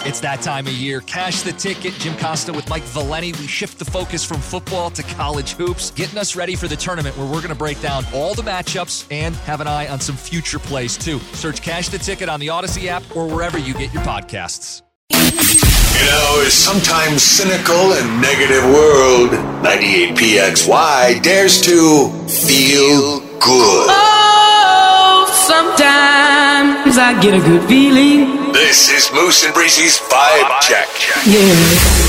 [0.00, 1.00] It's that time of year.
[1.00, 1.94] Cash the ticket.
[1.94, 3.32] Jim Costa with Mike Valenti.
[3.32, 7.16] We shift the focus from football to college hoops, getting us ready for the tournament
[7.16, 10.14] where we're going to break down all the matchups and have an eye on some
[10.16, 11.18] future plays too.
[11.32, 14.82] Search Cash the Ticket on the Audacy app or wherever you get your podcasts.
[15.10, 19.30] You know, a sometimes cynical and negative world,
[19.64, 23.88] 98PXY dares to feel good.
[23.88, 28.45] Oh, sometimes I get a good feeling.
[28.56, 30.88] This is Moose and Breezy's Vibe Check.
[31.26, 31.44] Yeah.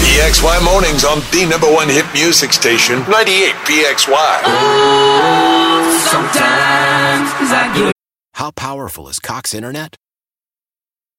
[0.07, 4.41] PXY mornings on the number one hit music station, 98PXY.
[4.45, 7.93] Oh, sometimes I get
[8.35, 9.97] How powerful is Cox Internet?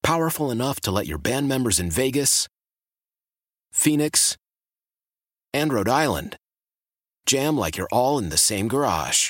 [0.01, 2.47] Powerful enough to let your band members in Vegas,
[3.71, 4.35] Phoenix,
[5.53, 6.37] and Rhode Island
[7.27, 9.29] jam like you're all in the same garage.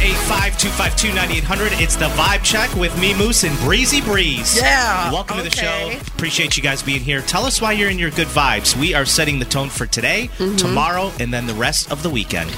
[0.00, 1.78] 585-252-9800.
[1.82, 4.56] It's the Vibe Check with me, Moose, and Breezy Breeze.
[4.56, 5.92] Yeah, Welcome to the show.
[6.14, 7.20] Appreciate you guys being here.
[7.20, 8.74] Tell us why you're in your good vibes.
[8.74, 10.56] We are setting the tone for today, Mm-hmm.
[10.56, 12.50] tomorrow, and then the rest of the weekend.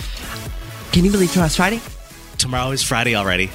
[0.92, 1.80] Can you believe tomorrow's Friday?
[2.38, 3.50] Tomorrow is Friday already.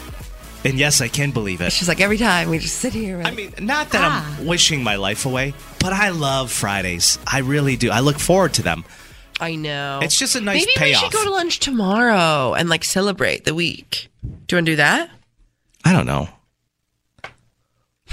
[0.66, 1.72] And yes, I can believe it.
[1.72, 3.20] She's like every time we just sit here.
[3.20, 4.38] And, I mean, not that Ah.
[4.38, 7.20] I'm wishing my life away, but I love Fridays.
[7.26, 7.90] I really do.
[7.90, 8.84] I look forward to them.
[9.40, 10.00] I know.
[10.02, 11.02] It's just a nice Maybe payoff.
[11.04, 14.10] we should go to lunch tomorrow and like celebrate the week.
[14.24, 15.10] Do you want to do that?
[15.86, 16.28] I don't know.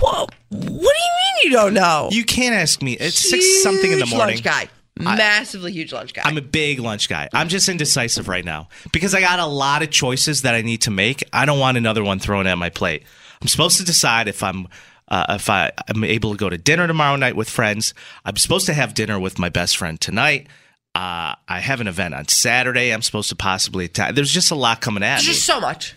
[0.01, 0.27] Whoa!
[0.27, 2.09] What do you mean you don't know?
[2.11, 2.95] You can't ask me.
[2.95, 4.37] It's six something in the Huge morning.
[4.37, 4.69] Lunch guy,
[4.99, 6.23] massively huge lunch guy.
[6.25, 7.29] I'm a big lunch guy.
[7.33, 10.83] I'm just indecisive right now because I got a lot of choices that I need
[10.83, 11.23] to make.
[11.33, 13.05] I don't want another one thrown at my plate.
[13.41, 14.67] I'm supposed to decide if I'm
[15.09, 17.95] uh, if I am able to go to dinner tomorrow night with friends.
[18.25, 20.49] I'm supposed to have dinner with my best friend tonight.
[20.95, 22.91] Uh, I have an event on Saturday.
[22.93, 24.17] I'm supposed to possibly attend.
[24.17, 25.33] There's just a lot coming at There's me.
[25.35, 25.97] just so much,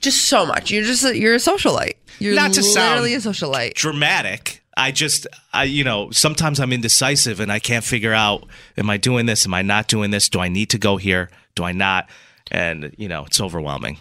[0.00, 0.70] just so much.
[0.70, 1.94] You're just a, you're a socialite.
[2.18, 3.74] You're Not to sound- literally a socialite.
[3.74, 4.62] dramatic.
[4.76, 8.98] I just, I, you know, sometimes I'm indecisive and I can't figure out, am I
[8.98, 9.46] doing this?
[9.46, 10.28] Am I not doing this?
[10.28, 11.30] Do I need to go here?
[11.54, 12.10] Do I not?
[12.50, 13.96] And, you know, it's overwhelming,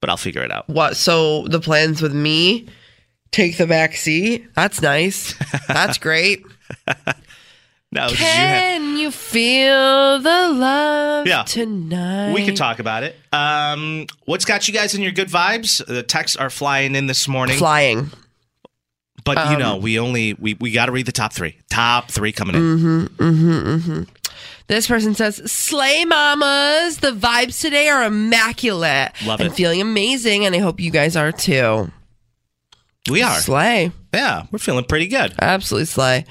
[0.00, 0.68] but I'll figure it out.
[0.68, 0.96] What?
[0.96, 2.66] So the plans with me
[3.30, 4.48] take the back seat.
[4.56, 5.34] That's nice.
[5.68, 6.42] That's great.
[7.92, 11.42] No, did you have, Can you feel the love Yeah.
[11.42, 12.32] tonight?
[12.32, 13.16] we could talk about it.
[13.32, 15.84] Um, what's got you guys in your good vibes?
[15.84, 18.10] The texts are flying in this morning, Flying.
[19.24, 21.56] but you know, Um, we only, we, we got to read the top three.
[21.68, 23.08] Top three coming in.
[23.18, 23.90] Mm-hmm.
[23.92, 24.06] in.
[24.68, 26.98] This person says, Slay mamas.
[26.98, 29.10] The vibes today are immaculate.
[29.26, 31.90] Love I'm feeling amazing, and I hope you guys are too.
[33.10, 33.34] We are.
[33.40, 33.90] Slay.
[34.14, 35.34] Yeah, we're feeling pretty good.
[35.40, 36.24] Absolutely slay.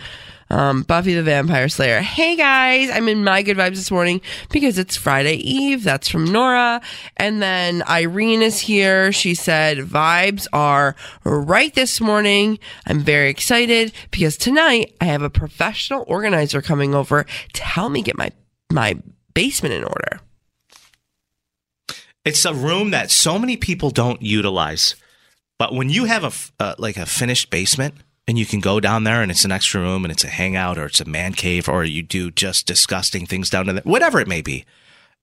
[0.51, 2.01] Um, Buffy the Vampire Slayer.
[2.01, 5.83] Hey guys, I'm in my good vibes this morning because it's Friday Eve.
[5.83, 6.81] That's from Nora.
[7.17, 9.11] And then Irene is here.
[9.11, 12.57] She said vibes are right this morning.
[12.87, 18.01] I'm very excited because tonight I have a professional organizer coming over to help me
[18.01, 18.31] get my
[18.71, 18.99] my
[19.35, 20.19] basement in order.
[22.25, 24.95] it's a room that so many people don't utilize.
[25.57, 27.95] But when you have a uh, like a finished basement
[28.29, 30.77] and you can go down there and it's an extra room and it's a hangout
[30.77, 34.27] or it's a man cave or you do just disgusting things down there, whatever it
[34.27, 34.65] may be.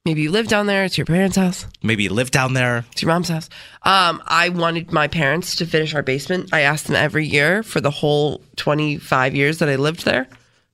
[0.05, 0.85] Maybe you live down there.
[0.85, 1.67] It's your parents' house.
[1.85, 2.85] Maybe you live down there.
[2.91, 3.49] It's your mom's house.
[3.85, 6.53] Um, I wanted my parents to finish our basement.
[6.53, 10.27] I asked them every year for the whole 25 years that I lived there.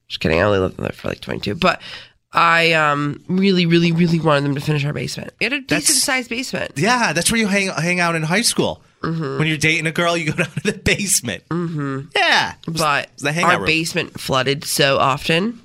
[0.09, 0.39] Just kidding.
[0.39, 1.55] I only lived there for like 22.
[1.57, 1.83] But
[2.33, 5.35] I um, really, really, really wanted them to finish our basement.
[5.39, 6.73] We had a That's- decent sized basement.
[6.77, 8.83] Yeah, that's where you hang hang out in high school.
[9.03, 11.43] When you're dating a girl, you go down to the basement.
[11.49, 12.01] Mm-hmm.
[12.17, 13.67] Yeah, But the hangout our room.
[13.67, 15.61] basement flooded so often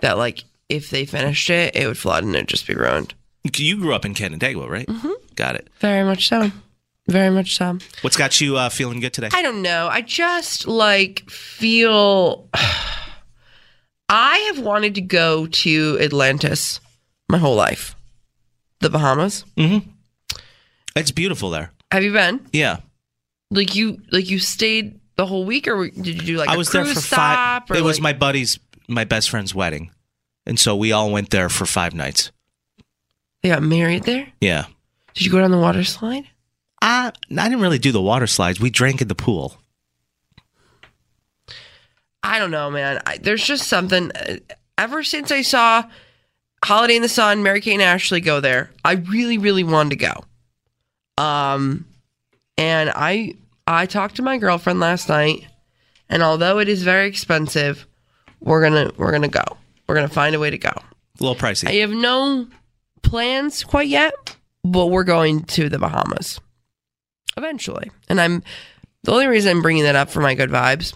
[0.00, 3.14] that, like, if they finished it, it would flood and it'd just be ruined.
[3.56, 4.86] you grew up in Canandaigua, right?
[4.86, 5.10] Mm-hmm.
[5.36, 5.68] Got it.
[5.80, 6.50] Very much so.
[7.08, 7.78] Very much so.
[8.02, 9.28] What's got you uh, feeling good today?
[9.32, 9.88] I don't know.
[9.90, 12.48] I just like feel.
[14.08, 16.80] I have wanted to go to Atlantis
[17.28, 17.96] my whole life.
[18.80, 19.44] The Bahamas.
[20.94, 21.71] It's beautiful there.
[21.92, 22.44] Have you been?
[22.52, 22.78] Yeah.
[23.50, 26.58] Like you, like you stayed the whole week, or did you do like I a
[26.58, 27.68] was there for stop?
[27.68, 27.76] five.
[27.76, 28.58] It was my buddy's,
[28.88, 29.90] my best friend's wedding.
[30.46, 32.32] And so we all went there for five nights.
[33.42, 34.26] They got married there.
[34.40, 34.64] Yeah.
[35.14, 36.24] Did you go down the water slide?
[36.80, 38.58] I, I didn't really do the water slides.
[38.58, 39.56] We drank in the pool.
[42.22, 43.02] I don't know, man.
[43.06, 44.10] I, there's just something.
[44.12, 44.36] uh,
[44.78, 45.84] Ever since I saw
[46.64, 49.96] Holiday in the Sun, Mary Kate and Ashley go there, I really, really wanted to
[49.96, 50.24] go.
[51.22, 51.86] Um,
[52.58, 53.34] and I
[53.66, 55.46] I talked to my girlfriend last night,
[56.08, 57.86] and although it is very expensive,
[58.40, 59.44] we're gonna we're gonna go.
[59.86, 60.70] We're gonna find a way to go.
[60.70, 61.68] A little pricey.
[61.68, 62.48] I have no
[63.02, 66.40] plans quite yet, but we're going to the Bahamas
[67.36, 67.90] eventually.
[68.08, 68.42] And I'm
[69.04, 70.94] the only reason I'm bringing that up for my good vibes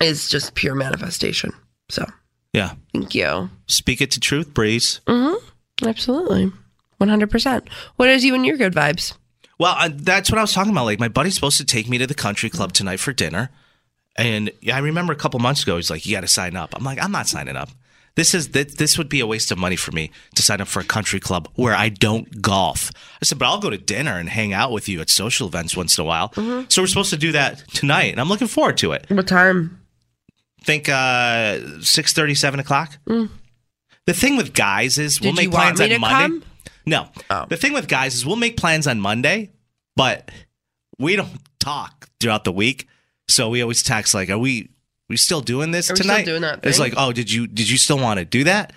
[0.00, 1.52] is just pure manifestation.
[1.88, 2.06] So
[2.52, 2.74] yeah.
[2.92, 3.50] thank you.
[3.66, 5.00] Speak it to truth, Breeze.
[5.06, 5.86] Mm-hmm.
[5.86, 6.52] Absolutely.
[7.00, 7.68] 100%.
[7.96, 9.14] What is you and your good vibes?
[9.58, 10.84] Well, uh, that's what I was talking about.
[10.84, 13.50] Like, my buddy's supposed to take me to the country club tonight for dinner.
[14.16, 16.74] And I remember a couple months ago, he's like, you got to sign up.
[16.76, 17.70] I'm like, I'm not signing up.
[18.16, 20.68] This is this, this would be a waste of money for me to sign up
[20.68, 22.92] for a country club where I don't golf.
[23.20, 25.76] I said, but I'll go to dinner and hang out with you at social events
[25.76, 26.32] once in a while.
[26.68, 29.06] So we're supposed to do that tonight, and I'm looking forward to it.
[29.08, 29.80] What time?
[30.62, 32.98] Think uh, six thirty, seven o'clock.
[33.04, 36.40] The thing with guys is we'll Did make you want plans on Monday.
[36.40, 36.44] come?
[36.86, 37.08] No.
[37.30, 37.46] Oh.
[37.48, 39.50] The thing with guys is we'll make plans on Monday,
[39.96, 40.30] but
[40.98, 42.88] we don't talk throughout the week.
[43.28, 44.68] So we always text like, "Are we
[45.08, 47.46] we still doing this Are we still tonight?" doing that It's like, "Oh, did you
[47.46, 48.72] did you still want to do that?"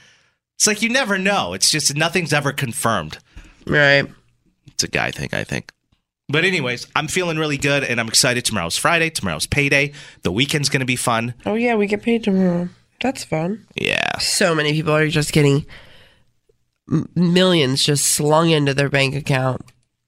[0.55, 1.53] It's like you never know.
[1.53, 3.19] It's just nothing's ever confirmed.
[3.67, 4.05] Right.
[4.67, 5.71] It's a guy thing, I think.
[6.29, 8.43] But anyways, I'm feeling really good and I'm excited.
[8.43, 9.09] Tomorrow's Friday.
[9.09, 9.93] Tomorrow's payday.
[10.23, 11.33] The weekend's going to be fun.
[11.45, 12.69] Oh, yeah, we get paid tomorrow.
[13.01, 13.65] That's fun.
[13.75, 14.17] Yeah.
[14.17, 15.65] So many people are just getting m-
[17.15, 19.61] millions just slung into their bank account.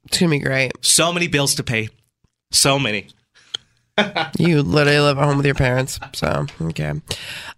[0.06, 0.72] It's to be great.
[0.82, 1.90] So many bills to pay.
[2.52, 3.08] So many.
[4.38, 6.00] You literally live at home with your parents.
[6.14, 6.94] So, okay.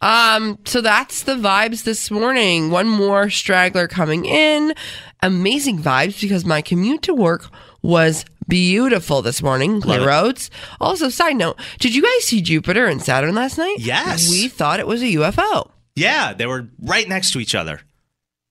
[0.02, 2.72] Um, so that's the vibes this morning.
[2.72, 4.74] One more straggler coming in.
[5.22, 7.46] Amazing vibes because my commute to work
[7.84, 9.82] was beautiful this morning.
[9.82, 10.50] Clear roads.
[10.80, 13.78] Also, side note, did you guys see Jupiter and Saturn last night?
[13.80, 14.30] Yes.
[14.30, 15.70] We thought it was a UFO.
[15.96, 17.82] Yeah, they were right next to each other.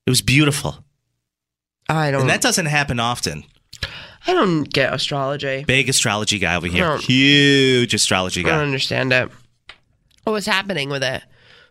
[0.05, 0.83] It was beautiful.
[1.89, 3.43] I don't And that doesn't happen often.
[4.27, 5.63] I don't get astrology.
[5.65, 6.97] Big astrology guy over here.
[6.97, 8.49] Huge astrology guy.
[8.49, 8.65] I don't guy.
[8.65, 9.29] understand it.
[10.23, 11.23] What was happening with it?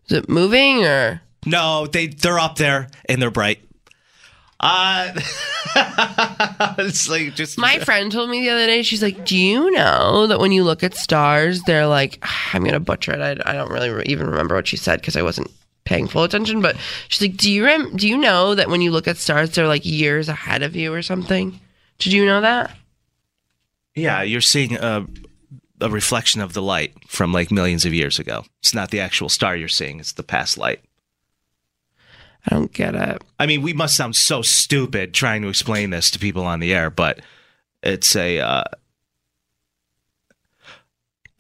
[0.07, 3.61] Is it moving or No, they they're up there and they're bright.
[4.59, 5.13] Uh
[6.79, 10.27] it's like just My friend told me the other day, she's like, Do you know
[10.27, 12.23] that when you look at stars, they're like,
[12.53, 13.21] I'm going to butcher it.
[13.21, 15.51] I, I don't really re- even remember what she said because I wasn't
[15.91, 16.63] paying full attention.
[16.63, 16.77] But
[17.09, 19.67] she's like, Do you rem- do you know that when you look at stars, they're
[19.67, 21.59] like years ahead of you or something?
[21.99, 22.75] Did you know that?
[23.95, 25.07] Yeah, you're seeing a
[25.83, 28.45] a reflection of the light from like millions of years ago.
[28.61, 30.81] It's not the actual star you're seeing, it's the past light.
[32.47, 33.23] I don't get it.
[33.39, 36.73] I mean, we must sound so stupid trying to explain this to people on the
[36.73, 37.21] air, but
[37.83, 38.39] it's a.
[38.39, 38.65] Uh,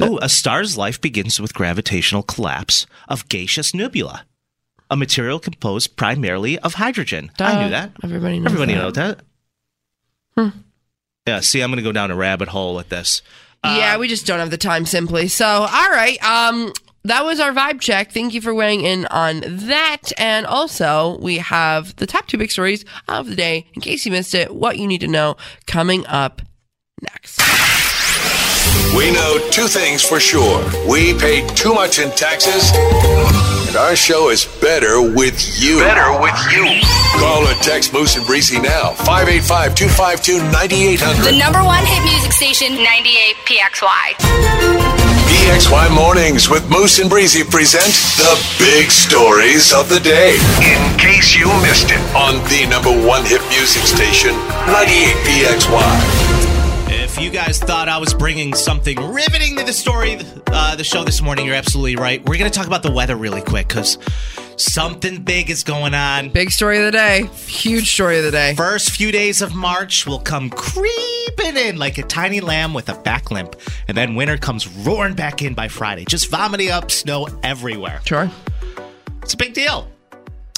[0.00, 4.26] oh, a star's life begins with gravitational collapse of gaseous nebula,
[4.90, 7.30] a material composed primarily of hydrogen.
[7.38, 7.92] I knew that.
[8.02, 8.80] Everybody knows Everybody that.
[8.82, 8.92] knows
[10.36, 10.52] that.
[11.26, 13.22] Yeah, see, I'm going to go down a rabbit hole with this.
[13.64, 15.28] yeah, we just don't have the time simply.
[15.28, 16.22] So, all right.
[16.24, 16.72] Um,
[17.04, 18.10] that was our vibe check.
[18.12, 20.12] Thank you for weighing in on that.
[20.18, 23.66] And also, we have the top two big stories of the day.
[23.74, 26.42] In case you missed it, what you need to know coming up
[27.02, 27.40] next.
[28.96, 30.64] We know two things for sure.
[30.88, 32.70] We pay too much in taxes,
[33.70, 35.78] and our show is better with you.
[35.78, 36.66] Better with you.
[37.22, 38.90] Call or text Moose and Breezy now.
[39.06, 41.22] 585 252 9800.
[41.22, 44.18] The number one hit music station, 98 PXY.
[45.30, 50.34] PXY Mornings with Moose and Breezy present the big stories of the day.
[50.66, 54.34] In case you missed it on the number one hit music station,
[54.66, 56.59] 98 PXY.
[57.12, 61.02] If you guys thought I was bringing something riveting to the story, uh, the show
[61.02, 62.20] this morning, you're absolutely right.
[62.24, 63.98] We're going to talk about the weather really quick because
[64.56, 66.28] something big is going on.
[66.28, 67.26] Big story of the day.
[67.46, 68.54] Huge story of the day.
[68.54, 72.94] First few days of March will come creeping in like a tiny lamb with a
[72.94, 73.56] back limp,
[73.88, 78.00] and then winter comes roaring back in by Friday, just vomiting up snow everywhere.
[78.04, 78.30] Sure.
[79.22, 79.90] It's a big deal.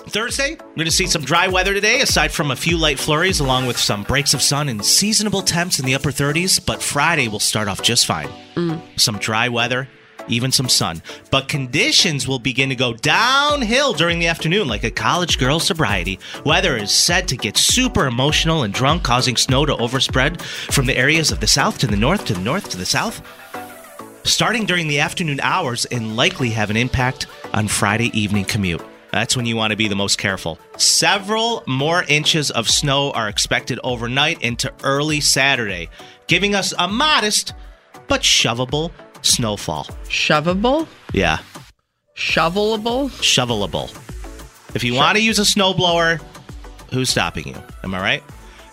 [0.09, 3.40] Thursday, we're going to see some dry weather today, aside from a few light flurries,
[3.40, 6.64] along with some breaks of sun and seasonable temps in the upper 30s.
[6.64, 8.28] But Friday will start off just fine.
[8.56, 8.80] Mm.
[9.00, 9.88] Some dry weather,
[10.28, 11.02] even some sun.
[11.30, 16.18] But conditions will begin to go downhill during the afternoon, like a college girl's sobriety.
[16.44, 20.97] Weather is said to get super emotional and drunk, causing snow to overspread from the
[20.97, 23.23] areas of the south to the north, to the north to the south
[24.25, 28.80] starting during the afternoon hours and likely have an impact on Friday evening commute.
[29.12, 30.59] That's when you want to be the most careful.
[30.78, 35.90] Several more inches of snow are expected overnight into early Saturday,
[36.28, 37.52] giving us a modest
[38.09, 38.90] but shovable
[39.21, 39.85] snowfall.
[40.04, 40.87] Shovable?
[41.12, 41.38] Yeah,
[42.16, 43.11] Shovelable?
[43.21, 43.90] shovelable.
[44.75, 46.23] If you want to use a snowblower,
[46.90, 47.57] who's stopping you?
[47.85, 48.23] Am I right?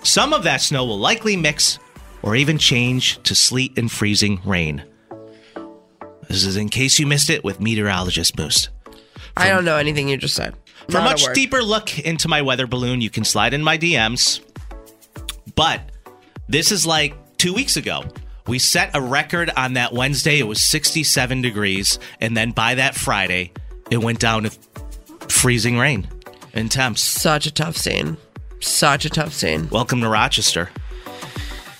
[0.03, 1.79] Some of that snow will likely mix
[2.21, 4.83] or even change to sleet and freezing rain.
[6.29, 8.69] This is in case you missed it with meteorologist Boost.
[9.37, 10.55] I don't know anything you just said.
[10.87, 11.35] For Not a much word.
[11.35, 14.41] deeper look into my weather balloon, you can slide in my DMs.
[15.55, 15.81] But
[16.47, 18.03] this is like two weeks ago.
[18.47, 20.39] We set a record on that Wednesday.
[20.39, 21.99] It was 67 degrees.
[22.19, 23.51] And then by that Friday,
[23.91, 24.51] it went down to
[25.29, 26.07] freezing rain
[26.53, 27.03] and temps.
[27.03, 28.17] Such a tough scene.
[28.59, 29.69] Such a tough scene.
[29.69, 30.69] Welcome to Rochester.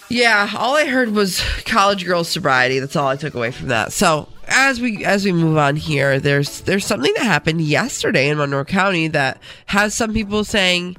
[0.10, 2.80] Yeah, all I heard was college girls sobriety.
[2.80, 3.92] That's all I took away from that.
[3.94, 8.38] So as we as we move on here, there's there's something that happened yesterday in
[8.38, 10.98] Monroe County that has some people saying,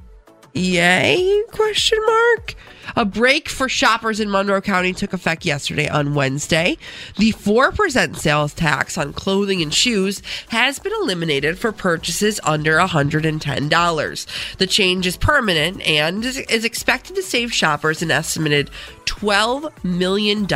[0.55, 2.55] "Yay?" question mark.
[2.97, 6.77] A break for shoppers in Monroe County took effect yesterday on Wednesday.
[7.19, 14.27] The 4% sales tax on clothing and shoes has been eliminated for purchases under $110.
[14.57, 18.71] The change is permanent and is, expected to save shoppers an estimated
[19.07, 20.47] $12 million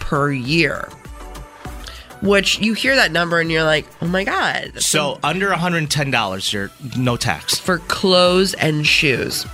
[0.00, 0.88] per year.
[2.22, 4.80] Which you hear that number and you're like, oh my God.
[4.82, 7.58] So under $110, you're no tax.
[7.58, 9.46] for clothes and shoes.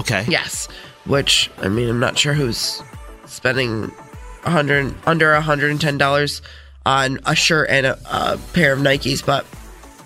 [0.00, 0.24] Okay.
[0.28, 0.68] Yes,
[1.06, 2.82] which I mean, I'm not sure who's
[3.26, 3.82] spending
[4.42, 6.42] 100 under 110 dollars
[6.84, 9.44] on a shirt and a, a pair of Nikes, but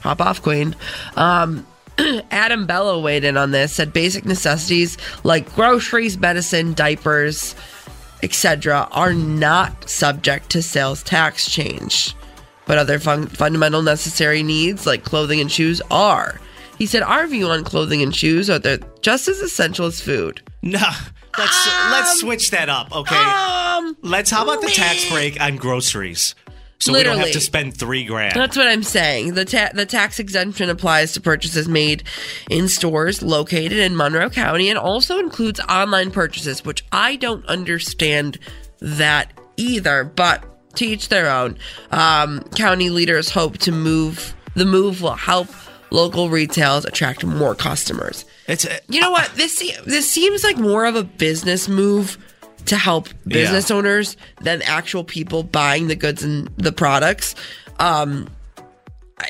[0.00, 0.74] pop off, Queen.
[1.16, 1.66] Um,
[2.30, 3.74] Adam Bello weighed in on this.
[3.74, 7.54] Said basic necessities like groceries, medicine, diapers,
[8.22, 12.14] etc., are not subject to sales tax change,
[12.66, 16.40] but other fun- fundamental necessary needs like clothing and shoes are.
[16.78, 20.40] He said, Our view on clothing and shoes are they're just as essential as food.
[20.62, 20.80] No.
[21.38, 23.14] Let's let's switch that up, okay?
[23.16, 26.34] Um, let's how about the tax break on groceries?
[26.80, 27.28] So we don't Literally.
[27.30, 28.34] have to spend three grand.
[28.34, 29.34] That's what I'm saying.
[29.34, 32.04] The ta- the tax exemption applies to purchases made
[32.48, 38.38] in stores located in Monroe County and also includes online purchases, which I don't understand
[38.80, 40.42] that either, but
[40.76, 41.58] to each their own.
[41.90, 45.48] Um, county leaders hope to move the move will help
[45.90, 48.24] local retails attract more customers.
[48.46, 49.30] It's uh, You know what?
[49.34, 52.16] This this seems like more of a business move
[52.66, 57.34] to help business owners than actual people buying the goods and the products.
[57.78, 58.28] Um,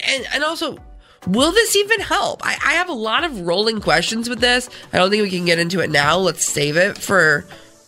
[0.06, 0.78] and and also,
[1.26, 2.44] will this even help?
[2.44, 4.68] I, I have a lot of rolling questions with this.
[4.92, 6.18] I don't think we can get into it now.
[6.18, 7.44] Let's save it for.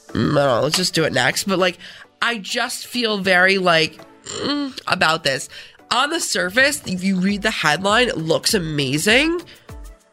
[0.08, 0.60] mm, I don't know.
[0.62, 1.44] Let's just do it next.
[1.44, 1.78] But like,
[2.20, 5.48] I just feel very like mm, about this.
[5.90, 9.42] On the surface, if you read the headline, it looks amazing.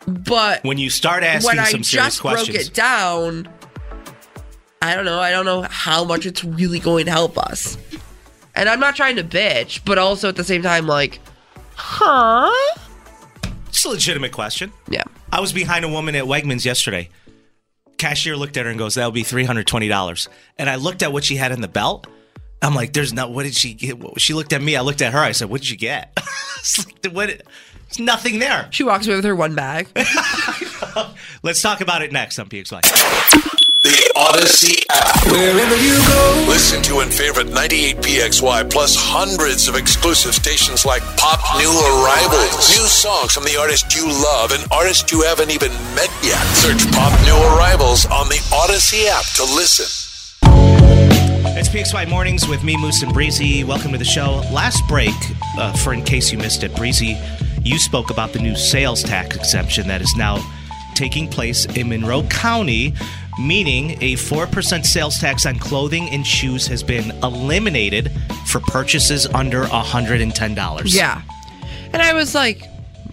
[0.08, 2.68] But when you start asking when I some serious just broke questions.
[2.68, 3.48] it down,
[4.82, 5.20] I don't know.
[5.20, 7.78] I don't know how much it's really going to help us.
[8.56, 11.20] And I'm not trying to bitch, but also at the same time, like,
[11.76, 12.52] huh?
[13.68, 14.72] It's a legitimate question.
[14.90, 15.04] Yeah.
[15.32, 17.10] I was behind a woman at Wegmans yesterday.
[17.98, 21.04] Cashier looked at her and goes, "That'll be three hundred twenty dollars." And I looked
[21.04, 22.08] at what she had in the belt.
[22.62, 23.32] I'm like, "There's not.
[23.32, 24.76] What did she get?" She looked at me.
[24.78, 25.20] I looked at her.
[25.20, 26.18] I said, "What did you get?"
[26.60, 27.30] It's like, what?
[27.30, 28.68] There's nothing there.
[28.72, 29.88] She walks away with her one bag.
[31.44, 33.56] Let's talk about it next on PXY.
[33.82, 35.24] The Audacy app.
[35.32, 36.46] Wherever you go.
[36.50, 42.76] Listen to and favorite 98PXY plus hundreds of exclusive stations like Pop New Arrivals.
[42.76, 46.44] New songs from the artists you love and artists you haven't even met yet.
[46.60, 49.88] Search Pop New Arrivals on the Audacy app to listen.
[51.56, 53.64] It's PXY Mornings with me, Moose and Breezy.
[53.64, 54.44] Welcome to the show.
[54.52, 55.16] Last break,
[55.58, 57.18] uh, for in case you missed it, Breezy,
[57.64, 60.46] you spoke about the new sales tax exemption that is now
[60.96, 62.94] taking place in Monroe County,
[63.40, 68.12] meaning a 4% sales tax on clothing and shoes has been eliminated
[68.46, 70.96] for purchases under $110.
[70.96, 71.22] Yeah.
[71.94, 72.64] And I was like,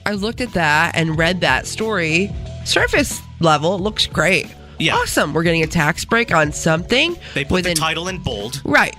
[0.05, 2.31] I looked at that and read that story.
[2.65, 4.53] Surface level, it looks great.
[4.79, 4.97] Yeah.
[4.97, 5.33] Awesome.
[5.33, 7.17] We're getting a tax break on something.
[7.35, 8.61] They put with the title in bold.
[8.65, 8.95] Right.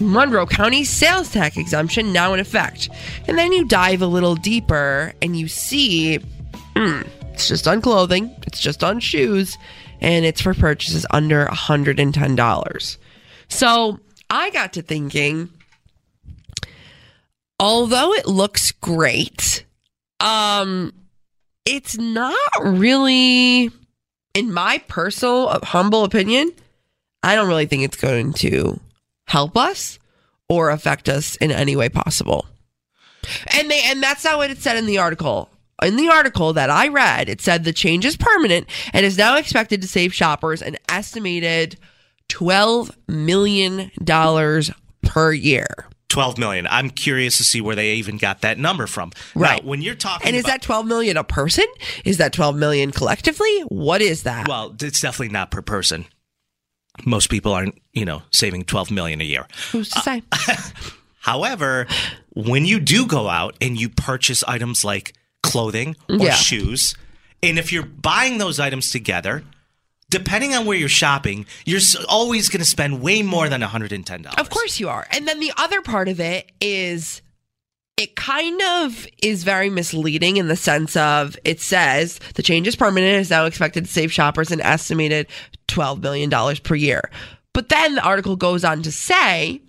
[0.00, 2.88] Monroe County sales tax exemption now in effect.
[3.26, 6.20] And then you dive a little deeper and you see
[6.76, 9.56] Mm, it's just on clothing, it's just on shoes,
[10.00, 12.96] and it's for purchases under $110.
[13.48, 14.00] So
[14.30, 15.48] I got to thinking,
[17.58, 19.64] although it looks great,
[20.20, 20.92] um,
[21.64, 23.70] it's not really,
[24.34, 26.52] in my personal humble opinion,
[27.22, 28.80] I don't really think it's going to
[29.26, 29.98] help us
[30.48, 32.46] or affect us in any way possible.
[33.58, 35.50] And they and that's not what it said in the article.
[35.82, 39.36] In the article that I read, it said the change is permanent and is now
[39.36, 41.76] expected to save shoppers an estimated
[42.28, 44.70] twelve million dollars
[45.02, 45.66] per year.
[46.08, 46.66] 12 million.
[46.68, 49.10] I'm curious to see where they even got that number from.
[49.34, 49.62] Right.
[49.62, 51.66] Now, when you're talking And is about- that 12 million a person?
[52.04, 53.60] Is that 12 million collectively?
[53.68, 54.46] What is that?
[54.48, 56.06] Well, it's definitely not per person.
[57.04, 59.46] Most people aren't, you know, saving 12 million a year.
[59.72, 60.22] Who's to uh, say?
[61.20, 61.86] However,
[62.34, 65.12] when you do go out and you purchase items like
[65.46, 66.34] clothing or Yeah.
[66.34, 66.94] shoes,
[67.42, 69.44] and if you're buying those items together,
[70.10, 74.38] depending on where you're shopping, you're always going to spend way more than $110.
[74.38, 75.06] Of course you are.
[75.10, 77.22] And then the other part of it is
[77.96, 82.76] it kind of is very misleading in the sense of it says the change is
[82.76, 85.26] permanent and is now expected to save shoppers an estimated
[85.68, 86.30] $12 million
[86.62, 87.10] per year.
[87.54, 89.62] But then the article goes on to say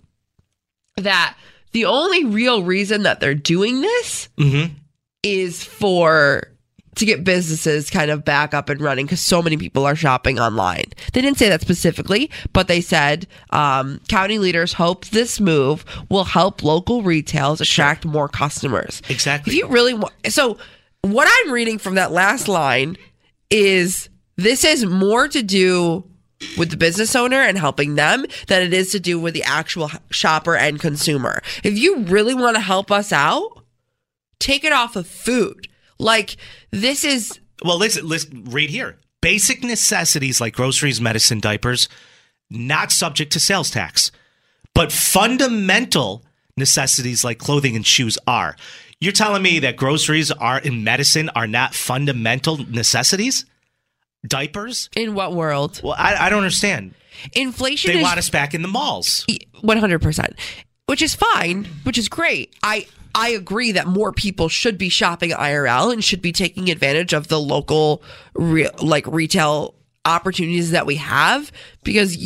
[0.97, 1.37] that
[1.71, 4.71] the only real reason that they're doing this Mhm.
[5.27, 6.43] Is for
[6.95, 10.39] to get businesses kind of back up and running because so many people are shopping
[10.39, 10.85] online.
[11.13, 16.23] They didn't say that specifically, but they said um, county leaders hope this move will
[16.23, 19.01] help local retails attract more customers.
[19.09, 19.53] Exactly.
[19.53, 20.57] If you really want, so
[21.01, 22.97] what I'm reading from that last line
[23.51, 26.03] is this is more to do
[26.57, 29.89] with the business owner and helping them than it is to do with the actual
[30.09, 31.41] shopper and consumer.
[31.63, 33.63] If you really want to help us out,
[34.39, 35.67] take it off of food.
[35.99, 36.37] Like
[36.71, 38.97] this is Well, listen, listen, right here.
[39.21, 41.89] Basic necessities like groceries, medicine, diapers,
[42.49, 44.11] not subject to sales tax.
[44.73, 46.23] But fundamental
[46.55, 48.55] necessities like clothing and shoes are.
[48.99, 53.45] You're telling me that groceries are in medicine are not fundamental necessities?
[54.27, 54.89] Diapers?
[54.95, 55.79] in what world?
[55.83, 56.93] Well, I, I don't understand.
[57.33, 59.25] Inflation They is want us back in the malls.
[59.61, 60.35] One hundred percent,
[60.87, 62.53] which is fine, which is great.
[62.63, 67.13] I I agree that more people should be shopping IRL and should be taking advantage
[67.13, 68.03] of the local,
[68.35, 69.73] re- like retail
[70.05, 71.51] opportunities that we have
[71.83, 72.17] because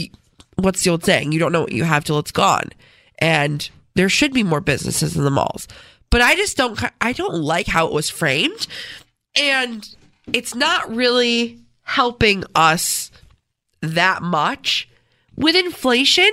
[0.56, 1.32] what's the old saying?
[1.32, 2.70] You don't know what you have till it's gone,
[3.20, 5.68] and there should be more businesses in the malls.
[6.10, 6.80] But I just don't.
[7.00, 8.68] I don't like how it was framed,
[9.36, 9.88] and
[10.34, 13.12] it's not really helping us
[13.82, 14.88] that much
[15.36, 16.30] with inflation.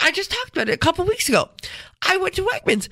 [0.00, 1.48] I just talked about it a couple weeks ago.
[2.02, 2.88] I went to Wegmans.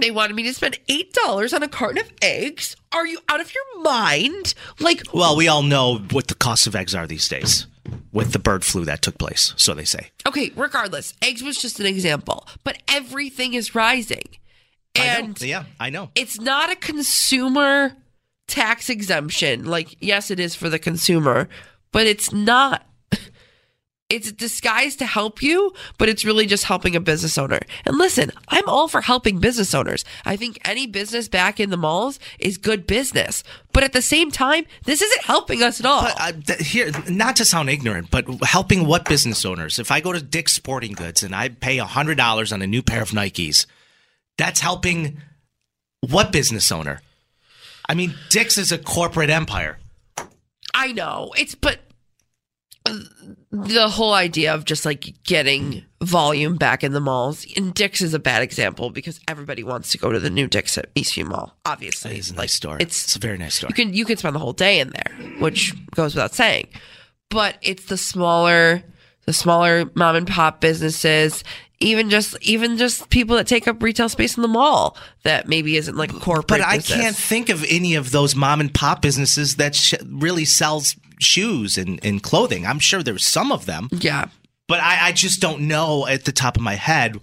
[0.00, 2.74] They wanted me to spend eight dollars on a carton of eggs.
[2.92, 4.54] Are you out of your mind?
[4.80, 7.66] Like, Well, we all know what the cost of eggs are these days
[8.12, 10.10] with the bird flu that took place, so they say.
[10.26, 14.24] okay, regardless, eggs was just an example, but everything is rising,
[14.96, 15.04] I know.
[15.26, 16.10] and Yeah, I know.
[16.14, 17.92] it's not a consumer
[18.48, 19.64] tax exemption.
[19.66, 21.48] Like, yes, it is for the consumer,
[21.92, 22.84] but it's not.
[24.10, 27.58] It's disguised to help you, but it's really just helping a business owner.
[27.86, 30.04] And listen, I'm all for helping business owners.
[30.26, 33.42] I think any business back in the malls is good business.
[33.72, 36.02] But at the same time, this isn't helping us at all.
[36.02, 39.78] But uh, th- here, not to sound ignorant, but helping what business owners?
[39.78, 42.82] If I go to Dick's Sporting Goods and I pay hundred dollars on a new
[42.82, 43.64] pair of Nikes,
[44.36, 45.22] that's helping
[46.00, 47.00] what business owner?
[47.88, 49.78] I mean, Dick's is a corporate empire.
[50.74, 51.32] I know.
[51.38, 51.78] It's but
[53.50, 58.12] the whole idea of just like getting volume back in the malls and Dick's is
[58.12, 61.56] a bad example because everybody wants to go to the new Dick's at Eastview Mall.
[61.64, 62.76] Obviously, It's a nice Like, store.
[62.80, 63.68] It's It's a very nice store.
[63.70, 66.68] you can you can spend the whole day in there, which goes without saying.
[67.30, 68.82] But it's the smaller
[69.26, 71.42] the smaller mom and pop businesses,
[71.80, 75.78] even just even just people that take up retail space in the mall that maybe
[75.78, 76.48] isn't like a corporate.
[76.48, 77.00] But I business.
[77.00, 81.78] can't think of any of those mom and pop businesses that sh- really sells shoes
[81.78, 82.66] and, and clothing.
[82.66, 84.26] I'm sure there's some of them, Yeah.
[84.68, 87.18] but I, I just don't know at the top of my head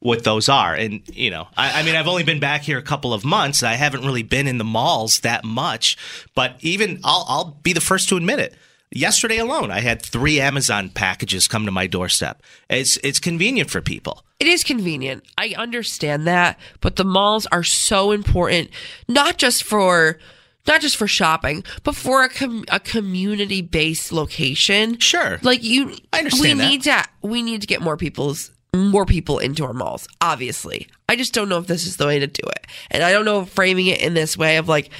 [0.00, 0.74] what those are.
[0.74, 3.62] And you know, I, I mean, I've only been back here a couple of months.
[3.62, 5.96] I haven't really been in the malls that much.
[6.34, 8.54] But even I'll, I'll be the first to admit it.
[8.92, 12.40] Yesterday alone, I had three Amazon packages come to my doorstep.
[12.70, 14.22] It's it's convenient for people.
[14.38, 15.24] It is convenient.
[15.36, 18.70] I understand that, but the malls are so important,
[19.08, 20.18] not just for
[20.66, 24.98] not just for shopping, but for a com- a community based location.
[24.98, 25.38] Sure.
[25.42, 25.96] like you.
[26.12, 26.70] I understand We that.
[26.70, 30.06] need to we need to get more people's more people into our malls.
[30.20, 33.12] Obviously, I just don't know if this is the way to do it, and I
[33.12, 34.90] don't know if framing it in this way of like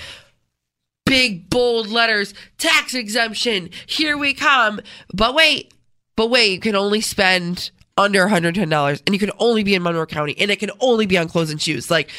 [1.05, 4.81] big bold letters, tax exemption, here we come.
[5.14, 5.72] But wait,
[6.16, 10.05] but wait, you can only spend under $110 and you can only be in Monroe
[10.05, 11.90] County and it can only be on clothes and shoes.
[11.90, 12.11] Like,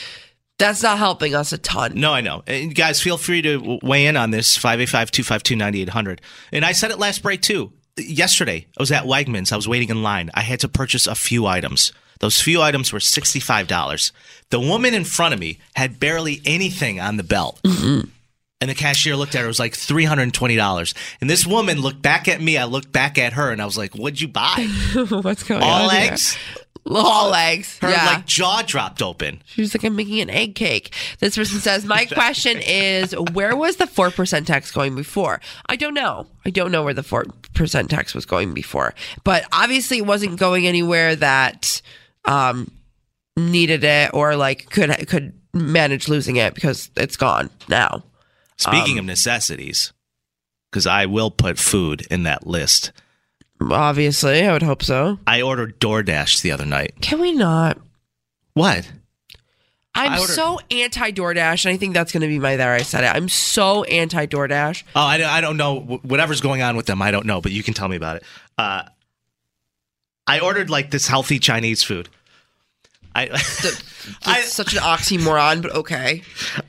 [0.57, 1.93] that's not helping us a ton.
[1.95, 2.43] No, I know.
[2.47, 6.21] And guys, feel free to weigh in on this 585 252 9800.
[6.51, 7.71] And I said it last break too.
[7.97, 9.51] Yesterday, I was at Wegmans.
[9.51, 10.29] I was waiting in line.
[10.33, 11.91] I had to purchase a few items.
[12.19, 14.11] Those few items were $65.
[14.49, 17.59] The woman in front of me had barely anything on the belt.
[17.63, 18.09] Mm-hmm.
[18.59, 19.45] And the cashier looked at her.
[19.45, 20.93] It was like $320.
[21.21, 22.57] And this woman looked back at me.
[22.57, 24.67] I looked back at her and I was like, What'd you buy?
[25.09, 25.95] What's going All on?
[25.95, 26.11] here?
[26.11, 26.37] eggs?
[26.89, 27.77] All eggs.
[27.79, 28.05] Her yeah.
[28.05, 29.41] like jaw dropped open.
[29.45, 30.93] She was like, I'm making an egg cake.
[31.19, 35.41] This person says, My question is, where was the 4% tax going before?
[35.67, 36.27] I don't know.
[36.45, 38.93] I don't know where the 4% tax was going before.
[39.23, 41.81] But obviously, it wasn't going anywhere that
[42.25, 42.71] um,
[43.35, 48.03] needed it or like could could manage losing it because it's gone now.
[48.57, 49.93] Speaking Um, of necessities,
[50.71, 52.91] because I will put food in that list.
[53.59, 55.19] Obviously, I would hope so.
[55.25, 56.95] I ordered DoorDash the other night.
[57.01, 57.79] Can we not?
[58.53, 58.89] What?
[59.95, 62.71] I'm ordered- so anti DoorDash, and I think that's going to be my there.
[62.73, 63.07] I said it.
[63.07, 64.83] I'm so anti DoorDash.
[64.95, 65.79] Oh, I, don't- I don't know.
[66.03, 68.23] Whatever's going on with them, I don't know, but you can tell me about it.
[68.57, 68.83] Uh,
[70.27, 72.09] I ordered like this healthy Chinese food.
[73.15, 73.25] I,
[74.25, 76.21] It's such an oxymoron, but okay.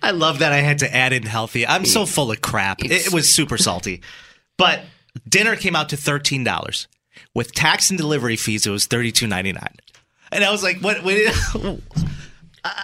[0.03, 1.67] I love that I had to add in healthy.
[1.67, 2.83] I'm so full of crap.
[2.85, 4.01] It, it was super salty.
[4.57, 4.81] But
[5.29, 6.87] dinner came out to $13.
[7.35, 9.67] With tax and delivery fees, it was $32.99.
[10.31, 11.03] And I was like, what?
[11.03, 11.17] what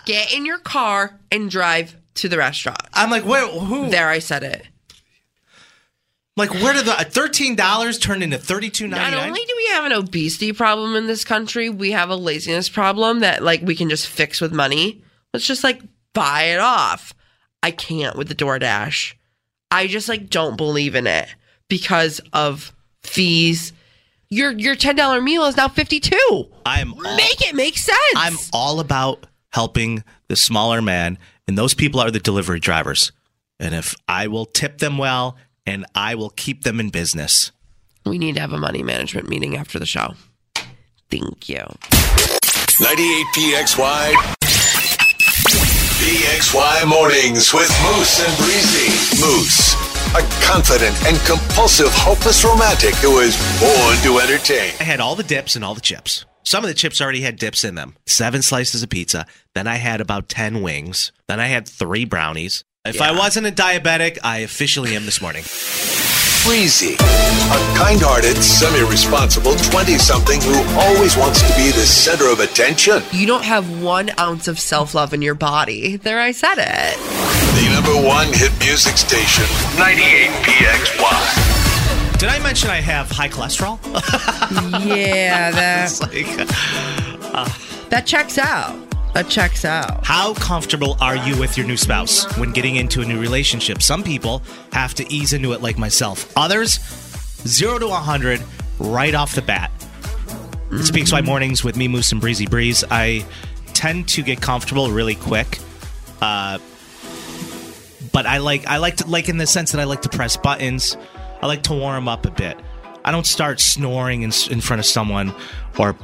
[0.06, 2.82] Get in your car and drive to the restaurant.
[2.94, 3.46] I'm like, where?
[3.46, 3.90] Who?
[3.90, 4.66] There, I said it.
[6.36, 8.90] Like, where did the uh, $13 turn into $32.99?
[8.90, 12.68] Not only do we have an obesity problem in this country, we have a laziness
[12.68, 15.02] problem that like we can just fix with money.
[15.32, 15.80] Let's just like
[16.12, 17.14] buy it off.
[17.62, 19.14] I can't with the DoorDash.
[19.70, 21.28] I just like don't believe in it
[21.68, 22.72] because of
[23.02, 23.72] fees.
[24.30, 26.48] Your your ten dollar meal is now fifty two.
[26.66, 27.98] I'm all, Make it make sense.
[28.16, 33.12] I'm all about helping the smaller man, and those people are the delivery drivers.
[33.60, 37.52] And if I will tip them well, and I will keep them in business.
[38.04, 40.14] we need to have a money management meeting after the show.
[41.10, 41.62] Thank you.
[42.80, 44.14] 98 PXY.
[46.00, 49.20] PXY mornings with Moose and Breezy.
[49.24, 49.74] Moose,
[50.14, 54.72] a confident and compulsive, hopeless romantic who is born to entertain.
[54.78, 56.24] I had all the dips and all the chips.
[56.44, 57.96] Some of the chips already had dips in them.
[58.06, 59.26] Seven slices of pizza.
[59.54, 61.10] Then I had about 10 wings.
[61.26, 62.64] Then I had three brownies.
[62.84, 65.42] If I wasn't a diabetic, I officially am this morning.
[66.44, 73.02] Breezy, a kind-hearted, semi-responsible 20-something who always wants to be the center of attention.
[73.12, 75.96] You don't have one ounce of self love in your body.
[75.96, 77.43] There, I said it.
[77.84, 79.44] The number one hit music station,
[79.78, 82.18] 98 PXY.
[82.18, 83.78] Did I mention I have high cholesterol?
[84.86, 86.48] Yeah, that It's like,
[87.90, 88.74] that checks out.
[89.12, 90.06] That checks out.
[90.06, 93.82] How comfortable are you with your new spouse when getting into a new relationship?
[93.82, 94.42] Some people
[94.72, 96.32] have to ease into it like myself.
[96.38, 96.78] Others,
[97.46, 98.42] zero to 100
[98.78, 99.70] right off the bat.
[100.70, 102.82] It's PXY Mornings with me, Moose and Breezy Breeze.
[102.90, 103.26] I
[103.74, 105.58] tend to get comfortable really quick.
[106.22, 106.58] Uh,
[108.14, 110.36] but I like I like to like in the sense that I like to press
[110.36, 110.96] buttons.
[111.42, 112.56] I like to warm up a bit.
[113.04, 115.34] I don't start snoring in, in front of someone
[115.78, 115.94] or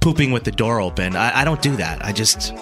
[0.00, 1.16] pooping with the door open.
[1.16, 2.02] I, I don't do that.
[2.02, 2.54] I just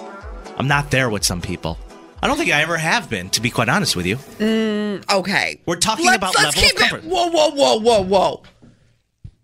[0.57, 1.77] I'm not there with some people.
[2.23, 4.15] I don't think I ever have been, to be quite honest with you.
[4.39, 5.61] Mm, okay.
[5.67, 7.05] We're talking let's, about let's level keep of comfort.
[7.05, 7.11] it.
[7.11, 8.43] Whoa, whoa, whoa, whoa, whoa.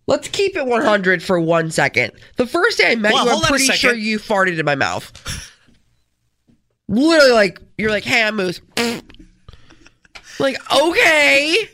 [0.08, 2.14] Let's keep it 100 for one second.
[2.38, 4.58] The first day I met Well, you, I'm hold on a pretty sure you farted
[4.58, 5.12] in my mouth.
[6.88, 8.60] Literally, like you're like, "Hey, I'm Moose."
[10.40, 11.70] Like, okay.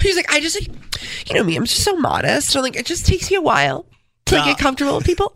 [0.00, 0.70] He's like, I just like,
[1.28, 1.56] you know me.
[1.56, 2.54] I'm just so modest.
[2.56, 3.86] I'm like, it just takes me a while
[4.26, 4.52] to like, No.
[4.52, 5.34] get comfortable with people.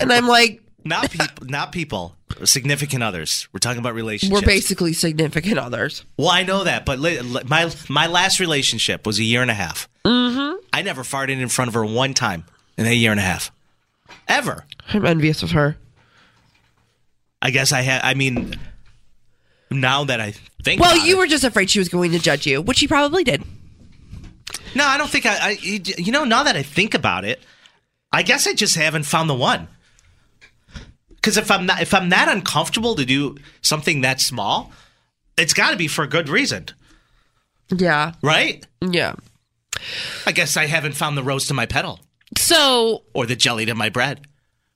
[0.00, 3.46] And I'm like, Not people, not people, significant others.
[3.52, 4.40] We're talking about relationships.
[4.40, 6.04] we're basically significant others.
[6.16, 9.50] Well, I know that, but li- li- my my last relationship was a year and
[9.50, 9.88] a half.
[10.04, 10.56] Mm-hmm.
[10.72, 12.44] I never farted in front of her one time
[12.76, 13.50] in a year and a half,
[14.26, 14.64] ever.
[14.92, 15.76] I'm envious of her.
[17.40, 18.02] I guess I had.
[18.02, 18.54] I mean,
[19.70, 22.46] now that I think, Well, you it- were just afraid she was going to judge
[22.46, 23.42] you, which she probably did.
[24.74, 25.58] No, I don't think I, I.
[25.62, 27.42] You know, now that I think about it,
[28.12, 29.68] I guess I just haven't found the one.
[31.16, 34.70] Because if I'm not, if I'm that uncomfortable to do something that small,
[35.36, 36.66] it's got to be for a good reason,
[37.74, 38.12] Yeah.
[38.22, 38.64] right?
[38.80, 39.14] Yeah.
[40.26, 42.00] I guess I haven't found the rose to my petal
[42.36, 44.26] So or the jelly to my bread.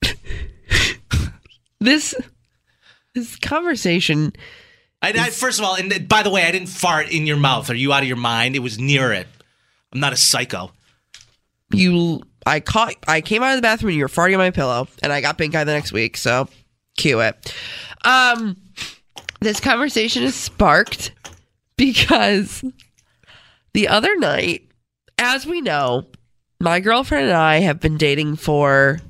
[1.79, 2.15] this
[3.13, 4.33] this conversation
[5.03, 7.69] I, I, first of all, and by the way, I didn't fart in your mouth.
[7.69, 8.55] Are you out of your mind?
[8.55, 9.27] It was near it.
[9.91, 10.71] I'm not a psycho.
[11.73, 14.51] You, I caught, I came out of the bathroom and you were farting on my
[14.51, 16.15] pillow, and I got pink eye the next week.
[16.15, 16.47] So,
[16.95, 17.53] cue it.
[18.05, 18.55] Um,
[19.41, 21.11] this conversation is sparked
[21.75, 22.63] because
[23.73, 24.69] the other night,
[25.17, 26.05] as we know,
[26.61, 29.01] my girlfriend and I have been dating for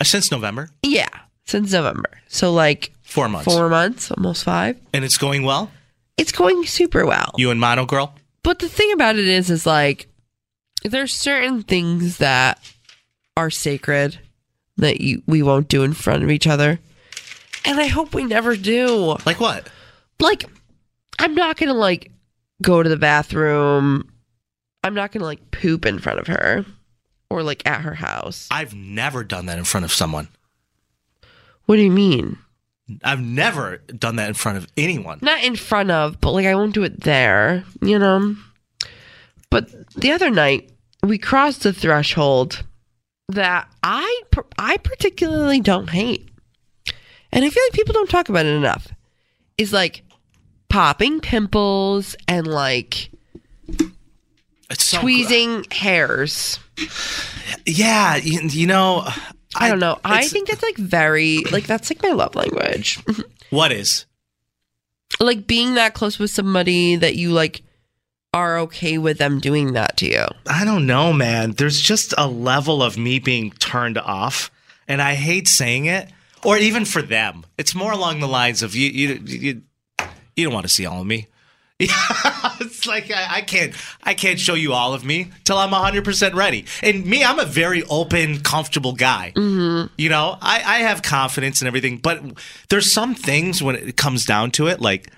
[0.00, 1.08] Uh, since November, yeah
[1.50, 2.10] since November.
[2.28, 4.78] So like four months, four months, almost five.
[4.92, 5.70] and it's going well.
[6.16, 7.32] It's going super well.
[7.36, 8.14] You and Mono Girl.
[8.42, 10.08] But the thing about it is, is like
[10.84, 12.58] there's certain things that
[13.36, 14.18] are sacred
[14.76, 16.78] that you we won't do in front of each other,
[17.64, 19.16] and I hope we never do.
[19.26, 19.68] Like what?
[20.18, 20.44] Like,
[21.18, 22.10] I'm not gonna like
[22.62, 24.10] go to the bathroom.
[24.84, 26.64] I'm not gonna like poop in front of her
[27.28, 28.48] or like at her house.
[28.50, 30.28] I've never done that in front of someone.
[31.66, 32.38] What do you mean?
[33.04, 35.18] I've never done that in front of anyone.
[35.22, 38.36] Not in front of, but like I won't do it there, you know?
[39.50, 40.70] But the other night,
[41.02, 42.64] we crossed the threshold
[43.28, 44.22] that I
[44.58, 46.28] I particularly don't hate.
[47.32, 48.88] And I feel like people don't talk about it enough.
[49.58, 50.02] Is like
[50.68, 53.10] popping pimples and like
[54.70, 56.58] It's so tweezing hairs.
[57.66, 59.06] Yeah, you, you know,
[59.56, 59.98] I, don't know.
[60.04, 62.98] I it's- think that's like very like that's like my love language.
[63.50, 64.06] what is.
[65.18, 67.62] like being that close with somebody that you like
[68.32, 70.24] are okay with them doing that to you.
[70.46, 71.52] I don't know, man.
[71.52, 74.52] There's just a level of me being turned off,
[74.86, 76.08] and I hate saying it,
[76.44, 77.44] or even for them.
[77.58, 79.62] It's more along the lines of you, you, you,
[80.36, 81.26] you don't want to see all of me.
[82.60, 86.04] it's like I, I can't, I can't show you all of me till I'm 100
[86.04, 86.66] percent ready.
[86.82, 89.32] And me, I'm a very open, comfortable guy.
[89.34, 89.92] Mm-hmm.
[89.96, 92.22] You know, I, I have confidence and everything, but
[92.68, 95.10] there's some things when it comes down to it, like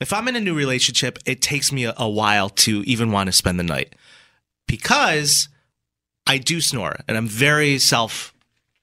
[0.00, 3.26] if I'm in a new relationship, it takes me a, a while to even want
[3.26, 3.94] to spend the night
[4.66, 5.48] because
[6.26, 8.32] I do snore and I'm very self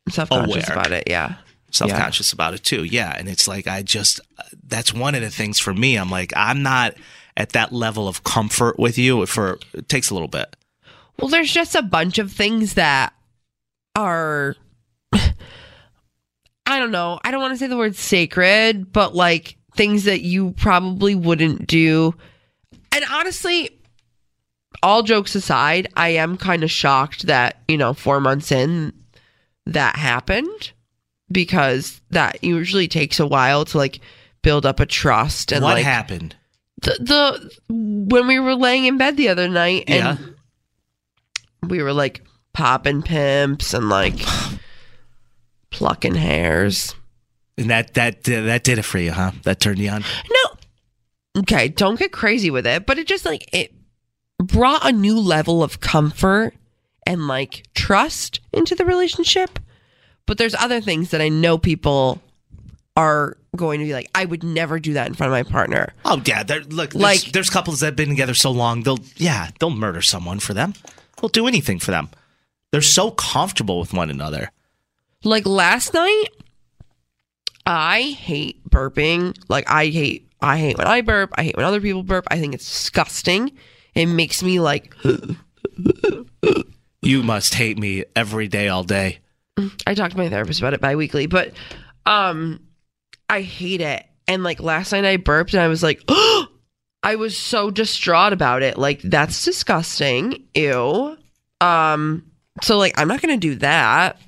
[0.10, 0.80] Self conscious Aware.
[0.80, 1.36] about it, yeah.
[1.76, 2.84] Self conscious about it too.
[2.84, 4.20] Yeah, and it's like I just
[4.68, 5.96] that's one of the things for me.
[5.98, 6.96] I'm like I'm not
[7.38, 10.56] at that level of comfort with you for it takes a little bit.
[11.20, 13.14] Well, there's just a bunch of things that
[13.96, 14.56] are
[15.14, 17.20] I don't know.
[17.24, 21.68] I don't want to say the word sacred, but like things that you probably wouldn't
[21.68, 22.16] do.
[22.92, 23.70] And honestly,
[24.82, 28.94] all jokes aside, I am kind of shocked that, you know, 4 months in
[29.66, 30.72] that happened
[31.32, 34.00] because that usually takes a while to like
[34.42, 36.36] build up a trust and what like happened?
[36.82, 40.26] the, the when we were laying in bed the other night and Yeah.
[41.68, 42.22] we were like
[42.54, 44.20] popping pimps and like
[45.72, 46.96] plucking hairs.
[47.58, 49.32] And that that that did it for you, huh?
[49.44, 50.02] That turned you on.
[50.30, 51.42] No.
[51.42, 53.74] Okay, don't get crazy with it, but it just like it
[54.38, 56.54] brought a new level of comfort
[57.08, 59.60] and like trust into the relationship.
[60.26, 62.22] But there's other things that I know people
[62.98, 65.94] are going to be like, I would never do that in front of my partner.
[66.06, 69.00] Oh yeah, there, look, there's, Like- there's couples that have been together so long, they'll
[69.18, 70.74] yeah, they'll murder someone for them.
[71.22, 72.10] They'll do anything for them.
[72.72, 74.52] They're so comfortable with one another.
[75.24, 76.26] Like last night,
[77.66, 79.36] I hate burping.
[79.48, 81.32] Like I hate I hate when I burp.
[81.36, 82.28] I hate when other people burp.
[82.30, 83.52] I think it's disgusting.
[83.94, 84.94] It makes me like
[87.02, 89.20] You must hate me every day, all day.
[89.88, 91.54] I talk to my therapist about it bi-weekly, but
[92.06, 92.60] um
[93.30, 94.06] I hate it.
[94.28, 96.48] And like last night I burped and I was like, oh!
[97.04, 98.80] I was so distraught about it.
[98.80, 100.44] Like that's disgusting.
[100.56, 101.16] Ew.
[101.62, 102.26] Um
[102.64, 104.20] so like I'm not going to do that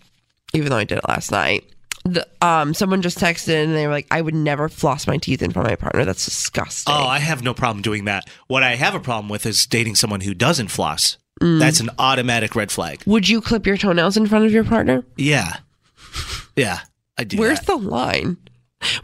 [0.54, 1.64] even though I did it last night.
[2.06, 5.42] The, um someone just texted and they were like I would never floss my teeth
[5.42, 6.06] in front of my partner.
[6.06, 6.94] That's disgusting.
[6.94, 8.30] Oh, I have no problem doing that.
[8.48, 11.18] What I have a problem with is dating someone who doesn't floss.
[11.42, 11.60] Mm.
[11.60, 13.04] That's an automatic red flag.
[13.06, 15.04] Would you clip your toenails in front of your partner?
[15.16, 15.58] Yeah.
[16.56, 16.80] Yeah,
[17.18, 17.38] I do.
[17.38, 17.68] Where's that.
[17.68, 18.38] the line?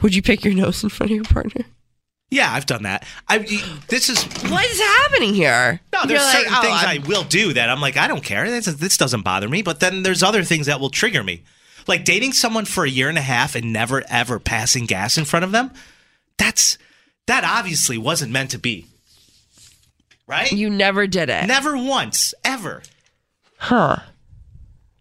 [0.01, 1.65] Would you pick your nose in front of your partner?
[2.31, 3.05] Yeah, I've done that.
[3.27, 3.37] I
[3.89, 5.79] this is What is happening here?
[5.93, 8.07] No, there's You're like, certain "Oh, things I'm- I will do that I'm like, I
[8.07, 8.49] don't care.
[8.49, 9.61] This, this doesn't bother me.
[9.61, 11.43] But then there's other things that will trigger me.
[11.85, 15.25] Like dating someone for a year and a half and never ever passing gas in
[15.25, 15.69] front of them.
[16.39, 16.79] That's
[17.27, 18.87] that obviously wasn't meant to be.
[20.27, 20.51] Right?
[20.51, 21.45] You never did it.
[21.47, 22.81] Never once, ever.
[23.57, 23.97] Huh.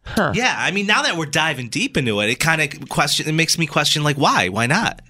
[0.05, 0.33] Huh.
[0.35, 3.29] Yeah, I mean, now that we're diving deep into it, it kind of question.
[3.29, 4.49] It makes me question, like, why?
[4.49, 5.01] Why not?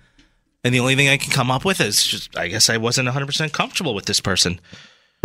[0.65, 3.07] And the only thing I can come up with is just, I guess I wasn't
[3.07, 4.61] 100 percent comfortable with this person.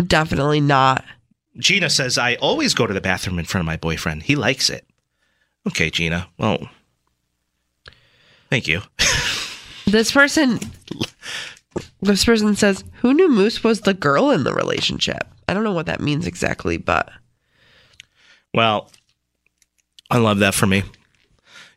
[0.04, 1.04] Definitely not.
[1.58, 4.22] Gina says I always go to the bathroom in front of my boyfriend.
[4.22, 4.86] He likes it.
[5.66, 6.28] Okay, Gina.
[6.38, 6.68] Well,
[8.48, 8.82] thank you.
[9.88, 10.60] This person
[12.00, 15.72] This person says, "Who knew Moose was the girl in the relationship?" I don't know
[15.72, 17.10] what that means exactly, but
[18.54, 18.90] Well,
[20.10, 20.82] I love that for me.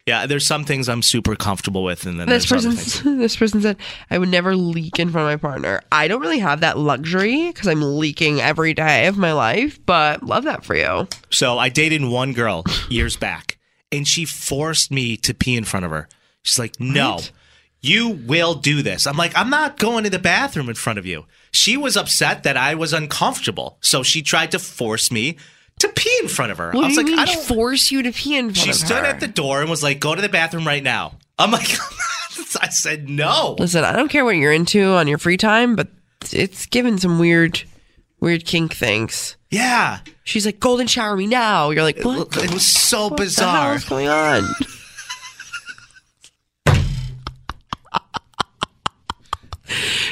[0.08, 2.72] Yeah, there's some things I'm super comfortable with, and then this person
[3.20, 3.78] this person said,
[4.10, 7.48] "I would never leak in front of my partner." I don't really have that luxury
[7.48, 11.08] because I'm leaking every day of my life, but love that for you.
[11.30, 13.60] So I dated one girl years back,
[13.92, 16.10] and she forced me to pee in front of her.
[16.42, 17.32] She's like, "No, What?
[17.82, 21.06] You will do this." I'm like, "I'm not going to the bathroom in front of
[21.06, 25.38] you." She was upset that I was uncomfortable, so she tried to force me
[25.80, 26.72] to pee in front of her.
[26.72, 28.58] What I was do you like, mean "I don't." force you to pee in front
[28.58, 28.74] She of her.
[28.80, 31.52] She stood at the door and was like, "Go to the bathroom right now." I'm
[31.52, 31.70] like,
[32.62, 33.56] I said no.
[33.58, 35.88] Listen, I don't care what you're into on your free time, but
[36.32, 37.64] it's given some weird,
[38.20, 39.38] weird kink things.
[39.50, 42.38] Yeah, She's like, "Golden shower me now." You're like, "What?
[42.38, 43.76] it was so What the hell bizarre.
[43.76, 44.44] is going on?"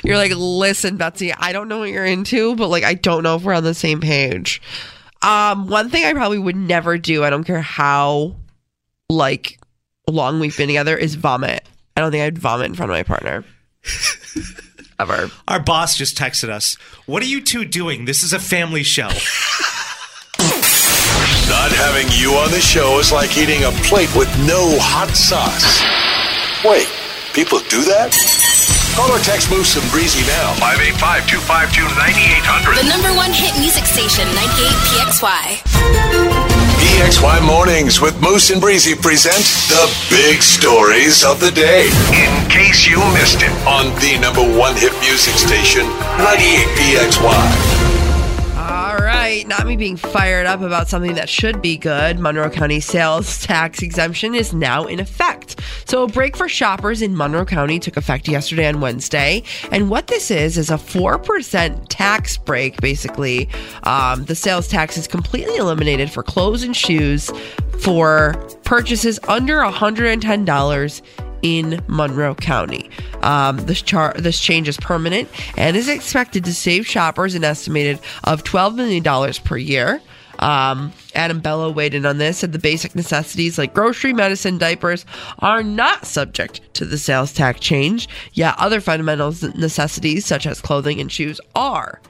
[0.09, 3.35] You're like, listen, Betsy, I don't know what you're into, but like, I don't know
[3.35, 4.59] if we're on the same page.
[5.21, 8.35] Um, one thing I probably would never do, I don't care how
[9.07, 9.59] like
[10.07, 11.63] long we've been together, is vomit.
[11.95, 13.45] I don't think I'd vomit in front of my partner.
[14.99, 15.29] Ever.
[15.47, 16.73] Our boss just texted us.
[17.05, 18.05] What are you two doing?
[18.05, 19.09] This is a family show.
[21.49, 25.83] Not having you on the show is like eating a plate with no hot sauce.
[26.65, 26.87] Wait,
[27.35, 28.38] people do that?
[28.95, 30.53] Call or text Moose and Breezy now.
[30.59, 32.83] 585 252 9800.
[32.83, 35.45] The number one hit music station, 98 PXY.
[36.79, 41.87] PXY Mornings with Moose and Breezy present the big stories of the day.
[42.11, 45.87] In case you missed it on the number one hit music station,
[46.19, 47.78] 98 PXY.
[49.29, 52.17] Right, not me being fired up about something that should be good.
[52.17, 55.61] Monroe County sales tax exemption is now in effect.
[55.85, 59.43] So, a break for shoppers in Monroe County took effect yesterday on Wednesday.
[59.71, 63.47] And what this is, is a 4% tax break, basically.
[63.83, 67.29] Um, the sales tax is completely eliminated for clothes and shoes
[67.81, 71.01] for purchases under $110
[71.41, 72.89] in Monroe County.
[73.21, 77.99] Um, this char- this change is permanent and is expected to save shoppers an estimated
[78.23, 80.01] of $12 million per year.
[80.39, 85.05] Um, Adam Bello weighed in on this, said the basic necessities like grocery, medicine, diapers
[85.39, 88.07] are not subject to the sales tax change.
[88.33, 92.01] Yet other fundamental necessities such as clothing and shoes are.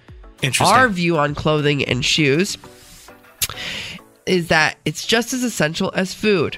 [0.41, 0.77] Interesting.
[0.77, 2.57] Our view on clothing and shoes
[4.25, 6.57] is that it's just as essential as food.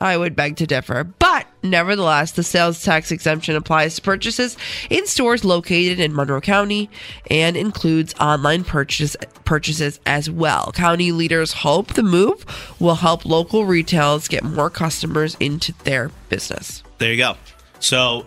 [0.00, 1.04] I would beg to differ.
[1.04, 4.56] But nevertheless, the sales tax exemption applies to purchases
[4.88, 6.88] in stores located in Monroe County
[7.30, 10.72] and includes online purchase, purchases as well.
[10.72, 12.46] County leaders hope the move
[12.80, 16.82] will help local retailers get more customers into their business.
[16.98, 17.36] There you go.
[17.78, 18.26] So,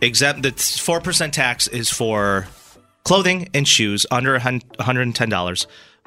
[0.00, 2.48] exempt the four percent tax is for
[3.04, 5.66] clothing and shoes under one hundred and ten dollars,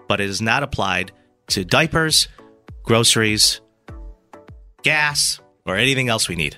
[0.10, 1.12] but it is not applied
[1.48, 2.28] to diapers,
[2.84, 3.62] groceries,
[4.84, 6.58] gas, or anything else we need.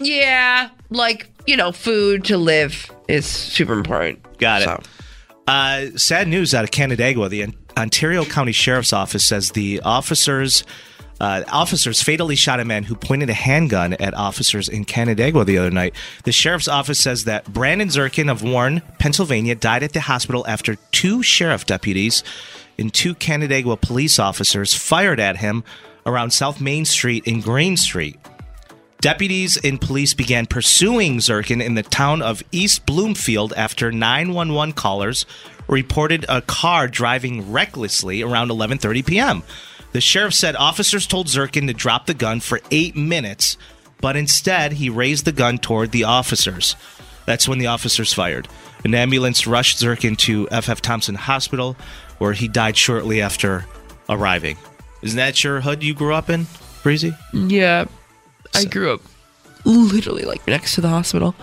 [0.00, 4.38] Yeah, like, you know, food to live is super important.
[4.38, 4.64] Got it.
[4.64, 4.82] So.
[5.46, 7.28] Uh, sad news out of Canandaigua.
[7.28, 10.64] The Ontario County Sheriff's Office says the officers
[11.20, 15.58] uh, officers fatally shot a man who pointed a handgun at officers in Canandaigua the
[15.58, 15.94] other night.
[16.24, 20.76] The sheriff's office says that Brandon Zirkin of Warren, Pennsylvania, died at the hospital after
[20.92, 22.24] two sheriff deputies
[22.78, 25.62] and two Canandaigua police officers fired at him
[26.06, 28.18] around South Main Street and Green Street.
[29.00, 35.24] Deputies and police began pursuing Zirkin in the town of East Bloomfield after 911 callers
[35.68, 39.42] reported a car driving recklessly around 11:30 p.m.
[39.92, 43.56] The sheriff said officers told Zirkin to drop the gun for 8 minutes,
[44.00, 46.76] but instead he raised the gun toward the officers.
[47.24, 48.48] That's when the officers fired.
[48.84, 51.76] An ambulance rushed Zirkin to FF Thompson Hospital
[52.18, 53.64] where he died shortly after
[54.08, 54.58] arriving.
[55.02, 56.46] Isn't that your hood you grew up in,
[56.82, 57.14] Breezy?
[57.32, 57.86] Yeah.
[58.54, 59.00] I grew up
[59.64, 61.34] literally like next to the hospital.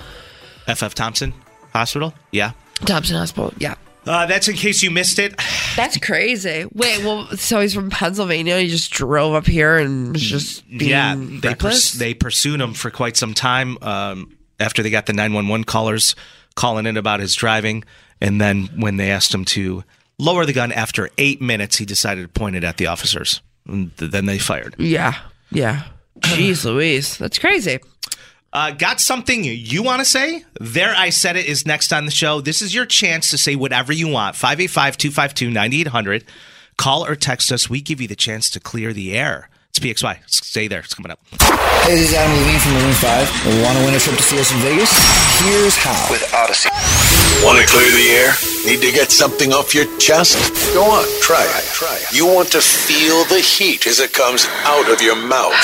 [0.67, 1.33] FF Thompson
[1.73, 2.13] Hospital?
[2.31, 2.51] Yeah.
[2.85, 3.53] Thompson Hospital.
[3.57, 3.75] Yeah.
[4.05, 5.35] Uh, that's in case you missed it.
[5.75, 6.65] That's crazy.
[6.73, 8.57] Wait, well, so he's from Pennsylvania.
[8.57, 12.73] He just drove up here and was just being yeah, they purs- they pursued him
[12.73, 16.15] for quite some time um, after they got the 911 callers
[16.55, 17.83] calling in about his driving.
[18.19, 19.83] And then when they asked him to
[20.17, 23.41] lower the gun after eight minutes, he decided to point it at the officers.
[23.67, 24.75] And th- then they fired.
[24.77, 25.15] yeah,
[25.51, 25.83] yeah.
[26.19, 27.17] Jeez Louise.
[27.17, 27.79] That's crazy.
[28.53, 30.43] Uh, got something you want to say?
[30.59, 32.41] There I Said It is next on the show.
[32.41, 34.35] This is your chance to say whatever you want.
[34.35, 36.23] 585 252 9800.
[36.77, 37.69] Call or text us.
[37.69, 39.49] We give you the chance to clear the air.
[39.69, 40.19] It's PXY.
[40.27, 40.79] Stay there.
[40.79, 41.19] It's coming up.
[41.83, 43.63] Hey, this is Adam Levine from Maroon 5.
[43.63, 44.91] Want to win a trip to see us in Vegas?
[45.41, 46.09] Here's how.
[46.09, 47.16] With Audacy.
[47.43, 48.31] Want to clear the air?
[48.65, 50.37] Need to get something off your chest?
[50.73, 51.63] Go on, try it.
[51.73, 52.13] Try it.
[52.15, 55.55] You want to feel the heat as it comes out of your mouth.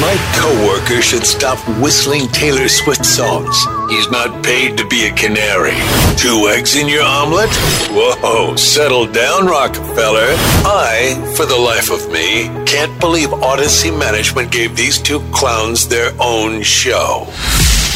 [0.00, 3.58] My coworker should stop whistling Taylor Swift songs.
[3.90, 5.74] He's not paid to be a canary.
[6.16, 7.50] Two eggs in your omelet?
[7.90, 10.28] Whoa, settle down, Rockefeller.
[10.64, 16.12] I, for the life of me, can't believe Audacy Management gave these two clowns their
[16.20, 17.26] own show.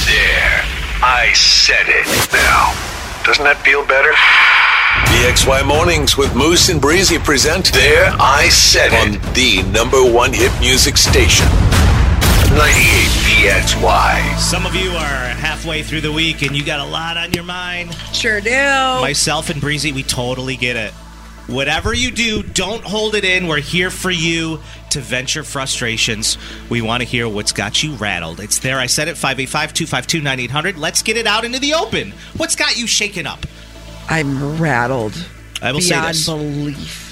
[0.07, 0.65] There,
[1.05, 2.07] I said it.
[2.33, 2.71] Now,
[3.25, 4.13] doesn't that feel better?
[5.11, 10.33] PXY Mornings with Moose and Breezy present There I Said It on the number one
[10.33, 11.47] hit music station.
[12.55, 14.39] 98 PXY.
[14.39, 17.43] Some of you are halfway through the week and you got a lot on your
[17.43, 17.95] mind.
[18.13, 18.51] Sure do.
[19.01, 20.95] Myself and Breezy, we totally get it.
[21.49, 23.49] Whatever you do, don't hold it in.
[23.49, 26.38] We're here for you to vent your frustrations.
[26.70, 28.40] We want to hear what's got you rattled.
[28.40, 28.78] It's there.
[28.78, 30.78] I said it 585 252 9800.
[30.78, 32.12] Let's get it out into the open.
[32.36, 33.45] What's got you shaken up?
[34.09, 35.14] I'm rattled.
[35.61, 36.26] I will say this.
[36.26, 37.09] belief.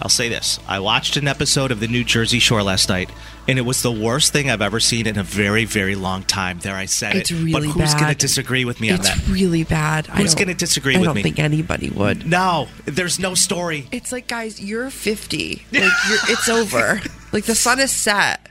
[0.00, 0.60] I'll say this.
[0.68, 3.10] I watched an episode of the New Jersey Shore last night,
[3.48, 6.58] and it was the worst thing I've ever seen in a very, very long time.
[6.58, 7.34] There, I said It's it.
[7.34, 9.28] really but who's going to disagree with me on It's that?
[9.28, 10.06] really bad.
[10.06, 11.10] Who's gonna disagree I with me?
[11.10, 12.26] I don't think anybody would.
[12.26, 13.86] No, there's no story.
[13.92, 15.66] It's like, guys, you're 50.
[15.72, 17.00] Like, you're, it's over.
[17.32, 18.48] Like, the sun is set.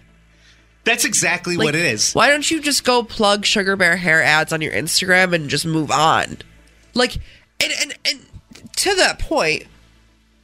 [0.84, 2.14] That's exactly Like, what it is.
[2.14, 5.66] Why don't you just go plug Sugar Bear hair ads on your Instagram and just
[5.66, 6.38] move on?
[6.94, 7.16] Like,
[7.64, 8.20] and, and, and
[8.76, 9.64] to that point,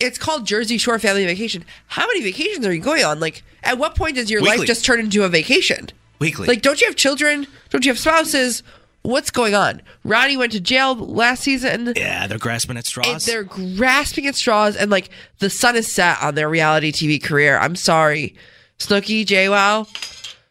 [0.02, 1.64] it's called Jersey Shore Family Vacation.
[1.88, 3.20] How many vacations are you going on?
[3.20, 4.58] Like, at what point does your Weekly.
[4.60, 5.90] life just turn into a vacation?
[6.20, 6.48] Weekly.
[6.48, 7.48] Like, don't you have children?
[7.70, 8.64] Don't you have spouses?
[9.04, 9.82] What's going on?
[10.04, 11.94] Ronnie went to jail last season.
[11.96, 13.08] Yeah, they're grasping at straws.
[13.08, 13.44] And they're
[13.76, 17.58] grasping at straws, and like the sun is set on their reality TV career.
[17.58, 18.36] I'm sorry,
[18.78, 19.88] Snooki, JWoww,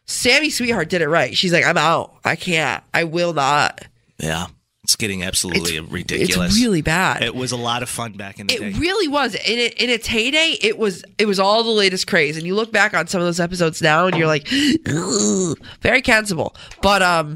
[0.05, 1.35] Sammy Sweetheart did it right.
[1.37, 2.13] She's like, I'm out.
[2.25, 2.83] I can't.
[2.93, 3.85] I will not.
[4.17, 4.47] yeah,
[4.83, 6.53] it's getting absolutely ridiculous.
[6.53, 7.21] It's really bad.
[7.21, 8.67] It was a lot of fun back in the day.
[8.69, 9.35] It really was.
[9.35, 12.35] In it, in its heyday, it was it was all the latest craze.
[12.35, 16.55] And you look back on some of those episodes now, and you're like, very cancelable.
[16.81, 17.35] But um,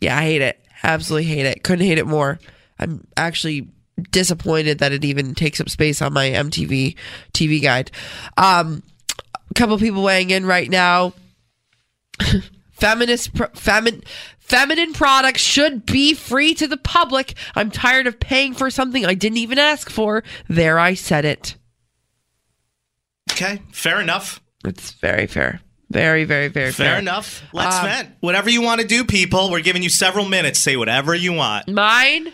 [0.00, 0.60] yeah, I hate it.
[0.82, 1.62] Absolutely hate it.
[1.62, 2.40] Couldn't hate it more.
[2.78, 3.68] I'm actually
[4.10, 6.96] disappointed that it even takes up space on my MTV
[7.32, 7.92] TV guide.
[8.36, 8.82] Um,
[9.50, 11.14] a couple people weighing in right now.
[12.72, 14.04] Feminist, pro- femin,
[14.44, 17.34] feminine products should be free to the public.
[17.54, 20.22] I'm tired of paying for something I didn't even ask for.
[20.48, 21.56] There, I said it.
[23.32, 24.40] okay, fair enough.
[24.64, 25.60] It's very fair.
[25.90, 26.90] Very, very, very fair.
[26.90, 27.42] Fair enough.
[27.52, 28.08] Let's Um, vent.
[28.20, 29.50] Whatever you want to do, people.
[29.50, 30.58] We're giving you several minutes.
[30.58, 31.68] Say whatever you want.
[31.68, 32.32] Mine,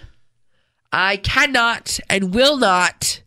[0.93, 3.23] I cannot and will not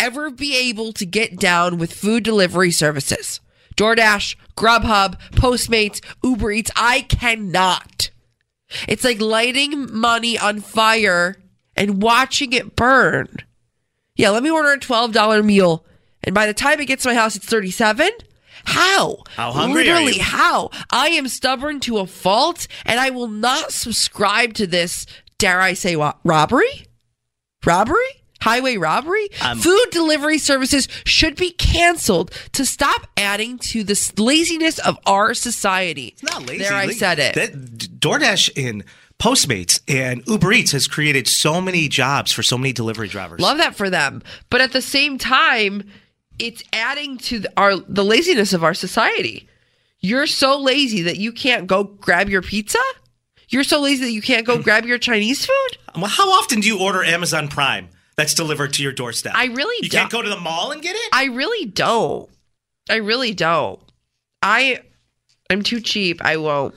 [0.00, 3.40] ever be able to get down with food delivery services.
[3.76, 6.70] DoorDash, Grubhub, Postmates, Uber Eats.
[6.74, 8.10] I cannot.
[8.88, 11.36] It's like lighting money on fire
[11.76, 13.28] and watching it burn.
[14.16, 15.84] Yeah, let me order a $12 meal.
[16.24, 18.10] And by the time it gets to my house, it's 37
[18.64, 19.18] How?
[19.28, 20.70] How hungry Literally, how?
[20.90, 25.06] I am stubborn to a fault, and I will not subscribe to this,
[25.38, 26.86] dare I say, robbery?
[27.64, 28.15] Robbery?
[28.40, 29.28] Highway robbery?
[29.42, 35.34] Um, Food delivery services should be canceled to stop adding to the laziness of our
[35.34, 36.08] society.
[36.08, 36.64] It's not lazy.
[36.64, 37.34] There, I said it.
[37.34, 37.52] That,
[38.00, 38.84] DoorDash and
[39.18, 43.40] Postmates and Uber Eats has created so many jobs for so many delivery drivers.
[43.40, 44.22] Love that for them.
[44.50, 45.84] But at the same time,
[46.38, 49.48] it's adding to the, our the laziness of our society.
[50.00, 52.78] You're so lazy that you can't go grab your pizza?
[53.48, 55.78] You're so lazy that you can't go grab your Chinese food?
[55.94, 59.32] Well, how often do you order Amazon Prime that's delivered to your doorstep?
[59.34, 59.92] I really You don't.
[59.92, 61.10] You can't go to the mall and get it?
[61.12, 62.28] I really don't.
[62.88, 63.80] I really don't.
[64.42, 64.80] I
[65.50, 66.24] I'm too cheap.
[66.24, 66.74] I won't.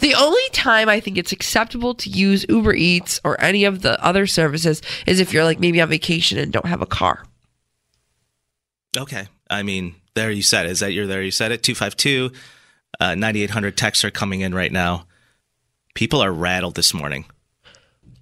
[0.00, 4.02] The only time I think it's acceptable to use Uber Eats or any of the
[4.04, 7.24] other services is if you're like maybe on vacation and don't have a car.
[8.98, 9.28] Okay.
[9.48, 10.72] I mean, there you said it.
[10.72, 11.62] Is that you're there you said it?
[11.62, 12.32] 252
[12.98, 15.06] uh, 9800 texts are coming in right now.
[15.94, 17.24] People are rattled this morning.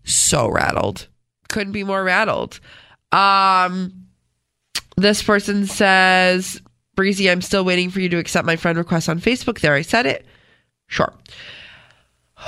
[0.05, 1.09] so rattled.
[1.49, 2.61] Couldn't be more rattled.
[3.13, 4.09] Um
[4.97, 6.61] this person says,
[6.97, 9.61] Breezy, I'm still waiting for you to accept my friend request on Facebook.
[9.61, 10.27] There, I said it.
[10.89, 11.13] Sure.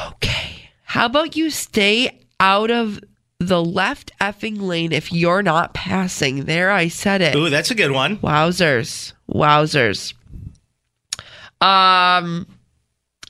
[0.08, 0.70] Okay.
[0.82, 2.98] How about you stay out of
[3.38, 6.46] the left effing lane if you're not passing?
[6.46, 7.36] There, I said it.
[7.36, 8.18] Ooh, that's a good one.
[8.18, 9.12] Wowzers.
[9.32, 10.14] Wowzers.
[11.60, 12.46] Um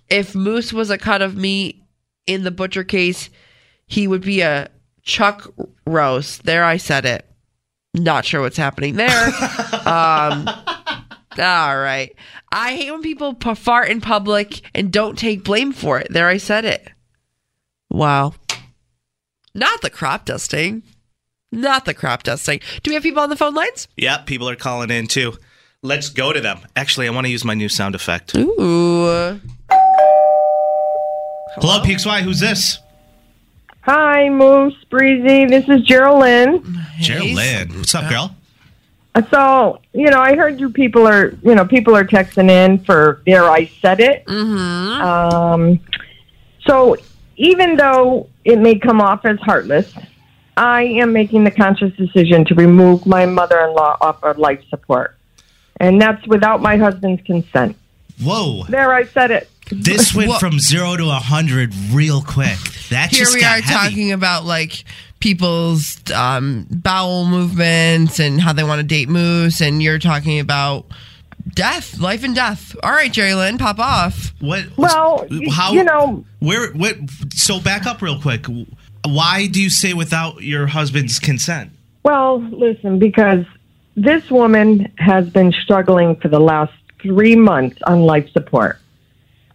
[0.09, 1.83] if Moose was a cut of meat
[2.27, 3.29] in the butcher case,
[3.87, 4.71] he would be a
[5.11, 5.53] chuck
[5.87, 6.45] roast.
[6.45, 7.27] There I said it.
[7.93, 9.27] Not sure what's happening there.
[9.85, 10.49] um
[11.39, 12.15] All right.
[12.53, 16.09] I hate when people p- fart in public and don't take blame for it.
[16.11, 16.89] There, I said it.
[17.91, 18.35] Wow.
[19.55, 20.83] Not the crop dusting.
[21.53, 22.61] Not the crop dusting.
[22.83, 23.89] Do we have people on the phone lines?
[23.97, 25.35] Yep, people are calling in too.
[25.83, 26.61] Let's go to them.
[26.77, 28.37] Actually, I want to use my new sound effect.
[28.37, 29.41] Ooh.
[31.57, 32.23] Hello, PXY.
[32.23, 32.79] Who's this?
[33.83, 35.47] Hi, Moose, Breezy.
[35.47, 36.63] This is Geraldine.
[37.01, 37.77] Geraldine.
[37.79, 38.37] What's up, girl?
[39.31, 43.23] So, you know, I heard you people are, you know, people are texting in for
[43.27, 44.25] there I said it.
[44.27, 45.03] Mm-hmm.
[45.03, 45.81] Um,
[46.67, 46.97] so
[47.37, 49.93] even though it may come off as heartless,
[50.57, 55.17] I am making the conscious decision to remove my mother-in-law off of life support.
[55.79, 57.77] And that's without my husband's consent.
[58.23, 58.65] Whoa.
[58.65, 59.51] There I said it.
[59.71, 62.59] This went from zero to a hundred real quick.
[62.91, 63.91] That Here just we got are heavy.
[63.91, 64.85] talking about like
[65.21, 70.87] people's um, bowel movements and how they want to date moose, and you're talking about
[71.55, 72.75] death, life and death.
[72.83, 74.33] All right, Jerry Lynn, pop off.
[74.41, 74.65] What?
[74.77, 75.73] Well, How?
[75.73, 76.73] you know, Where?
[76.73, 76.97] What?
[77.35, 78.47] So back up real quick.
[79.05, 81.71] Why do you say without your husband's consent?
[82.03, 83.45] Well, listen, because
[83.97, 88.79] this woman has been struggling for the last three months on life support.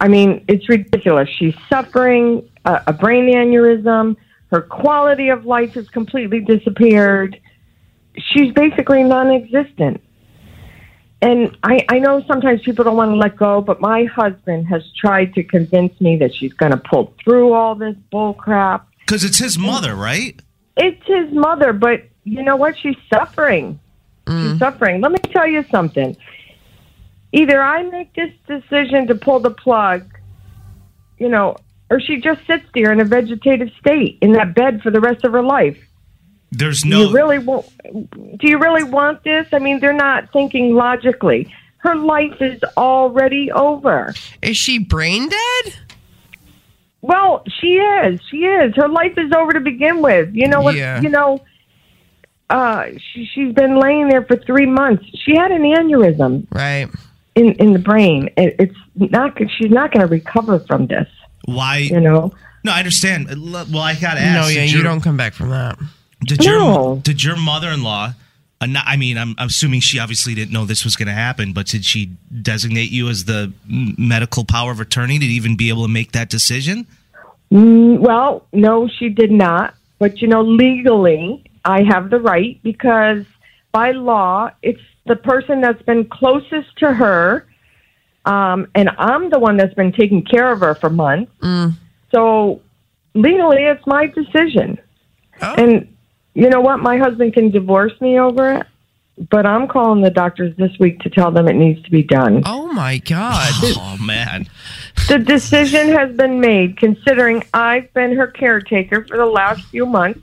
[0.00, 1.28] I mean, it's ridiculous.
[1.28, 4.16] She's suffering a, a brain aneurysm.
[4.50, 7.40] Her quality of life has completely disappeared.
[8.18, 10.02] She's basically non existent.
[11.22, 14.82] And I, I know sometimes people don't want to let go, but my husband has
[15.00, 18.86] tried to convince me that she's going to pull through all this bull crap.
[19.00, 20.38] Because it's his mother, right?
[20.76, 22.78] It's his mother, but you know what?
[22.78, 23.80] She's suffering.
[24.28, 24.58] She's mm.
[24.58, 25.00] suffering.
[25.00, 26.16] Let me tell you something.
[27.36, 30.10] Either I make this decision to pull the plug,
[31.18, 31.56] you know,
[31.90, 35.22] or she just sits there in a vegetative state in that bed for the rest
[35.24, 35.76] of her life.
[36.50, 37.00] There's Do no.
[37.02, 37.66] you really want?
[38.38, 39.46] Do you really want this?
[39.52, 41.52] I mean, they're not thinking logically.
[41.78, 44.14] Her life is already over.
[44.40, 45.74] Is she brain dead?
[47.02, 48.20] Well, she is.
[48.30, 48.74] She is.
[48.74, 50.30] Her life is over to begin with.
[50.34, 50.74] You know what?
[50.74, 51.00] Yeah.
[51.02, 51.44] You know,
[52.48, 55.04] uh, she, she's been laying there for three months.
[55.24, 56.88] She had an aneurysm Right.
[57.36, 58.28] In in the brain.
[58.36, 59.38] It, it's not.
[59.56, 61.06] She's not going to recover from this.
[61.44, 61.78] Why?
[61.78, 62.32] You know.
[62.64, 63.28] No, I understand.
[63.28, 64.34] Well, I gotta ask.
[64.42, 65.78] No, yeah, did you your- don't come back from that.
[66.24, 67.00] Did your No.
[67.04, 68.14] did your mother in law?
[68.58, 71.66] I mean, I'm, I'm assuming she obviously didn't know this was going to happen, but
[71.66, 72.10] did she
[72.42, 76.30] designate you as the medical power of attorney to even be able to make that
[76.30, 76.86] decision?
[77.52, 79.74] Mm, well, no, she did not.
[79.98, 83.24] But you know, legally, I have the right because
[83.72, 87.46] by law, it's the person that's been closest to her,
[88.24, 91.32] um, and I'm the one that's been taking care of her for months.
[92.12, 92.60] So
[93.14, 94.78] legally, it's my decision.
[95.58, 95.96] And
[96.34, 96.78] you know what?
[96.80, 98.66] My husband can divorce me over it,
[99.30, 102.42] but I'm calling the doctors this week to tell them it needs to be done.
[102.44, 103.52] Oh my god.
[103.78, 104.46] Oh man.
[105.08, 110.20] The decision has been made considering I've been her caretaker for the last few months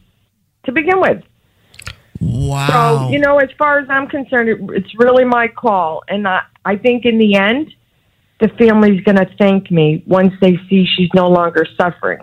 [0.66, 1.24] to begin with.
[2.24, 3.07] Wow.
[3.07, 6.03] So, you know, as far as I'm concerned, it, it's really my call.
[6.07, 7.74] And I, I think in the end,
[8.39, 12.19] the family's going to thank me once they see she's no longer suffering.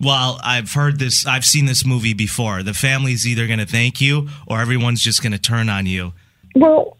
[0.00, 1.26] Well, I've heard this.
[1.26, 2.62] I've seen this movie before.
[2.62, 6.12] The family's either going to thank you or everyone's just going to turn on you.
[6.54, 6.96] Well,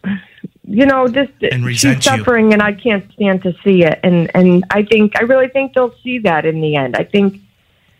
[0.67, 2.19] you know, this And she's resent you.
[2.19, 4.01] suffering, and I can't stand to see it.
[4.03, 6.97] And and I think I really think they'll see that in the end.
[6.97, 7.41] I think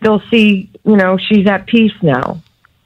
[0.01, 2.41] they'll see, you know, she's at peace now.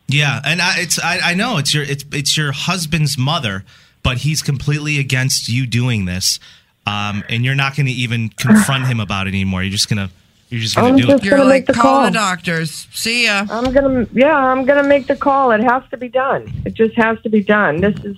[0.10, 3.64] Yeah, and I, it's I, I know it's your it's it's your husband's mother,
[4.04, 6.40] but he's completely against you doing this,
[6.86, 9.62] um, and you're not going to even confront him about it anymore.
[9.64, 10.10] You're just gonna
[10.50, 11.26] you're just gonna I'm do just it.
[11.26, 12.06] You're gonna like, make the call call.
[12.06, 12.88] the doctors.
[12.92, 13.46] See ya.
[13.50, 15.52] I'm gonna, yeah, I'm gonna make the call.
[15.52, 16.52] It has to be done.
[16.66, 17.82] It just has to be done.
[17.82, 18.18] This is,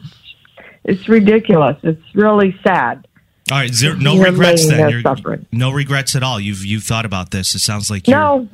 [0.86, 1.78] it's ridiculous.
[1.84, 3.06] It's really sad.
[3.52, 4.90] All right, zero, no You're regrets then.
[4.90, 5.46] You're, suffering.
[5.52, 6.40] no regrets at all.
[6.40, 7.54] You've you've thought about this.
[7.54, 8.48] It sounds like you're, No,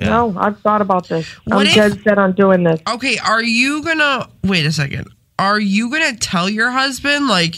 [0.00, 0.08] Yeah.
[0.08, 1.26] no, I've thought about this.
[1.44, 2.80] What I'm if- dead set on doing this.
[2.88, 5.08] Okay, are you gonna wait a second?
[5.38, 7.56] Are you gonna tell your husband like,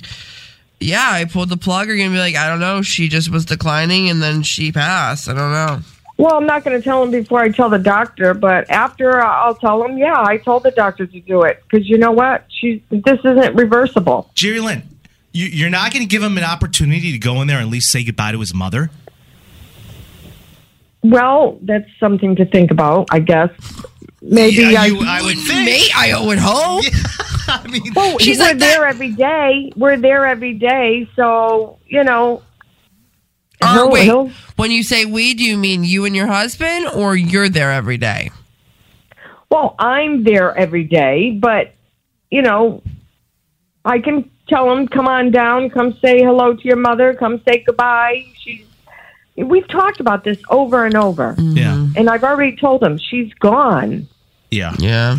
[0.81, 1.89] yeah, I pulled the plug?
[1.89, 4.43] Or are you gonna be like, I don't know, she just was declining and then
[4.43, 5.29] she passed.
[5.29, 5.81] I don't know.
[6.19, 9.57] Well, I'm not going to tell him before I tell the doctor, but after I'll
[9.57, 9.97] tell him.
[9.99, 12.45] Yeah, I told the doctor to do it because you know what?
[12.49, 14.31] She's this isn't reversible.
[14.35, 14.83] Jerry Lynn,
[15.33, 17.73] you, you're not going to give him an opportunity to go in there and at
[17.73, 18.91] least say goodbye to his mother.
[21.03, 23.51] Well, that's something to think about, I guess.
[24.21, 24.87] Maybe Yeah, I.
[24.87, 25.67] you- I would think.
[25.67, 26.85] Me, I would hope.
[27.49, 29.73] I mean, well, She's we're like that- there every day.
[29.77, 32.43] We're there every day, so you know.
[33.63, 36.87] Or he'll- wait, he'll- when you say we, do you mean you and your husband,
[36.95, 38.31] or you're there every day?
[39.51, 41.75] Well, I'm there every day, but
[42.31, 42.83] you know,
[43.85, 47.65] I can tell him, come on down, come say hello to your mother, come say
[47.67, 48.25] goodbye.
[49.37, 49.45] She's.
[49.45, 51.87] We've talked about this over and over, Yeah.
[51.97, 54.07] and I've already told him she's gone.
[54.51, 54.75] Yeah.
[54.79, 55.19] Yeah.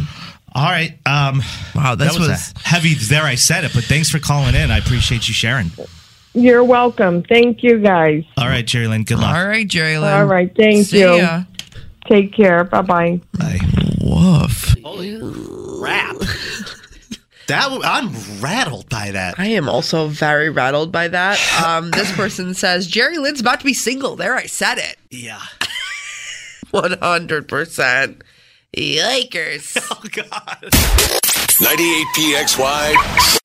[0.56, 0.92] All right.
[1.06, 1.42] Um,
[1.74, 2.94] wow, that was, was- a heavy.
[2.94, 4.70] There, I said it, but thanks for calling in.
[4.70, 5.72] I appreciate you sharing.
[6.36, 7.24] You're welcome.
[7.24, 8.24] Thank you, guys.
[8.38, 9.04] All right, Jerry Lynn.
[9.04, 9.36] Good luck.
[9.36, 10.14] All right, Jerry Lynn.
[10.14, 11.14] All right, thank See you.
[11.16, 11.44] ya.
[12.08, 12.64] Take care.
[12.66, 13.22] Bye bye.
[13.38, 13.60] Bye.
[14.02, 14.76] Woof.
[15.82, 16.16] Rap.
[17.48, 19.36] That I'm rattled by that.
[19.38, 21.40] I am also very rattled by that.
[21.64, 24.16] Um, this person says Jerry Lynn's about to be single.
[24.16, 24.98] There, I said it.
[25.10, 25.42] Yeah.
[26.72, 28.22] One hundred percent.
[28.76, 29.78] Yikers!
[29.92, 30.70] Oh God.
[31.62, 33.38] 98 PXY.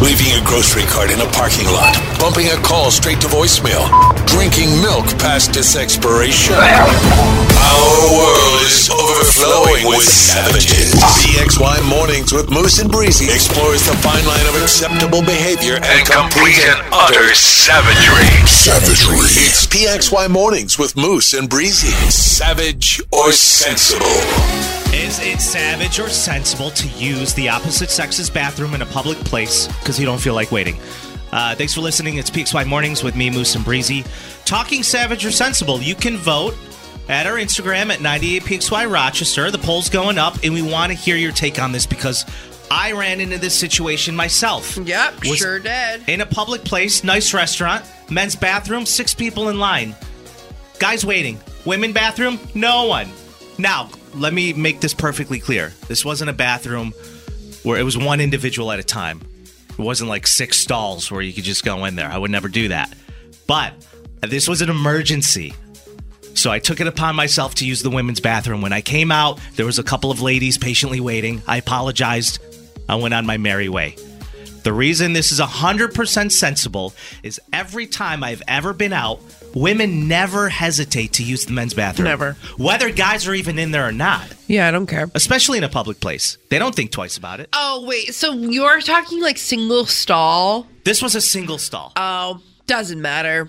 [0.00, 1.98] Leaving a grocery cart in a parking lot.
[2.20, 3.82] Bumping a call straight to voicemail.
[4.26, 6.54] Drinking milk past its expiration.
[6.54, 10.94] Our world is overflowing with savages.
[10.94, 16.62] PXY Mornings with Moose and Breezy explores the fine line of acceptable behavior and, complete
[16.62, 18.46] and utter savagery.
[18.46, 19.18] Savagery.
[19.18, 21.90] It's PXY Mornings with Moose and Breezy.
[22.08, 24.77] Savage or sensible?
[24.92, 29.66] Is it savage or sensible to use the opposite sex's bathroom in a public place
[29.66, 30.80] because you don't feel like waiting?
[31.30, 32.16] Uh, thanks for listening.
[32.16, 34.02] It's PXY Mornings with me, Moose and Breezy.
[34.46, 36.56] Talking savage or sensible, you can vote
[37.08, 39.50] at our Instagram at 98PXY Rochester.
[39.50, 42.24] The poll's going up, and we want to hear your take on this because
[42.70, 44.78] I ran into this situation myself.
[44.78, 46.08] Yep, Was sure did.
[46.08, 49.94] In a public place, nice restaurant, men's bathroom, six people in line.
[50.78, 51.38] Guys waiting.
[51.66, 53.10] Women bathroom, no one.
[53.58, 55.72] Now, let me make this perfectly clear.
[55.86, 56.92] This wasn't a bathroom
[57.62, 59.20] where it was one individual at a time.
[59.70, 62.08] It wasn't like six stalls where you could just go in there.
[62.08, 62.92] I would never do that.
[63.46, 63.74] But
[64.20, 65.54] this was an emergency.
[66.34, 68.62] So I took it upon myself to use the women's bathroom.
[68.62, 71.42] When I came out, there was a couple of ladies patiently waiting.
[71.46, 72.38] I apologized.
[72.88, 73.96] I went on my merry way.
[74.62, 76.92] The reason this is 100% sensible
[77.22, 79.20] is every time I've ever been out,
[79.60, 82.04] women never hesitate to use the men's bathroom.
[82.04, 82.32] Never.
[82.56, 85.10] Whether guys are even in there or not, Yeah, I don't care.
[85.14, 86.38] especially in a public place.
[86.48, 87.48] They don't think twice about it.
[87.52, 90.66] Oh wait, so you're talking like single stall?
[90.84, 91.92] This was a single stall.
[91.96, 93.48] Oh, doesn't matter.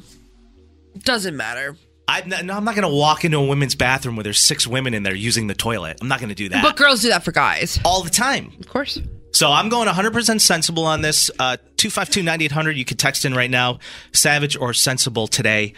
[1.00, 1.78] Doesn't matter.
[2.08, 4.96] I, no, I'm not going to walk into a women's bathroom where there's six women
[4.96, 6.00] in there using the toilet.
[6.02, 6.64] I'm not going to do that.
[6.64, 7.80] But girls do that for guys.
[7.86, 8.52] all the time.
[8.60, 9.00] Of course.
[9.32, 11.30] So I'm going 100% sensible on this.
[11.38, 13.78] Uh, 252-9800, you can text in right now.
[14.12, 15.74] Savage or sensible today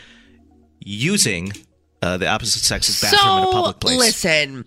[0.82, 1.51] using
[2.01, 3.97] uh, the opposite sex's bathroom in a public place.
[3.97, 4.65] listen,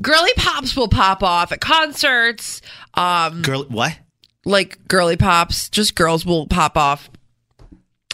[0.00, 2.60] girly pops will pop off at concerts.
[2.94, 3.96] Um, Girl, what?
[4.44, 7.10] like girly pops, just girls will pop off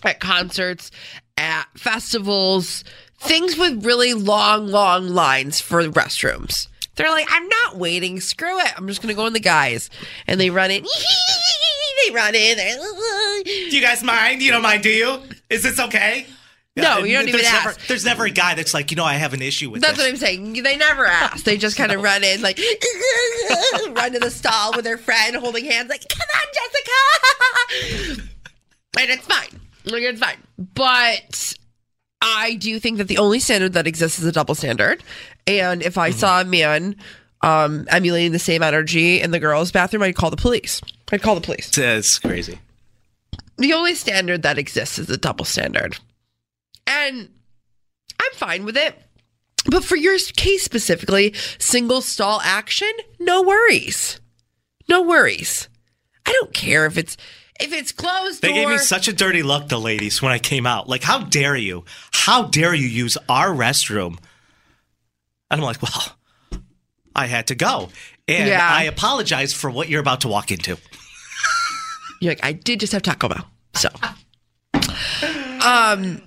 [0.04, 0.90] at concerts,
[1.36, 2.84] at festivals,
[3.18, 6.68] things with really long, long lines for restrooms.
[6.96, 8.20] They're like, I'm not waiting.
[8.20, 8.72] Screw it.
[8.76, 9.88] I'm just gonna go in the guys,
[10.26, 10.84] and they run in.
[12.06, 12.56] they run in.
[12.56, 12.76] They're,
[13.44, 14.42] Do you guys mind?
[14.42, 15.20] You don't mind, do you?
[15.48, 16.26] Is this okay?
[16.82, 17.64] No, you don't even there's ask.
[17.66, 19.96] Never, there's never a guy that's like, you know, I have an issue with That's
[19.96, 20.04] this.
[20.04, 20.62] what I'm saying.
[20.62, 21.44] They never ask.
[21.44, 22.58] They just kind of run in, like,
[23.90, 28.22] run to the stall with their friend holding hands, like, come on, Jessica.
[29.00, 29.60] and it's fine.
[29.84, 30.38] Like, it's fine.
[30.74, 31.54] But
[32.20, 35.02] I do think that the only standard that exists is a double standard.
[35.46, 36.96] And if I saw a man
[37.42, 40.80] um, emulating the same energy in the girls' bathroom, I'd call the police.
[41.12, 41.70] I'd call the police.
[41.78, 42.58] It's crazy.
[43.56, 45.96] The only standard that exists is a double standard.
[47.06, 47.28] And
[48.20, 49.00] I'm fine with it.
[49.70, 54.20] But for your case specifically, single stall action, no worries.
[54.88, 55.68] No worries.
[56.26, 57.16] I don't care if it's
[57.60, 58.56] if it's closed They door.
[58.56, 60.88] gave me such a dirty look, the ladies, when I came out.
[60.88, 61.84] Like, how dare you?
[62.12, 64.16] How dare you use our restroom?
[65.50, 66.16] And I'm like, well,
[67.16, 67.88] I had to go.
[68.28, 68.66] And Yeah.
[68.70, 70.78] I apologize for what you're about to walk into.
[72.20, 73.46] You're like, I did just have Taco Bell.
[73.74, 73.88] So
[75.64, 76.22] um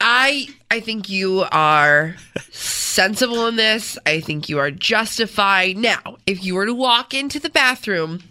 [0.00, 2.16] I I think you are
[2.50, 3.98] sensible in this.
[4.06, 5.76] I think you are justified.
[5.76, 8.22] Now, if you were to walk into the bathroom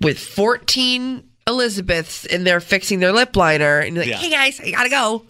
[0.00, 4.18] with 14 Elizabeths in there fixing their lip liner and you're like, Yeah.
[4.18, 5.24] hey guys, I gotta go.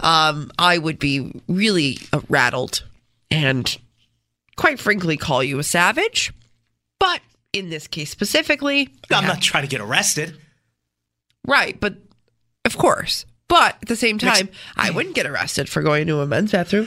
[0.00, 2.82] Um, I would be really uh, rattled
[3.30, 3.78] and
[4.56, 6.32] quite frankly call you a savage.
[6.98, 7.20] But
[7.52, 10.36] in this case specifically, I'm not trying to get arrested.
[11.46, 11.94] Right, but
[12.64, 13.24] of course.
[13.50, 16.86] But at the same time, I wouldn't get arrested for going to a men's bathroom.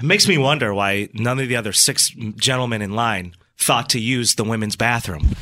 [0.00, 4.00] It makes me wonder why none of the other six gentlemen in line thought to
[4.00, 5.36] use the women's bathroom.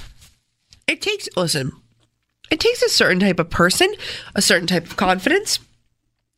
[0.86, 1.72] It takes listen,
[2.50, 3.90] it takes a certain type of person,
[4.34, 5.60] a certain type of confidence.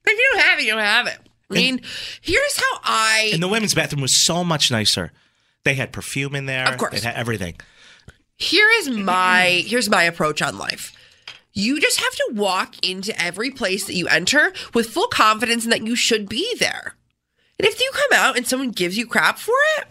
[0.07, 1.19] If you don't have it, you don't have it.
[1.51, 1.81] I mean,
[2.21, 5.11] here's how I And the women's bathroom was so much nicer.
[5.65, 6.73] They had perfume in there.
[6.73, 6.95] Of course.
[6.95, 7.57] It had everything.
[8.37, 10.93] Here is my here's my approach on life.
[11.53, 15.73] You just have to walk into every place that you enter with full confidence and
[15.73, 16.95] that you should be there.
[17.59, 19.87] And if you come out and someone gives you crap for it,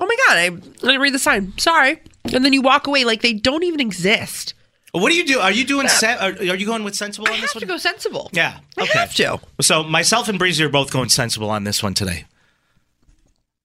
[0.00, 1.52] oh my god, I, I didn't read the sign.
[1.58, 2.00] Sorry.
[2.32, 4.54] And then you walk away like they don't even exist.
[4.92, 5.38] What do you do?
[5.40, 5.88] Are you doing?
[5.88, 7.60] Se- are, are you going with sensible I on this have one?
[7.60, 8.30] to go sensible.
[8.32, 8.58] Yeah.
[8.78, 8.88] Okay.
[8.94, 9.40] I have to.
[9.60, 12.24] So myself and Breezy are both going sensible on this one today.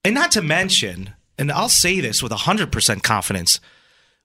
[0.04, 3.60] And not to mention, and I'll say this with 100% confidence,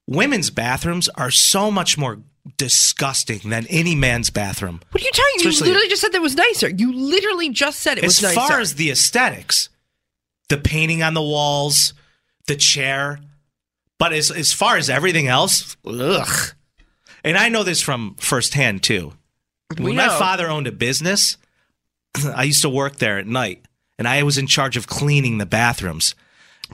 [0.07, 2.19] women's bathrooms are so much more
[2.57, 4.81] disgusting than any man's bathroom.
[4.91, 5.57] What are you telling me?
[5.57, 6.69] You literally just said that was nicer.
[6.69, 8.41] You literally just said it as was nicer.
[8.41, 9.69] As far as the aesthetics,
[10.49, 11.95] the painting on the walls,
[12.47, 13.21] the chair,
[13.99, 16.55] but as as far as everything else, ugh.
[17.25, 19.13] And I know this from firsthand too.
[19.77, 21.37] When my father owned a business,
[22.35, 23.65] I used to work there at night,
[23.99, 26.15] and I was in charge of cleaning the bathrooms.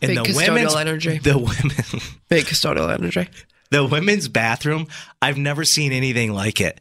[0.02, 1.18] And Big the custodial energy.
[1.22, 3.28] the women, Big custodial energy.
[3.74, 4.86] The women's bathroom,
[5.20, 6.80] I've never seen anything like it.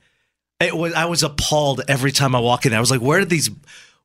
[0.59, 2.71] It was I was appalled every time I walk in.
[2.71, 2.77] there.
[2.77, 3.49] I was like, where did these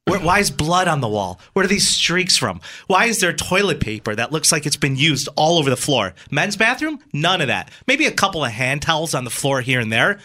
[0.06, 1.38] where, why is blood on the wall?
[1.52, 2.62] Where are these streaks from?
[2.86, 6.14] Why is there toilet paper that looks like it's been used all over the floor?
[6.30, 6.98] Men's bathroom?
[7.12, 7.70] None of that.
[7.86, 10.18] Maybe a couple of hand towels on the floor here and there.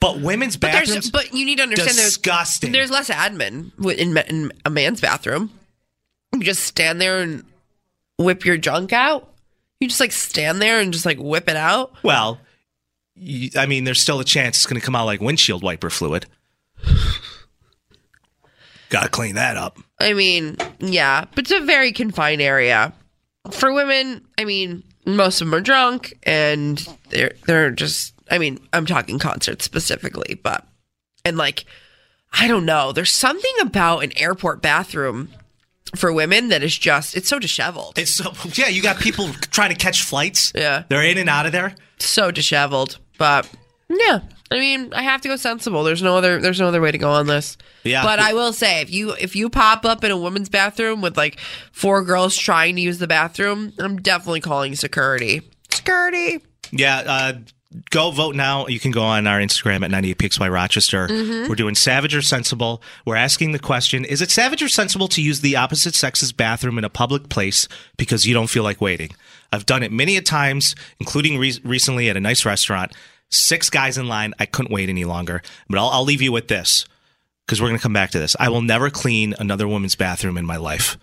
[0.00, 2.72] But women's But bathrooms, but you need to understand disgusting.
[2.72, 5.50] there's there's less admin in, in a man's bathroom.
[6.34, 7.44] You just stand there and
[8.18, 9.31] whip your junk out.
[9.82, 11.92] You just like stand there and just like whip it out.
[12.04, 12.38] well,
[13.16, 15.90] you, I mean, there's still a chance it's going to come out like windshield wiper
[15.90, 16.26] fluid.
[18.90, 19.80] Got to clean that up.
[19.98, 22.92] I mean, yeah, but it's a very confined area.
[23.50, 26.78] For women, I mean, most of them are drunk and
[27.08, 30.64] they're they're just I mean, I'm talking concerts specifically, but
[31.24, 31.64] and like
[32.32, 35.30] I don't know, there's something about an airport bathroom
[35.96, 37.98] for women that is just it's so disheveled.
[37.98, 38.68] It's so yeah.
[38.68, 40.52] You got people trying to catch flights.
[40.54, 40.84] Yeah.
[40.88, 41.74] they're in and out of there.
[41.98, 42.98] so disheveled.
[43.18, 43.48] But
[43.88, 44.20] yeah,
[44.50, 45.84] I mean, I have to go sensible.
[45.84, 46.40] There's no other.
[46.40, 47.56] There's no other way to go on this.
[47.84, 48.02] Yeah.
[48.02, 51.16] But I will say, if you if you pop up in a women's bathroom with
[51.16, 51.38] like
[51.72, 55.42] four girls trying to use the bathroom, I'm definitely calling security.
[55.70, 56.40] Security.
[56.70, 57.32] Yeah, uh,
[57.90, 58.66] go vote now.
[58.66, 61.08] You can go on our Instagram at 98pxy Rochester.
[61.08, 61.48] Mhm.
[61.48, 62.82] We're doing savage or sensible.
[63.06, 66.78] We're asking the question Is it savage or sensible to use the opposite sex's bathroom
[66.78, 69.10] in a public place because you don't feel like waiting?
[69.52, 72.92] I've done it many a times, including re- recently at a nice restaurant.
[73.30, 74.34] Six guys in line.
[74.38, 75.42] I couldn't wait any longer.
[75.68, 76.86] But I'll, I'll leave you with this
[77.46, 78.36] because we're going to come back to this.
[78.40, 80.96] I will never clean another woman's bathroom in my life.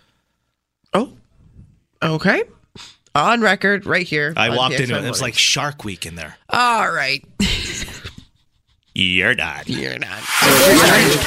[0.93, 1.13] Oh,
[2.01, 2.43] okay.
[3.15, 4.33] On record, right here.
[4.37, 5.03] I walked PXY into it.
[5.05, 6.37] It was like Shark Week in there.
[6.49, 7.23] all right.
[8.95, 9.69] You're not.
[9.69, 10.19] You're not.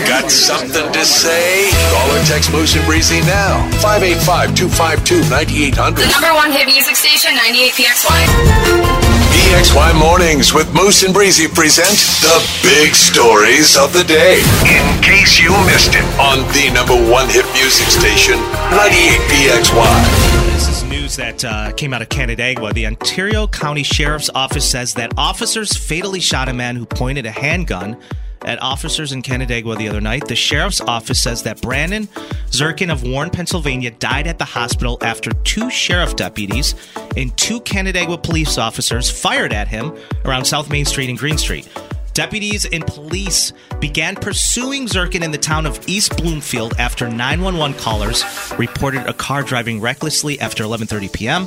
[0.04, 1.70] Got something to say?
[1.90, 3.66] Call or text Moose and Breezy now.
[3.80, 5.96] 585-252-9800.
[5.96, 8.26] The number one hit music station, 98PXY.
[9.32, 14.42] PXY Mornings with Moose and Breezy present the big stories of the day.
[14.68, 18.36] In case you missed it on the number one hit music station,
[18.68, 20.52] 98PXY.
[20.52, 22.72] This is news that uh, came out of Canandaigua.
[22.72, 27.30] The Ontario County Sheriff's Office says that officers fatally shot a man who pointed a
[27.30, 28.00] handgun
[28.42, 30.28] at officers in Canandaigua the other night.
[30.28, 32.06] The sheriff's office says that Brandon
[32.50, 36.74] Zirkin of Warren, Pennsylvania, died at the hospital after two sheriff deputies
[37.16, 41.68] and two Canandaigua police officers fired at him around South Main Street and Green Street.
[42.14, 48.24] Deputies and police began pursuing Zirkin in the town of East Bloomfield after 911 callers
[48.58, 51.46] reported a car driving recklessly after 11:30 p.m.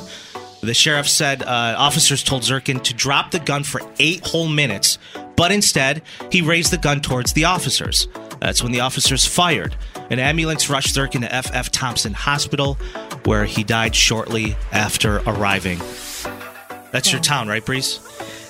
[0.62, 4.98] The sheriff said uh, officers told Zirkin to drop the gun for eight whole minutes,
[5.36, 6.02] but instead
[6.32, 8.08] he raised the gun towards the officers.
[8.40, 9.76] That's when the officers fired.
[10.10, 11.70] An ambulance rushed Zirkin to F.F.
[11.70, 12.74] Thompson Hospital,
[13.24, 15.78] where he died shortly after arriving.
[16.90, 18.00] That's your town, right, Breeze?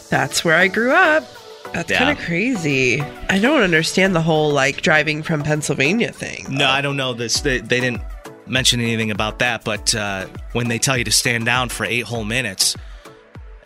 [0.08, 1.24] That's where I grew up.
[1.72, 1.98] That's Yeah.
[1.98, 3.02] kind of crazy.
[3.28, 6.46] I don't understand the whole like driving from Pennsylvania thing.
[6.48, 7.40] No, I don't know this.
[7.40, 8.00] They, they didn't
[8.46, 9.64] mention anything about that.
[9.64, 12.76] But uh, when they tell you to stand down for eight whole minutes,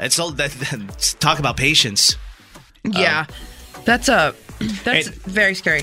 [0.01, 1.17] it's all that.
[1.21, 2.17] talk about patience.
[2.85, 3.27] Yeah,
[3.85, 4.35] that's a
[4.85, 5.83] that's Um, very scary.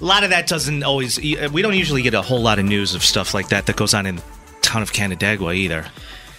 [0.00, 1.18] A lot of that doesn't always.
[1.20, 3.94] We don't usually get a whole lot of news of stuff like that that goes
[3.94, 4.22] on in the
[4.62, 5.84] town of Canandaigua either.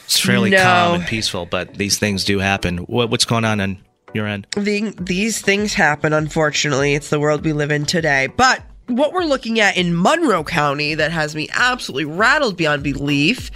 [0.05, 0.63] It's fairly No.
[0.63, 2.79] calm and peaceful, but these things do happen.
[2.79, 3.77] What, what's going on on
[4.13, 4.47] your end?
[4.55, 6.13] The, these things happen.
[6.13, 8.27] Unfortunately, it's the world we live in today.
[8.27, 13.51] But what we're looking at in Monroe County that has me absolutely rattled beyond belief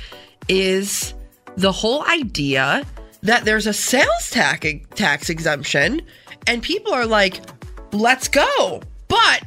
[0.47, 1.14] is
[1.56, 2.86] the whole idea
[3.22, 6.01] that there's a sales tax tax exemption,
[6.45, 7.39] and people are like,
[7.91, 9.43] "Let's go," but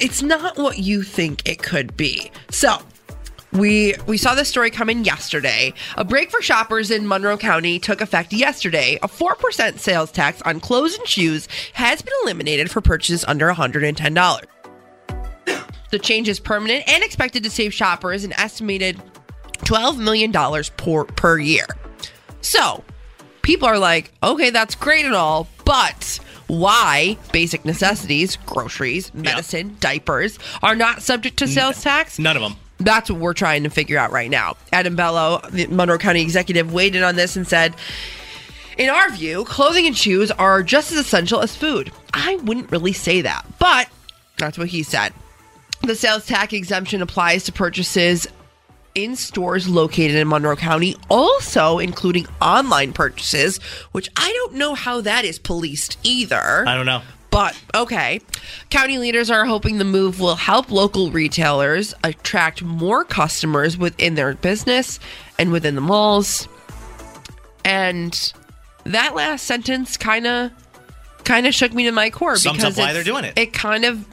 [0.00, 2.30] it's not what you think it could be.
[2.50, 2.82] So,
[3.52, 5.74] We we saw this story come in yesterday.
[5.96, 8.98] A break for shoppers in Monroe County took effect yesterday.
[9.02, 14.44] A 4% sales tax on clothes and shoes has been eliminated for purchases under $110.
[15.90, 19.02] The change is permanent and expected to save shoppers an estimated
[19.58, 20.32] $12 million
[20.76, 21.66] per, per year.
[22.40, 22.84] So,
[23.42, 30.38] people are like, okay, that's great and all, but why basic necessities, groceries, medicine, diapers,
[30.62, 32.18] are not subject to sales tax?
[32.18, 32.56] None of them.
[32.80, 34.56] That's what we're trying to figure out right now.
[34.72, 37.76] Adam Bello, the Monroe County executive, weighed in on this and said,
[38.78, 41.92] in our view, clothing and shoes are just as essential as food.
[42.14, 43.88] I wouldn't really say that, but
[44.38, 45.12] that's what he said.
[45.82, 48.26] The sales tax exemption applies to purchases
[48.94, 53.58] in stores located in Monroe County, also including online purchases,
[53.92, 56.66] which I don't know how that is policed either.
[56.66, 57.02] I don't know.
[57.30, 58.20] But okay.
[58.70, 64.34] County leaders are hoping the move will help local retailers attract more customers within their
[64.34, 64.98] business
[65.38, 66.48] and within the malls.
[67.64, 68.32] And
[68.84, 70.50] that last sentence kind of
[71.24, 73.34] kind of shook me to my core Sums because why they're doing it.
[73.36, 74.04] It kind of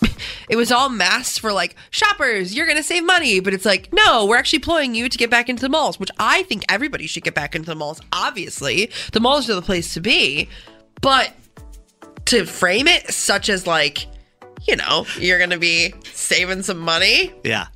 [0.48, 4.26] it was all masked for like shoppers, you're gonna save money, but it's like no,
[4.26, 7.24] we're actually employing you to get back into the malls, which I think everybody should
[7.24, 8.00] get back into the malls.
[8.12, 10.48] Obviously, the malls are the place to be,
[11.00, 11.32] but
[12.28, 14.06] to frame it such as like,
[14.62, 17.66] you know, you're gonna be saving some money Yeah.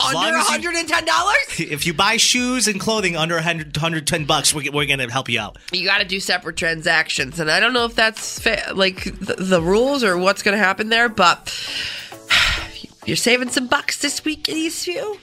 [0.00, 1.36] As under 110 dollars.
[1.58, 5.40] If you buy shoes and clothing under 100, 110 bucks, we're, we're to help you
[5.40, 5.58] out.
[5.72, 9.34] You got to do separate transactions, and I don't know if that's fa- like the,
[9.34, 11.52] the rules or what's to happen there, but
[13.06, 15.18] you're saving some bucks this week in Eastview.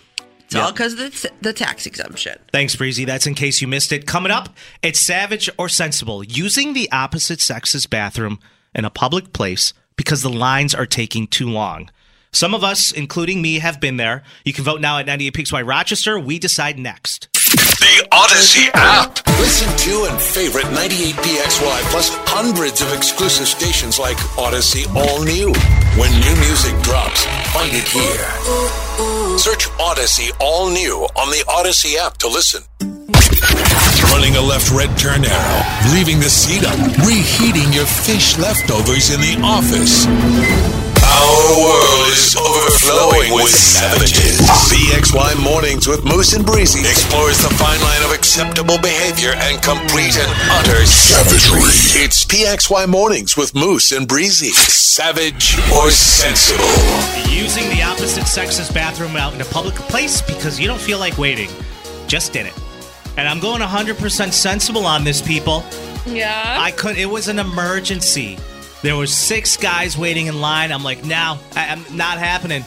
[0.46, 2.38] It's all because of the, the tax exemption.
[2.52, 3.06] Thanks, Breezy.
[3.06, 4.06] That's in case you missed it.
[4.06, 4.50] Coming up,
[4.84, 8.40] it's savage or sensible using the opposite sex's bathroom
[8.76, 11.90] in a public place because the lines are taking too long.
[12.32, 14.24] Some of us, including me, have been there.
[14.44, 16.20] You can vote now at 98 PXY Rochester.
[16.20, 17.30] We decide next.
[17.32, 19.26] The Audacy app.
[19.40, 25.54] Listen to and favorite 98PXY plus hundreds of exclusive stations like Audacy All New.
[25.98, 27.24] When new music drops,
[27.54, 29.38] find it here.
[29.38, 32.64] Search Audacy All New on the Audacy app to listen.
[34.16, 35.62] Running a left red turn arrow,
[35.92, 40.08] leaving the seat up, reheating your fish leftovers in the office.
[41.04, 44.40] Our world is overflowing with savages.
[44.72, 50.16] PXY Mornings with Moose and Breezy explores the fine line of acceptable behavior and complete
[50.16, 50.32] and
[50.64, 51.76] utter savagery.
[52.02, 54.52] It's PXY Mornings with Moose and Breezy.
[54.56, 56.64] Savage or sensible?
[57.30, 61.18] Using the opposite sex's bathroom out in a public place because you don't feel like
[61.18, 61.50] waiting.
[62.08, 62.54] Just did it.
[63.18, 65.64] And I'm going 100% sensible on this, people.
[66.06, 66.58] Yeah.
[66.60, 68.38] I couldn't, It was an emergency.
[68.82, 70.72] There were six guys waiting in line.
[70.72, 72.64] I'm like, no, I, I'm not happening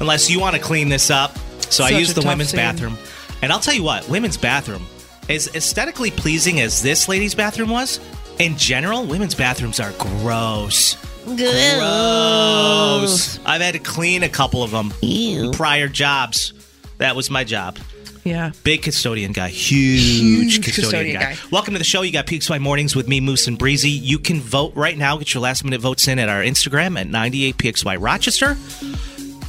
[0.00, 1.36] unless you want to clean this up.
[1.70, 2.58] So I Such used the women's scene.
[2.58, 2.98] bathroom,
[3.42, 4.84] and I'll tell you what, women's bathroom
[5.28, 8.00] as aesthetically pleasing as this lady's bathroom was.
[8.38, 10.96] In general, women's bathrooms are gross.
[11.24, 13.38] Gross.
[13.46, 14.92] I've had to clean a couple of them.
[15.02, 16.52] in Prior jobs.
[16.98, 17.78] That was my job.
[18.24, 18.52] Yeah.
[18.62, 19.48] Big custodian guy.
[19.48, 21.34] Huge, Huge custodian, custodian guy.
[21.34, 21.38] guy.
[21.50, 22.00] Welcome to the show.
[22.02, 23.90] You got PXY Mornings with me, Moose and Breezy.
[23.90, 25.18] You can vote right now.
[25.18, 28.54] Get your last minute votes in at our Instagram at 98PXY Rochester.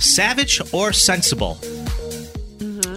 [0.02, 1.58] Savage or sensible?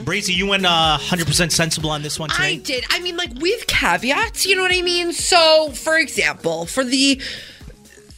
[0.05, 2.55] Breezy, you went uh, 100% sensible on this one today?
[2.55, 2.85] I did.
[2.91, 5.13] I mean, like with caveats, you know what I mean?
[5.13, 7.21] So, for example, for the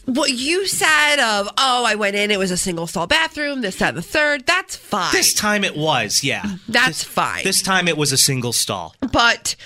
[0.07, 3.76] what you said of, oh, I went in, it was a single stall bathroom, this,
[3.76, 5.12] that, and the third, that's fine.
[5.12, 6.57] This time it was, yeah.
[6.68, 7.44] That's fine.
[7.44, 8.94] This time it was a single stall.
[9.12, 9.57] But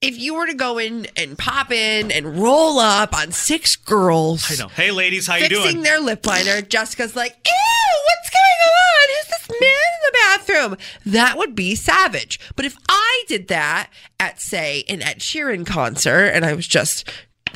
[0.00, 4.50] if you were to go in and pop in and roll up on six girls,
[4.50, 4.68] I know.
[4.68, 5.82] Hey, ladies, how you fixing doing?
[5.82, 9.08] their lip liner, Jessica's like, ew, what's going on?
[9.08, 10.76] Who's this man in the bathroom?
[11.06, 12.40] That would be savage.
[12.56, 17.08] But if I did that at, say, an Ed Sheeran concert and I was just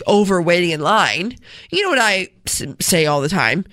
[0.07, 1.36] over waiting in line,
[1.70, 3.64] you know what I say all the time?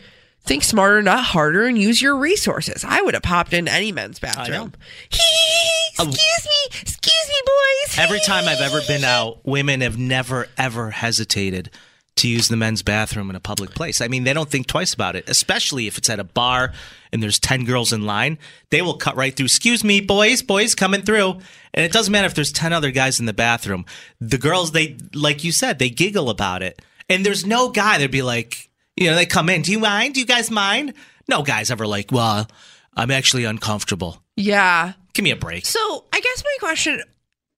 [0.45, 2.84] Think smarter, not harder, and use your resources.
[2.86, 4.74] I would have popped in any men's bathroom.
[5.05, 7.97] excuse me, excuse me, boys.
[7.97, 11.69] Every time I've ever been out, women have never, ever hesitated
[12.16, 13.99] to use the men's bathroom in a public place.
[14.01, 16.72] I mean, they don't think twice about it, especially if it's at a bar
[17.11, 18.38] and there's 10 girls in line.
[18.70, 19.45] They will cut right through.
[19.45, 21.39] Excuse me, boys, boys coming through.
[21.74, 23.86] And it doesn't matter if there's 10 other guys in the bathroom.
[24.22, 26.82] The girls, they, like you said, they giggle about it.
[27.09, 30.14] And there's no guy that'd be like, you know, they come in, do you mind?
[30.14, 30.93] Do you guys mind?
[31.28, 32.47] No guy's ever like, well,
[32.95, 34.22] I'm actually uncomfortable.
[34.36, 34.93] Yeah.
[35.14, 35.66] Give me a break.
[35.66, 37.01] So I guess my question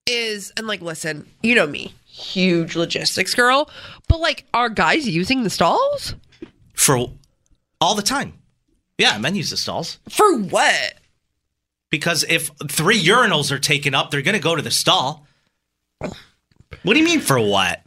[0.06, 3.70] is, and like, listen, you know me, huge logistics girl,
[4.08, 6.14] but like, are guys using the stalls
[6.74, 7.10] For
[7.80, 8.34] all the time.
[8.98, 9.98] Yeah, men use the stalls.
[10.08, 10.94] for what?
[11.90, 15.26] Because if three urinals are taken up, they're to go to the stall.
[16.00, 17.82] What do you mean for what?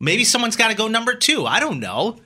[0.00, 1.46] Maybe someone's got to go number two.
[1.46, 2.18] I don't know.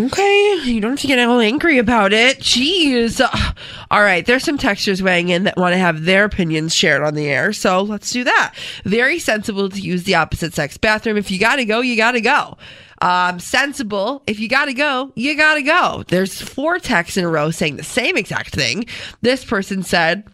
[0.00, 2.38] Okay, you don't have to get all angry about it.
[2.38, 3.20] Jeez.
[3.20, 3.52] Uh,
[3.90, 7.14] all right, there's some textures weighing in that want to have their opinions shared on
[7.14, 8.54] the air, so let's do that.
[8.84, 11.16] Very sensible to use the opposite sex bathroom.
[11.16, 12.56] If you gotta go, you gotta go.
[13.02, 14.22] Um, sensible.
[14.28, 16.04] If you gotta go, you gotta go.
[16.06, 18.84] There's four texts in a row saying the same exact thing.
[19.22, 20.24] This person said,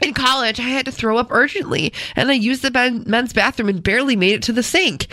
[0.00, 3.68] in college, I had to throw up urgently, and I used the men- men's bathroom
[3.68, 5.08] and barely made it to the sink.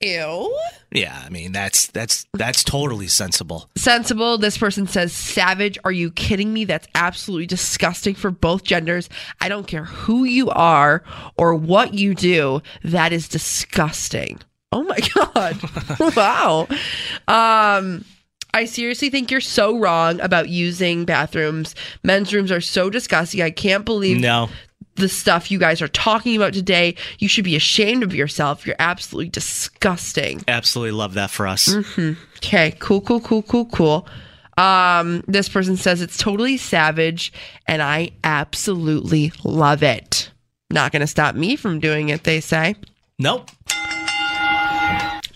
[0.00, 0.56] Ew.
[0.92, 3.68] Yeah, I mean that's that's that's totally sensible.
[3.76, 4.38] Sensible.
[4.38, 5.76] This person says, savage.
[5.84, 6.64] Are you kidding me?
[6.64, 9.08] That's absolutely disgusting for both genders.
[9.40, 11.02] I don't care who you are
[11.36, 12.62] or what you do.
[12.84, 14.40] That is disgusting.
[14.70, 16.14] Oh my God.
[16.16, 16.68] wow.
[17.26, 18.04] Um,
[18.54, 21.74] I seriously think you're so wrong about using bathrooms.
[22.02, 23.42] Men's rooms are so disgusting.
[23.42, 24.48] I can't believe No.
[24.98, 26.94] The stuff you guys are talking about today.
[27.18, 28.66] You should be ashamed of yourself.
[28.66, 30.42] You're absolutely disgusting.
[30.46, 31.72] Absolutely love that for us.
[31.72, 34.06] hmm Okay, cool, cool, cool, cool, cool.
[34.56, 37.32] Um, this person says it's totally savage,
[37.66, 40.30] and I absolutely love it.
[40.70, 42.74] Not gonna stop me from doing it, they say.
[43.18, 43.50] Nope.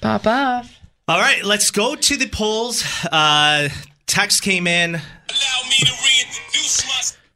[0.00, 0.76] Pop off.
[1.08, 2.84] All right, let's go to the polls.
[3.10, 3.68] Uh,
[4.06, 5.00] text came in.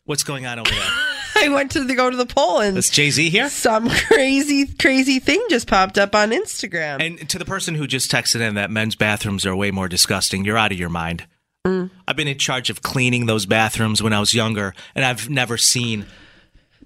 [0.07, 0.91] What's going on over there?
[1.39, 3.51] I went to the, go to the poll and Is Jay Z here?
[3.51, 7.03] some crazy, crazy thing just popped up on Instagram.
[7.05, 10.45] And to the person who just texted in that men's bathrooms are way more disgusting,
[10.45, 11.27] you're out of your mind.
[11.67, 11.91] Mm.
[12.09, 15.59] I've been in charge of cleaning those bathrooms when I was younger, and I've never
[15.59, 16.07] seen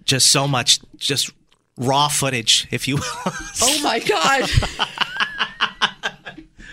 [0.05, 1.31] just so much just
[1.77, 3.03] raw footage, if you will.
[3.63, 4.49] oh my god.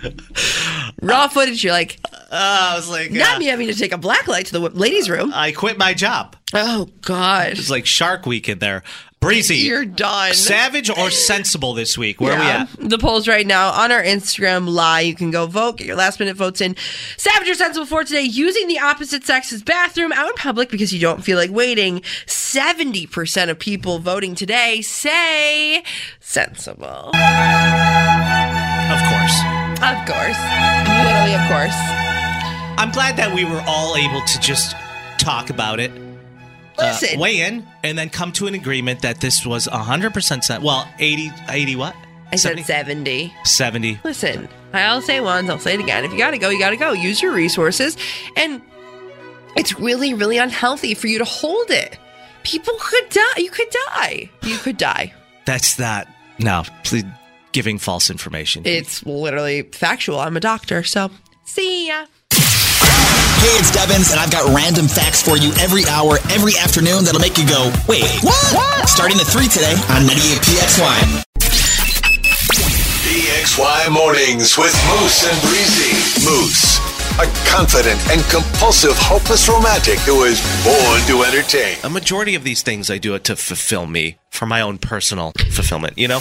[1.02, 2.00] Raw footage, you're like,
[2.32, 5.10] I was like, not uh, me having to take a black light to the ladies'
[5.10, 5.32] room.
[5.34, 6.36] I quit my job.
[6.54, 7.52] Oh God.
[7.54, 8.84] It's like Shark Week in there.
[9.20, 9.56] Breezy.
[9.58, 10.34] You're done.
[10.36, 12.22] Savage or sensible this week?
[12.22, 12.40] Where Yeah.
[12.64, 12.90] are we at?
[12.90, 15.08] The polls right now on our Instagram live.
[15.08, 16.76] You can go vote, get your last minute votes in.
[17.18, 21.00] Savage or sensible for today, using the opposite sex's bathroom out in public because you
[21.00, 22.02] don't feel like waiting.
[22.28, 25.84] 70% of people voting today say
[26.20, 27.10] sensible.
[29.78, 30.40] Of course.
[31.04, 31.78] Literally, of course.
[32.80, 34.76] I'm glad that we were all able to just
[35.20, 35.92] talk about it.
[36.80, 40.88] uh, weigh in and then come to an agreement that this was 100% sen- well
[41.00, 41.96] 80 80 what
[42.32, 43.34] I said 70.
[43.44, 46.04] 70 Listen, I'll say once, I'll say it again.
[46.06, 46.92] If you gotta go, you gotta go.
[46.92, 47.98] Use your resources.
[48.36, 48.62] And
[49.56, 51.98] it's really, really unhealthy for you to hold it.
[52.44, 53.38] People could die.
[53.38, 54.30] You could die.
[54.44, 55.14] You could die.
[55.46, 56.08] that's not
[56.40, 57.06] no please
[57.58, 60.20] giving false information It's literally factual.
[60.20, 61.10] I'm a doctor, so
[61.44, 62.06] see ya.
[62.30, 67.20] Hey, it's Devins, and I've got random facts for you every hour, every afternoon that'll
[67.20, 68.88] make you go, wait, what?
[68.88, 71.24] Starting at 3 today on 98PXY.
[73.08, 75.94] PXY Mornings with Moose and Breezy.
[76.30, 76.78] Moose,
[77.18, 81.76] a confident and compulsive, hopeless romantic who is born to entertain.
[81.84, 85.32] a majority of these things i do it to fulfill me for my own personal
[85.52, 86.20] fulfillment you know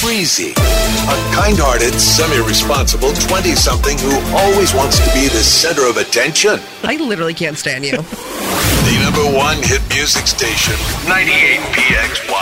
[0.00, 5.88] Breezy, a kind hearted, semi responsible 20 something who always wants to be the center
[5.88, 6.60] of attention.
[6.84, 7.92] I literally can't stand you.
[7.98, 10.74] The number one hit music station,
[11.10, 12.38] 98PXY.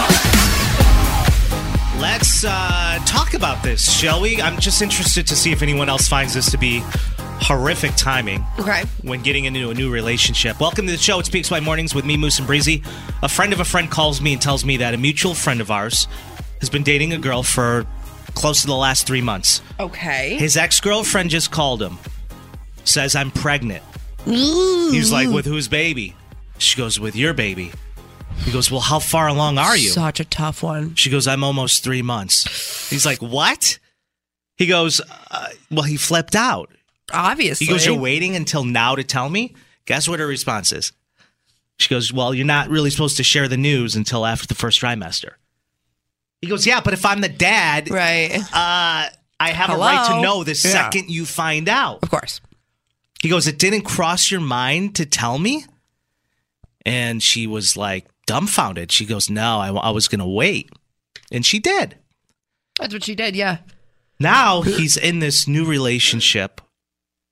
[2.00, 6.06] let's uh talk about this shall we i'm just interested to see if anyone else
[6.06, 6.82] finds this to be
[7.40, 8.84] horrific timing Okay.
[9.02, 10.58] when getting into a new relationship.
[10.60, 11.18] Welcome to the show.
[11.20, 12.82] It's PXY Mornings with me, Moose and Breezy.
[13.22, 15.70] A friend of a friend calls me and tells me that a mutual friend of
[15.70, 16.08] ours
[16.60, 17.86] has been dating a girl for
[18.34, 19.62] close to the last three months.
[19.80, 20.36] Okay.
[20.38, 21.98] His ex girlfriend just called him,
[22.84, 23.82] says, I'm pregnant.
[24.28, 24.90] Ooh.
[24.92, 26.14] He's like, With whose baby?
[26.58, 27.72] She goes, With your baby.
[28.38, 29.88] He goes, Well, how far along are you?
[29.88, 30.94] Such a tough one.
[30.94, 32.88] She goes, I'm almost three months.
[32.90, 33.78] He's like, What?
[34.56, 35.00] He goes,
[35.30, 36.70] uh, Well, he flipped out.
[37.12, 37.66] Obviously.
[37.66, 39.54] He goes, You're waiting until now to tell me?
[39.86, 40.92] Guess what her response is?
[41.78, 44.80] She goes, Well, you're not really supposed to share the news until after the first
[44.80, 45.32] trimester.
[46.40, 48.30] He goes, Yeah, but if I'm the dad, right?
[48.52, 49.08] Uh,
[49.38, 50.54] I have a right to know the Yeah.
[50.72, 52.00] second you find out.
[52.02, 52.40] Of course.
[53.20, 55.64] He goes, It didn't cross your mind to tell me?
[56.84, 58.92] And she was like dumbfounded.
[58.92, 60.70] She goes, No, I, I was going to wait.
[61.32, 61.96] And she did.
[62.78, 63.58] That's what she did, yeah.
[64.20, 66.60] Now he's in this new relationship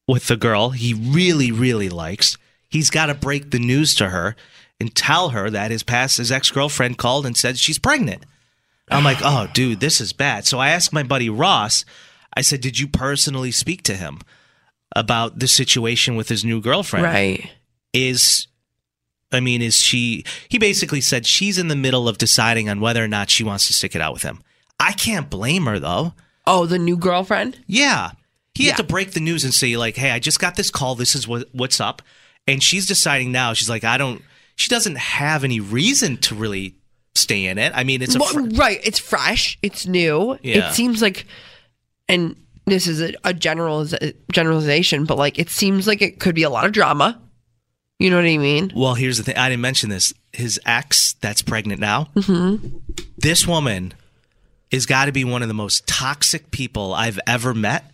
[0.09, 2.37] with the girl he really, really likes.
[2.69, 4.37] He's got to break the news to her
[4.81, 8.25] and tell her that his past his ex girlfriend called and said she's pregnant.
[8.91, 10.47] I'm like, oh, dude, this is bad.
[10.47, 11.85] So I asked my buddy Ross.
[12.37, 14.21] I said, did you personally speak to him
[14.95, 17.05] about the situation with his new girlfriend?
[17.05, 17.51] Right.
[17.93, 18.47] Is
[19.33, 20.25] I mean, is she?
[20.49, 23.67] He basically said she's in the middle of deciding on whether or not she wants
[23.69, 24.43] to stick it out with him.
[24.79, 26.15] I can't blame her though.
[26.47, 27.59] Oh, the new girlfriend?
[27.67, 28.11] Yeah.
[28.55, 28.73] He Yeah.
[28.73, 30.95] had to break the news and say, like, hey, I just got this call.
[30.95, 32.03] This is what what's up.
[32.47, 33.55] And she's deciding now.
[33.55, 34.23] She's like, I don't.
[34.57, 36.77] She doesn't have any reason to really
[37.15, 37.73] stay in it.
[37.75, 38.81] I mean, it's a fr- right.
[38.83, 39.59] It's fresh.
[39.63, 40.39] It's new.
[40.43, 40.71] Yeah.
[40.71, 41.27] It seems like,
[42.09, 42.37] and
[42.67, 43.87] this is a, a general
[44.33, 47.21] generalization, but like it seems like it could be a lot of drama.
[47.99, 48.73] You know what I mean?
[48.75, 49.37] Well, here's the thing.
[49.37, 50.13] I didn't mention this.
[50.33, 52.09] His ex, that's pregnant now.
[52.17, 52.77] Mm-hmm.
[53.17, 53.95] This woman
[54.73, 57.85] has got to be one of the most toxic people I've ever met.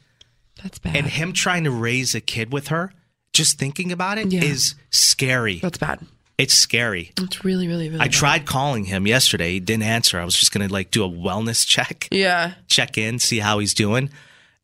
[0.63, 0.97] That's bad.
[0.97, 2.93] And him trying to raise a kid with her,
[3.35, 4.85] just thinking about it, is Yeah.
[4.91, 5.59] scary.
[5.59, 6.01] That's bad.
[6.41, 7.13] It's scary.
[7.19, 8.01] It's really, really, really.
[8.01, 8.13] I bad.
[8.13, 9.53] tried calling him yesterday.
[9.53, 10.19] He didn't answer.
[10.19, 12.09] I was just going to like do a wellness check.
[12.11, 12.55] Yeah.
[12.69, 14.11] check in, see how he's doing.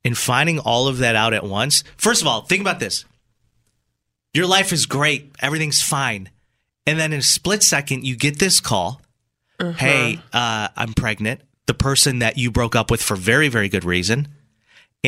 [0.05, 1.83] And finding all of that out at once.
[1.97, 3.05] First of all, think about this.
[4.33, 6.31] Your life is great, everything's fine.
[6.87, 9.01] And then in a split second, you get this call
[9.59, 11.41] Hey, uh, I'm pregnant.
[11.67, 14.29] The person that you broke up with for very, very good reason.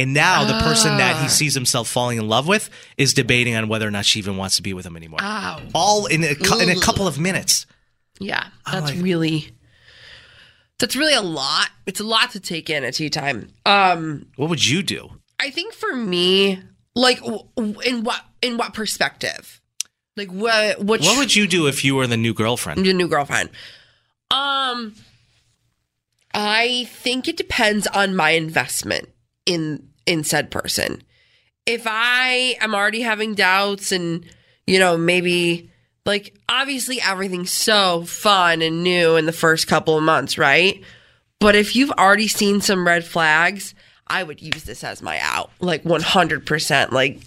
[0.00, 1.22] And now the person that Ah.
[1.22, 4.36] he sees himself falling in love with is debating on whether or not she even
[4.36, 5.20] wants to be with him anymore.
[5.22, 5.62] Ow.
[5.74, 6.28] All in a,
[6.62, 7.66] in a couple of minutes.
[8.20, 9.50] Yeah, that's really
[10.78, 11.70] that's really a lot.
[11.86, 13.48] It's a lot to take in at tea time.
[13.66, 15.10] Um, What would you do?
[15.40, 16.60] I think for me,
[16.94, 19.60] like in what in what perspective?
[20.16, 22.84] Like what which What would you do if you were the new girlfriend?
[22.84, 23.50] The new girlfriend?
[24.30, 24.94] Um
[26.34, 29.08] I think it depends on my investment
[29.46, 31.02] in in said person.
[31.66, 34.24] If I am already having doubts and
[34.66, 35.70] you know, maybe
[36.04, 40.82] like obviously everything's so fun and new in the first couple of months, right?
[41.40, 43.74] But if you've already seen some red flags,
[44.06, 45.50] I would use this as my out.
[45.60, 46.92] Like 100%.
[46.92, 47.20] Like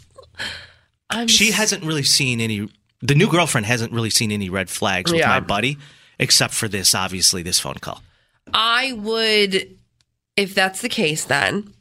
[1.10, 2.70] I'm she hasn't really seen any
[3.02, 5.28] the new girlfriend hasn't really seen any red flags with Yeah.
[5.30, 5.78] my buddy
[6.20, 8.02] except for this obviously this phone call
[8.54, 9.78] I would,
[10.36, 11.74] if that's the case, then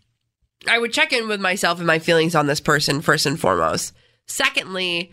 [0.68, 3.94] I would check in with myself and my feelings on this person first and foremost.
[4.26, 5.12] Secondly,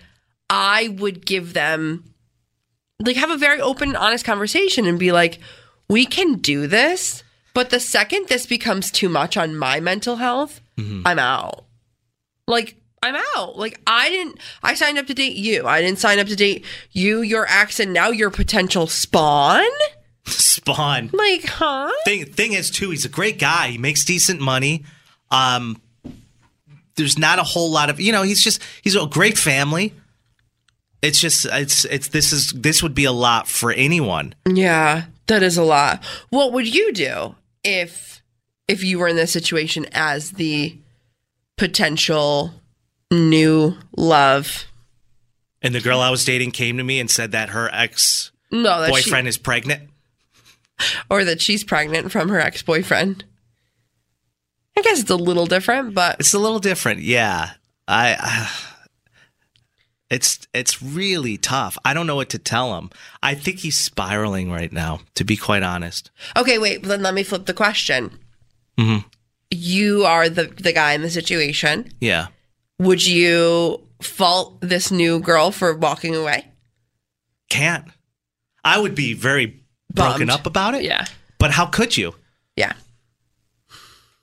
[0.49, 2.03] I would give them,
[2.99, 5.39] like, have a very open, honest conversation and be like,
[5.89, 7.23] we can do this.
[7.53, 11.01] But the second this becomes too much on my mental health, mm-hmm.
[11.05, 11.65] I'm out.
[12.47, 13.57] Like, I'm out.
[13.57, 15.65] Like, I didn't, I signed up to date you.
[15.65, 19.65] I didn't sign up to date you, your ex, and now your potential spawn.
[20.25, 21.91] spawn Like, huh?
[22.05, 24.83] thing thing is too he's a great guy he makes decent money
[25.31, 25.79] um
[26.95, 29.93] there's not a whole lot of you know he's just he's a great family
[31.01, 35.43] it's just it's it's this is this would be a lot for anyone Yeah, that
[35.43, 36.03] is a lot.
[36.29, 38.23] What would you do if
[38.67, 40.77] if you were in this situation as the
[41.55, 42.51] potential
[43.11, 44.65] new love?
[45.61, 48.81] and the girl i was dating came to me and said that her ex No,
[48.81, 49.89] that boyfriend she, is pregnant
[51.09, 53.23] or that she's pregnant from her ex boyfriend.
[54.77, 57.51] I guess it's a little different, but It's a little different, yeah.
[57.87, 58.49] I, I
[60.09, 61.77] it's it's really tough.
[61.83, 62.89] I don't know what to tell him.
[63.23, 66.11] I think he's spiraling right now, to be quite honest.
[66.37, 66.57] okay.
[66.59, 68.19] Wait, then let me flip the question.
[68.77, 69.03] Mhm.
[69.51, 71.91] You are the the guy in the situation.
[71.99, 72.27] Yeah.
[72.79, 76.45] Would you fault this new girl for walking away?
[77.49, 77.85] Can't.
[78.63, 79.63] I would be very
[79.93, 80.29] broken Bummed.
[80.31, 80.83] up about it.
[80.83, 81.05] Yeah.
[81.39, 82.13] But how could you?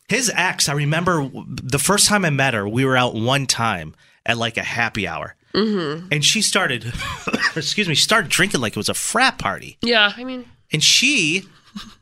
[0.09, 3.95] His ex, I remember the first time I met her, we were out one time
[4.27, 5.35] at like a happy hour.
[5.55, 6.09] Mm-hmm.
[6.11, 6.93] And she started,
[7.57, 9.79] excuse me, she started drinking like it was a frat party.
[9.83, 10.13] Yeah.
[10.17, 11.49] I mean, and she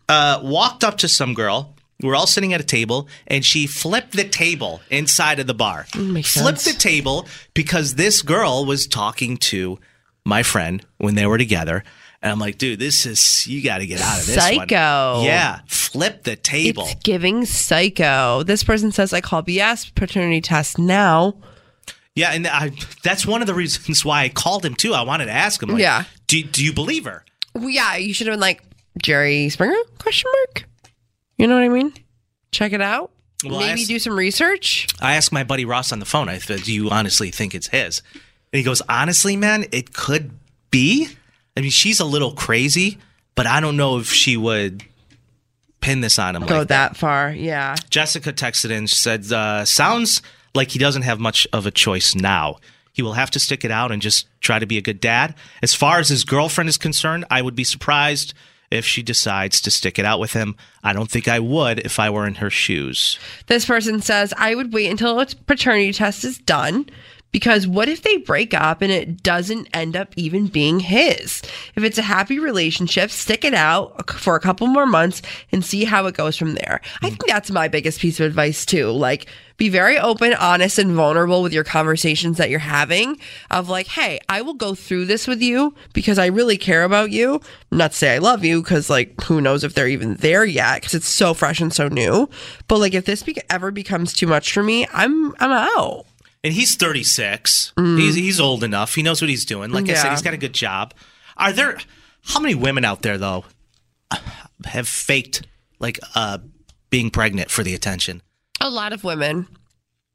[0.08, 1.74] uh, walked up to some girl.
[2.02, 5.86] We're all sitting at a table, and she flipped the table inside of the bar.
[5.96, 6.74] makes flipped sense.
[6.74, 9.78] the table because this girl was talking to
[10.24, 11.84] my friend when they were together.
[12.22, 14.36] And I'm like, dude, this is you got to get out of this.
[14.36, 15.22] one." Psycho.
[15.24, 16.84] Yeah, flip the table.
[16.86, 18.42] It's giving psycho.
[18.44, 21.34] This person says I call BS paternity test now.
[22.14, 22.72] yeah, and I,
[23.02, 24.94] that's one of the reasons why I called him too.
[24.94, 25.70] I wanted to ask him.
[25.70, 26.04] Like, Yeah.
[26.28, 27.24] Do do you believe her?
[27.54, 28.62] Well, yeah, you should have been like
[29.02, 29.76] Jerry Springer?
[29.98, 30.68] Question mark.
[31.38, 31.92] You know what I mean?
[32.52, 33.10] Check it out.
[33.44, 34.86] Well, Maybe asked- do some research.
[35.00, 36.28] I asked my buddy Ross on the phone.
[36.28, 40.30] I said, "Do you honestly think it's his?" And he goes, "Honestly, man, it could
[40.70, 41.08] be.
[41.56, 42.98] I mean, she's a little crazy,
[43.34, 44.84] but I don't know if she would
[45.80, 47.30] pin this on him." Go like that far.
[47.30, 47.74] Yeah.
[47.90, 48.86] Jessica texted in.
[48.86, 50.22] She said, uh, "Sounds
[50.54, 52.56] like he doesn't have much of a choice now.
[52.92, 55.34] He will have to stick it out and just try to be a good dad.
[55.62, 58.34] As far as his girlfriend is concerned, I would be surprised."
[58.70, 61.98] If she decides to stick it out with him, I don't think I would if
[61.98, 63.18] I were in her shoes.
[63.46, 66.88] This person says I would wait until its paternity test is done
[67.32, 71.42] Because what if they break up and it doesn't end up even being his?
[71.74, 75.84] If it's a happy relationship, stick it out for a couple more months and see
[75.84, 76.82] how it goes from there.
[77.02, 78.90] I think that's my biggest piece of advice too.
[78.90, 79.26] Like,
[79.56, 83.18] be very open, honest, and vulnerable with your conversations that you're having
[83.50, 87.12] of like, hey, I will go through this with you because I really care about
[87.12, 87.40] you.
[87.70, 90.80] Not to say I love you because like who knows if they're even there yet
[90.80, 92.28] because it's so fresh and so new.
[92.66, 96.06] But like if this be- ever becomes too much for me, I'm I'm out.
[96.44, 97.73] And he's 36.
[97.77, 98.94] He's he's old enough.
[98.94, 99.70] He knows what he's doing.
[99.70, 100.10] Like I said, Mm.
[100.10, 100.93] He's got a good job.
[101.36, 101.78] Are there
[102.24, 103.44] how many women out there though
[104.64, 105.47] have faked
[105.78, 106.39] like uh
[106.90, 108.23] being pregnant for the attention?
[108.60, 109.47] A lot of women,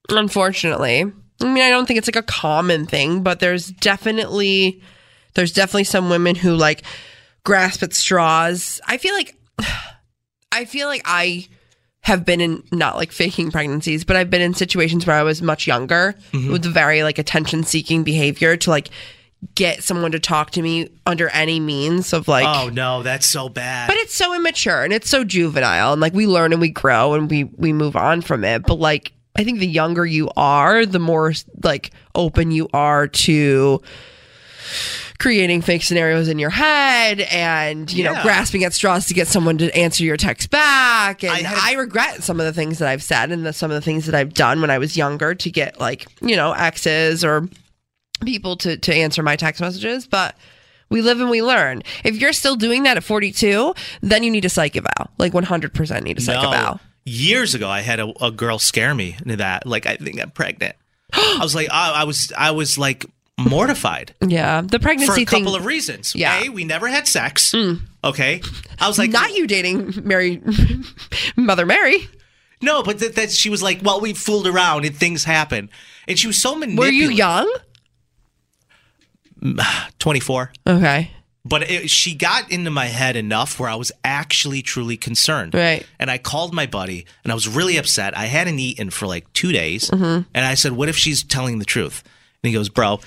[0.09, 1.05] unfortunately.
[1.41, 4.81] I mean, I don't think it's like a common thing, but there's definitely
[5.35, 6.83] there's definitely some women who like
[7.43, 8.81] grasp at straws.
[8.87, 9.35] I feel like
[10.51, 11.47] I feel like I
[12.07, 15.41] have been in not like faking pregnancies, but I've been in situations where I was
[15.41, 16.53] much younger mm-hmm.
[16.53, 18.87] with very like attention seeking behavior to like
[19.55, 23.49] get someone to talk to me under any means of like oh no, that's so
[23.49, 23.89] bad.
[23.89, 27.13] but it's so immature and it's so juvenile and like we learn and we grow
[27.13, 30.85] and we we move on from it but like i think the younger you are
[30.85, 33.81] the more like open you are to
[35.19, 39.57] creating fake scenarios in your head and you know grasping at straws to get someone
[39.57, 43.31] to answer your text back and I, regret some of the things that I've said
[43.31, 45.79] and the, some of the things that I've done when I was younger to get
[45.79, 47.49] like you know exes or
[48.23, 50.35] people to to answer my text messages but
[50.89, 51.83] we live and we learn.
[52.05, 55.09] If you're still doing that at 42, then you need a psych eval.
[55.17, 56.79] Like 100% need a psych eval.
[57.03, 59.65] Years ago, I had a, a girl scare me into that.
[59.65, 60.77] Like, I think I'm pregnant.
[61.13, 63.05] I was like, I, I was, I was like
[63.37, 65.59] mortified Yeah, the pregnancy for a couple thing.
[65.61, 66.15] of reasons.
[66.15, 66.43] Yeah.
[66.45, 67.53] A, we never had sex.
[68.03, 68.41] Okay,
[68.79, 70.41] I was like, not you dating Mary,
[71.35, 72.07] Mother Mary.
[72.61, 75.69] No, but that, that she was like, well, we fooled around and things happen,
[76.07, 76.93] and she was so manipulative.
[76.93, 77.51] Were you young?
[79.99, 80.51] Twenty four.
[80.65, 81.11] Okay.
[81.45, 85.53] But it, she got into my head enough where I was actually truly concerned.
[85.53, 85.85] Right.
[85.97, 88.17] And I called my buddy and I was really upset.
[88.17, 89.89] I hadn't eaten for like two days.
[89.89, 90.25] Mhm.
[90.33, 92.03] And I said, What if she's telling the truth?
[92.43, 92.99] And he goes, Bro,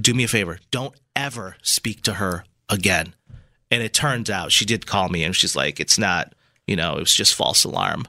[0.00, 0.58] do me a favor.
[0.70, 3.14] Don't ever speak to her again.
[3.70, 6.34] And it turns out she did call me and she's like, It's not,
[6.66, 8.06] you know, it was just false alarm.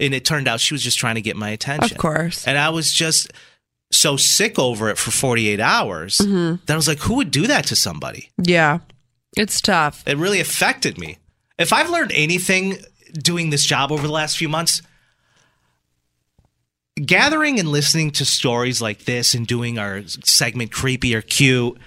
[0.00, 1.92] And it turned out she was just trying to get my attention.
[1.96, 2.46] Of course.
[2.46, 3.32] And I was just
[3.90, 6.64] so sick over it for 48 hours Mhm.
[6.66, 8.30] that I was like, Who would do that to somebody?
[8.40, 8.78] Yeah.
[9.36, 10.02] It's tough.
[10.06, 11.18] It really affected me.
[11.58, 12.78] If I've learned anything
[13.14, 14.82] doing this job over the last few months,
[16.98, 21.78] gathering and listening to stories like this and doing our segment creepy or cute,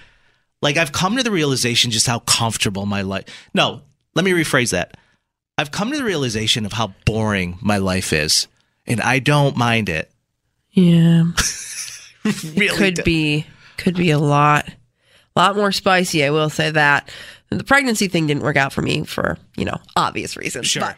[0.60, 3.24] like I've come to the realization just how comfortable my life.
[3.54, 3.82] No,
[4.14, 4.96] let me rephrase that.
[5.58, 8.48] I've come to the realization of how boring my life is,
[8.86, 10.10] and I don't mind it.
[10.70, 11.24] Yeah.
[12.24, 13.02] really could do.
[13.02, 14.68] be could be a lot
[15.36, 17.10] lot more spicy, I will say that.
[17.50, 20.66] The pregnancy thing didn't work out for me for, you know, obvious reasons.
[20.66, 20.82] Sure.
[20.82, 20.96] But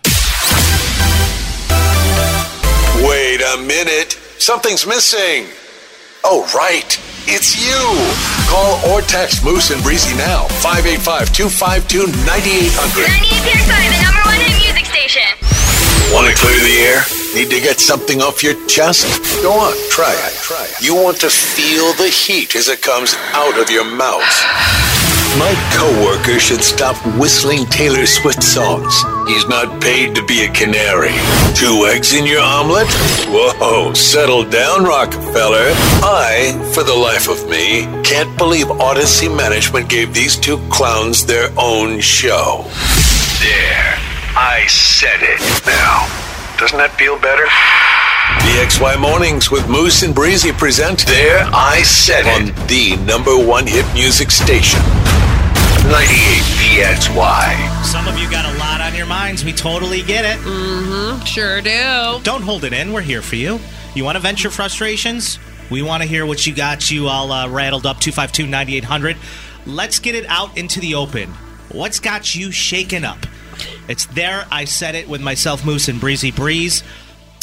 [3.02, 4.12] Wait a minute.
[4.38, 5.46] Something's missing.
[6.22, 6.86] Oh, right.
[7.26, 7.74] It's you.
[8.46, 10.46] Call or text Moose and Breezy now.
[10.62, 13.10] 585 252 9800.
[13.10, 15.26] 98.5, the number one hit music station.
[16.14, 17.02] Want to clear the air?
[17.34, 19.08] Need to get something off your chest?
[19.42, 20.32] Go on, try it.
[20.38, 20.80] Try it.
[20.80, 24.22] You want to feel the heat as it comes out of your mouth.
[25.34, 29.02] My coworker should stop whistling Taylor Swift songs.
[29.26, 31.14] He's not paid to be a canary.
[31.54, 32.86] Two eggs in your omelet?
[33.28, 35.72] Whoa, settle down, Rockefeller.
[36.04, 41.48] I, for the life of me, can't believe Audacy Management gave these two clowns their
[41.58, 42.64] own show.
[43.40, 43.98] There.
[44.36, 45.40] I said it.
[45.64, 46.10] Now,
[46.58, 47.46] doesn't that feel better?
[48.42, 53.66] PXY Mornings with Moose and Breezy present There I Said It on the number one
[53.66, 54.80] hit music station.
[55.84, 57.84] 98 PXY.
[57.84, 59.44] Some of you got a lot on your minds.
[59.44, 60.42] We totally get it.
[60.42, 61.22] Mm-hmm.
[61.24, 62.24] Sure do.
[62.24, 62.92] Don't hold it in.
[62.92, 63.60] We're here for you.
[63.94, 65.38] You want to vent your frustrations?
[65.70, 68.00] We want to hear what you got you all uh, rattled up.
[68.00, 69.16] 252 9800.
[69.66, 71.30] Let's get it out into the open.
[71.70, 73.18] What's got you shaken up?
[73.86, 76.82] It's There I Said It with myself, Moose, and Breezy Breeze.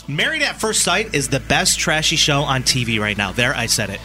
[0.08, 3.32] Married at First Sight is the best trashy show on TV right now.
[3.32, 4.02] There I Said It.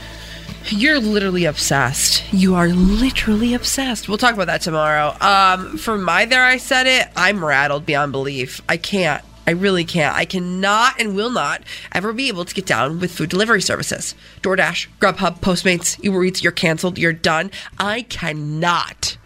[0.68, 2.24] You're literally obsessed.
[2.32, 4.08] You are literally obsessed.
[4.08, 5.16] We'll talk about that tomorrow.
[5.20, 7.08] Um, for my there, I said it.
[7.14, 8.60] I'm rattled beyond belief.
[8.68, 9.24] I can't.
[9.46, 10.16] I really can't.
[10.16, 11.62] I cannot and will not
[11.92, 14.16] ever be able to get down with food delivery services.
[14.42, 16.98] DoorDash, Grubhub, Postmates, Uber Eats, you're canceled.
[16.98, 17.52] You're done.
[17.78, 19.18] I cannot.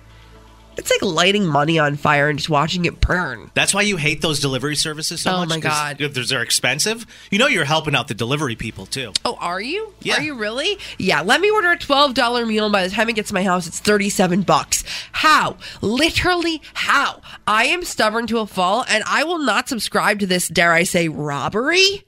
[0.80, 3.50] It's like lighting money on fire and just watching it burn.
[3.52, 5.48] That's why you hate those delivery services so Oh much.
[5.50, 6.00] my 'cause God.
[6.00, 7.06] if they're expensive.
[7.30, 9.12] You know you're helping out the delivery people too.
[9.24, 9.92] Oh, are you?
[10.00, 10.16] Yeah.
[10.16, 10.78] Are you really?
[10.98, 11.20] Yeah.
[11.20, 13.44] Let me order a twelve dollar meal, and by the time it gets to my
[13.44, 14.82] house, it's thirty seven bucks.
[15.12, 15.58] How?
[15.82, 17.20] Literally, how?
[17.46, 20.48] I am stubborn to a fault, and I will not subscribe to this.
[20.48, 22.04] Dare I say, robbery?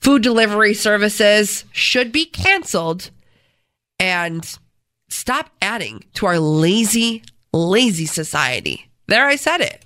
[0.00, 3.10] Food delivery services should be canceled,
[3.98, 4.58] and
[5.08, 7.22] stop adding to our lazy,
[7.54, 8.88] lazy society.
[9.06, 9.84] There, I said it.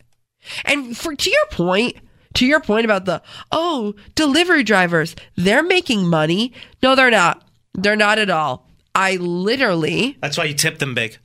[0.65, 1.97] And for to your point,
[2.35, 3.23] to your point about the
[3.53, 6.53] oh delivery drivers, they're making money.
[6.82, 7.45] No, they're not.
[7.74, 8.66] They're not at all.
[8.95, 11.19] I literally That's why you tip them big.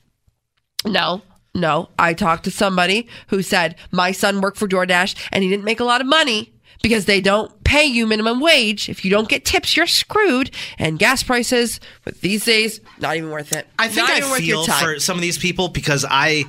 [0.86, 1.22] no.
[1.56, 5.64] No, I talked to somebody who said my son worked for DoorDash and he didn't
[5.64, 6.52] make a lot of money
[6.84, 8.90] because they don't pay you minimum wage.
[8.90, 10.50] If you don't get tips, you're screwed.
[10.78, 13.66] And gas prices, but these days, not even worth it.
[13.78, 14.84] I think Not I even worth your feel time.
[14.84, 16.44] for some of these people because I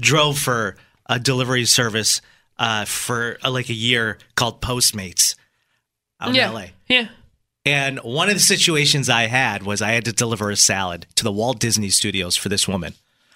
[0.00, 0.76] drove for
[1.06, 2.22] a delivery service
[2.60, 5.34] uh, for uh, like a year called Postmates
[6.20, 6.50] out in yeah.
[6.50, 6.66] LA.
[6.88, 7.08] Yeah.
[7.64, 11.24] And one of the situations I had was I had to deliver a salad to
[11.24, 12.94] the Walt Disney Studios for this woman.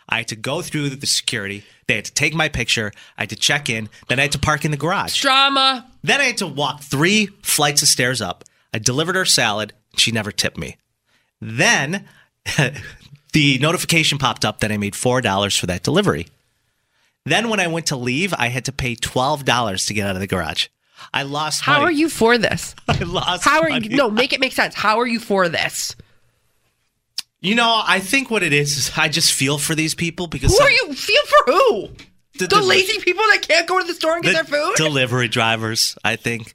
[0.09, 1.65] I had to go through the security.
[1.89, 2.93] They had to take my picture.
[3.19, 3.89] I had to check in.
[4.09, 5.20] Then I had to park in the garage.
[5.20, 5.87] Drama.
[6.03, 8.45] Then I had to walk three flights of stairs up.
[8.73, 9.73] I delivered her salad.
[9.97, 10.77] She never tipped me.
[11.41, 12.07] Then
[13.33, 16.27] the notification popped up that I made $4 for that delivery.
[17.24, 20.20] Then when I went to leave, I had to pay $12 to get out of
[20.20, 20.69] the garage.
[21.12, 21.85] I lost How money.
[21.87, 22.74] are you for this?
[22.89, 23.89] I lost How are money.
[23.89, 23.97] you?
[23.97, 24.74] No, make it make sense.
[24.74, 25.95] How are you for this?
[27.47, 30.51] You know, I think what it is is I just feel for these people because
[30.51, 30.93] Who some- are you?
[30.94, 31.89] Feel for who?
[32.39, 34.74] The- The, lazy people that can't go to the store and get the their food?
[34.77, 36.55] delivery drivers, I think.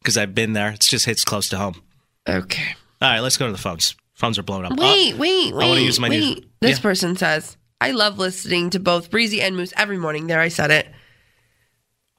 [0.00, 0.68] Because I've been there.
[0.70, 1.82] It's just hits close to home.
[2.28, 2.76] Okay.
[3.00, 3.96] All right, let's go to the phones.
[4.14, 4.78] Phones are blowing up.
[4.78, 5.64] Wait, Oh, wait, wait.
[5.64, 6.20] I want to use my wait.
[6.20, 6.36] new.
[6.60, 6.82] This Yeah.
[6.82, 10.28] person says, I love listening to both Breezy and Moose every morning.
[10.28, 10.86] There, I said it.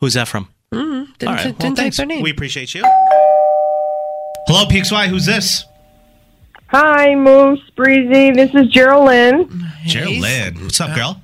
[0.01, 0.49] Who's that from?
[0.73, 1.43] Mm, didn't right.
[1.43, 2.21] didn't Well, type their name.
[2.23, 2.81] We appreciate you.
[4.47, 5.07] Hello, PXY.
[5.07, 5.63] Who's this?
[6.73, 8.31] Hi, Moose, Breezy.
[8.31, 9.47] This is Geraldine.
[9.85, 10.55] Geraldine.
[10.63, 11.21] What's up, girl?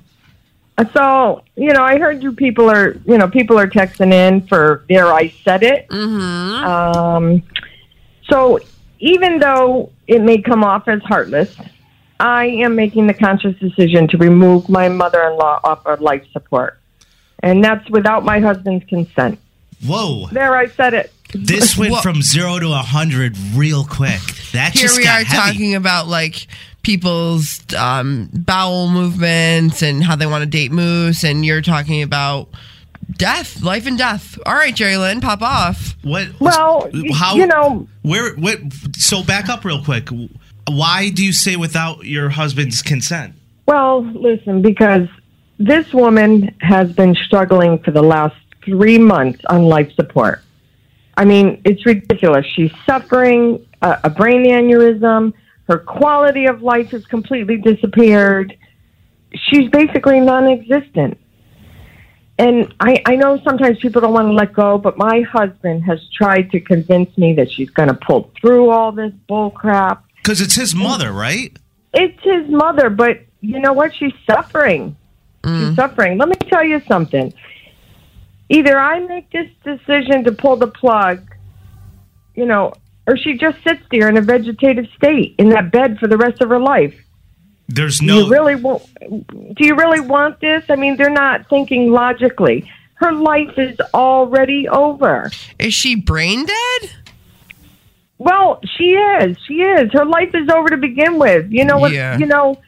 [0.92, 4.84] So, you know, I heard you people are, you know, people are texting in for
[4.88, 5.88] there I said it.
[5.88, 6.64] Mm-hmm.
[6.64, 7.42] Um,
[8.28, 8.60] so
[9.00, 11.56] even though it may come off as heartless,
[12.20, 16.78] I am making the conscious decision to remove my mother-in-law off of life support.
[17.42, 19.40] And that's without my husband's consent.
[19.84, 20.28] Whoa.
[20.28, 21.12] There I said it.
[21.34, 24.20] This went from zero to a hundred real quick.
[24.52, 25.52] That Here just we got are heavy.
[25.52, 26.46] talking about like
[26.82, 32.48] people's um, bowel movements and how they want to date Moose, and you're talking about
[33.16, 34.38] death, life and death.
[34.46, 35.96] All right, Jerry Lynn, pop off.
[36.02, 36.28] What?
[36.40, 37.34] Well, How?
[37.36, 38.34] you know, Where?
[38.36, 38.58] What?
[38.96, 40.08] So back up real quick.
[40.68, 43.34] Why do you say without your husband's consent?
[43.66, 45.08] Well, listen, because
[45.58, 50.42] this woman has been struggling for the last three months on life support.
[51.20, 52.46] I mean, it's ridiculous.
[52.46, 55.34] She's suffering a, a brain aneurysm.
[55.68, 58.56] Her quality of life has completely disappeared.
[59.34, 61.18] She's basically non existent.
[62.38, 66.00] And I, I know sometimes people don't want to let go, but my husband has
[66.08, 70.02] tried to convince me that she's going to pull through all this bull crap.
[70.16, 71.54] Because it's his mother, right?
[71.92, 73.94] It's his mother, but you know what?
[73.94, 74.96] She's suffering.
[75.44, 75.76] She's mm.
[75.76, 76.16] suffering.
[76.16, 77.34] Let me tell you something.
[78.50, 81.22] Either I make this decision to pull the plug,
[82.34, 82.72] you know,
[83.06, 86.42] or she just sits there in a vegetative state in that bed for the rest
[86.42, 86.94] of her life.
[87.68, 88.18] There's Do no.
[88.18, 88.82] you really want?
[89.08, 90.64] Do you really want this?
[90.68, 92.68] I mean, they're not thinking logically.
[92.94, 95.30] Her life is already over.
[95.58, 96.90] Is she brain dead?
[98.18, 99.38] Well, she is.
[99.46, 99.90] She is.
[99.92, 101.50] Her life is over to begin with.
[101.50, 101.92] You know what?
[101.92, 102.18] Yeah.
[102.18, 102.60] You know,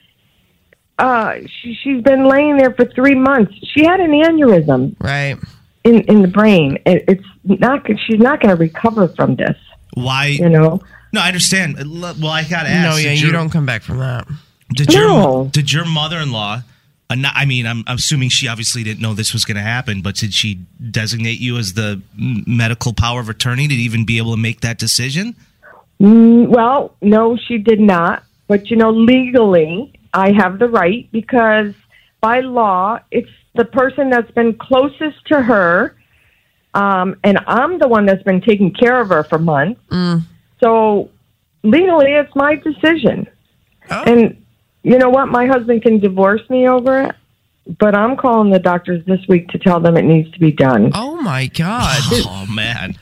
[0.99, 3.53] uh, she, she's been laying there for three months.
[3.75, 5.37] She had an aneurysm Right.
[5.85, 6.79] In in the brain.
[6.87, 7.87] It, it's not.
[8.07, 9.57] She's not going to recover from this.
[9.95, 10.27] Why?
[10.27, 10.81] You know.
[11.13, 11.77] No, I understand.
[11.77, 12.89] Well, I gotta ask.
[12.89, 14.27] No, yeah, you your- don't come back from that.
[14.75, 16.63] Did your did your mother-in-law?
[17.11, 20.01] Uh, I mean, I'm, I'm assuming she obviously didn't know this was going to happen,
[20.01, 20.61] but did she
[20.91, 24.79] designate you as the medical power of attorney to even be able to make that
[24.79, 25.37] decision?
[26.01, 28.25] Mm, well, no, she did not.
[28.49, 31.75] But you know, legally, I have the right because
[32.21, 35.97] by law, it's the person that's been closest to her,
[36.75, 39.81] um, and I'm the one that's been taking care of her for months.
[40.63, 41.11] So
[41.63, 43.29] legally, it's my decision.
[44.07, 44.45] And
[44.83, 45.27] you know what?
[45.27, 47.15] My husband can divorce me over it,
[47.79, 50.91] but I'm calling the doctors this week to tell them it needs to be done.
[50.95, 52.01] Oh my God.
[52.11, 52.97] Oh man,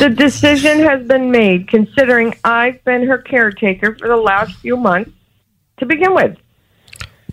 [0.00, 5.12] The decision has been made considering I've been her caretaker for the last few months
[5.78, 6.36] to begin with.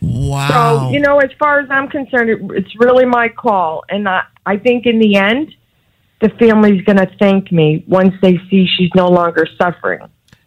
[0.02, 0.88] Wow.
[0.88, 3.84] So, you know, as far as I'm concerned, it, it's really my call.
[3.90, 5.54] And I, I think in the end,
[6.22, 10.00] the family's going to thank me once they see she's no longer suffering.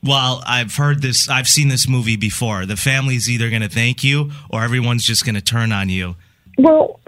[0.02, 1.28] Well, I've heard this.
[1.28, 2.66] I've seen this movie before.
[2.66, 6.16] The family's either going to thank you or everyone's just going to turn on you.
[6.58, 7.00] Well,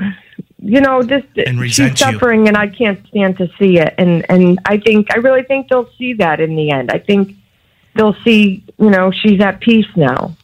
[0.59, 2.13] you know, this And resent she's you.
[2.13, 3.95] suffering, and I can't stand to see it.
[3.99, 6.91] And and I think I really think they'll see that in the end.
[6.91, 7.37] I think
[7.95, 10.35] they'll see, you know, she's at peace now.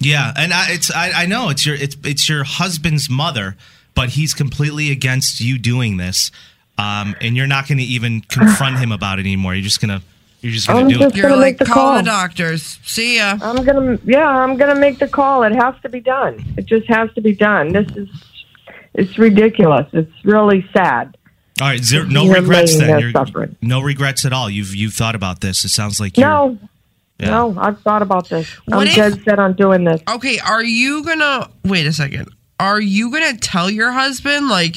[0.00, 3.56] Yeah, and I, it's I, I know it's your it's it's your husband's mother,
[3.94, 6.30] but he's completely against you doing this,
[6.78, 9.54] um, and you're not going to even confront him about it anymore.
[9.54, 10.02] You're just gonna
[10.40, 11.22] you're just gonna I'm do just it.
[11.22, 11.96] gonna You're like, make the call call.
[11.96, 12.78] the doctors.
[12.84, 13.38] See ya.
[13.42, 15.42] I'm gonna, yeah, I'm gonna make the call.
[15.42, 16.44] It has to be done.
[16.56, 17.72] It just has to be done.
[17.72, 18.08] This is,
[18.94, 19.88] it's ridiculous.
[19.92, 21.16] It's really sad.
[21.60, 23.00] All right, zero, no regrets then.
[23.00, 23.56] You're, suffering.
[23.60, 24.48] no regrets at all.
[24.48, 25.64] You've you've thought about this.
[25.64, 26.56] It sounds like you're, No,
[27.18, 27.30] Yeah.
[27.30, 28.48] no, I've thought about this.
[28.66, 30.00] What I'm if- dead set on doing this.
[30.08, 32.28] Okay, are you gonna wait a second?
[32.60, 34.76] Are you gonna tell your husband like,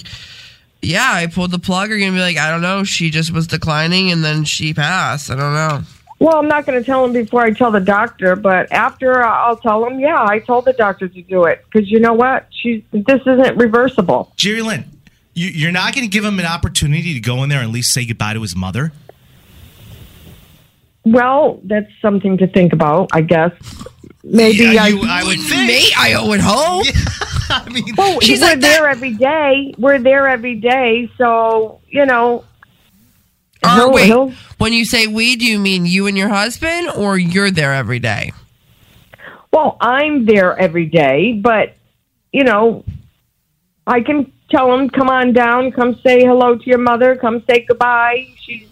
[0.81, 1.91] yeah, I pulled the plug?
[1.91, 4.73] Or you gonna be like, I don't know, she just was declining and then she
[4.73, 5.29] passed.
[5.29, 5.81] I don't know.
[6.21, 9.27] Well, I'm not going to tell him before I tell the doctor, but after uh,
[9.27, 12.45] I'll tell him, yeah, I told the doctor to do it because you know what?
[12.51, 14.31] She's this isn't reversible.
[14.35, 14.85] Jerry Lynn,
[15.33, 17.73] you, you're not going to give him an opportunity to go in there and at
[17.73, 18.91] least say goodbye to his mother.
[21.05, 23.51] Well, that's something to think about, I guess.
[24.23, 24.87] Maybe Yeah, I.
[24.89, 25.67] you- I would think.
[25.67, 26.85] Me, I would hope.
[27.49, 29.73] I mean, well, She's we're like that- there every day.
[29.77, 32.45] We're there every day, so you know.
[33.63, 36.89] Or he'll- wait, he'll- when you say we, do you mean you and your husband,
[36.95, 38.31] or you're there every day?
[39.51, 41.75] Well, I'm there every day, but
[42.31, 42.85] you know,
[43.87, 47.65] I can tell him, "Come on down, come say hello to your mother, come say
[47.67, 48.67] goodbye." She's.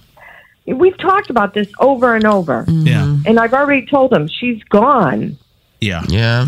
[0.76, 5.38] We've talked about this over and over, Yeah, and I've already told him she's gone.
[5.82, 6.04] yeah.
[6.08, 6.48] Yeah.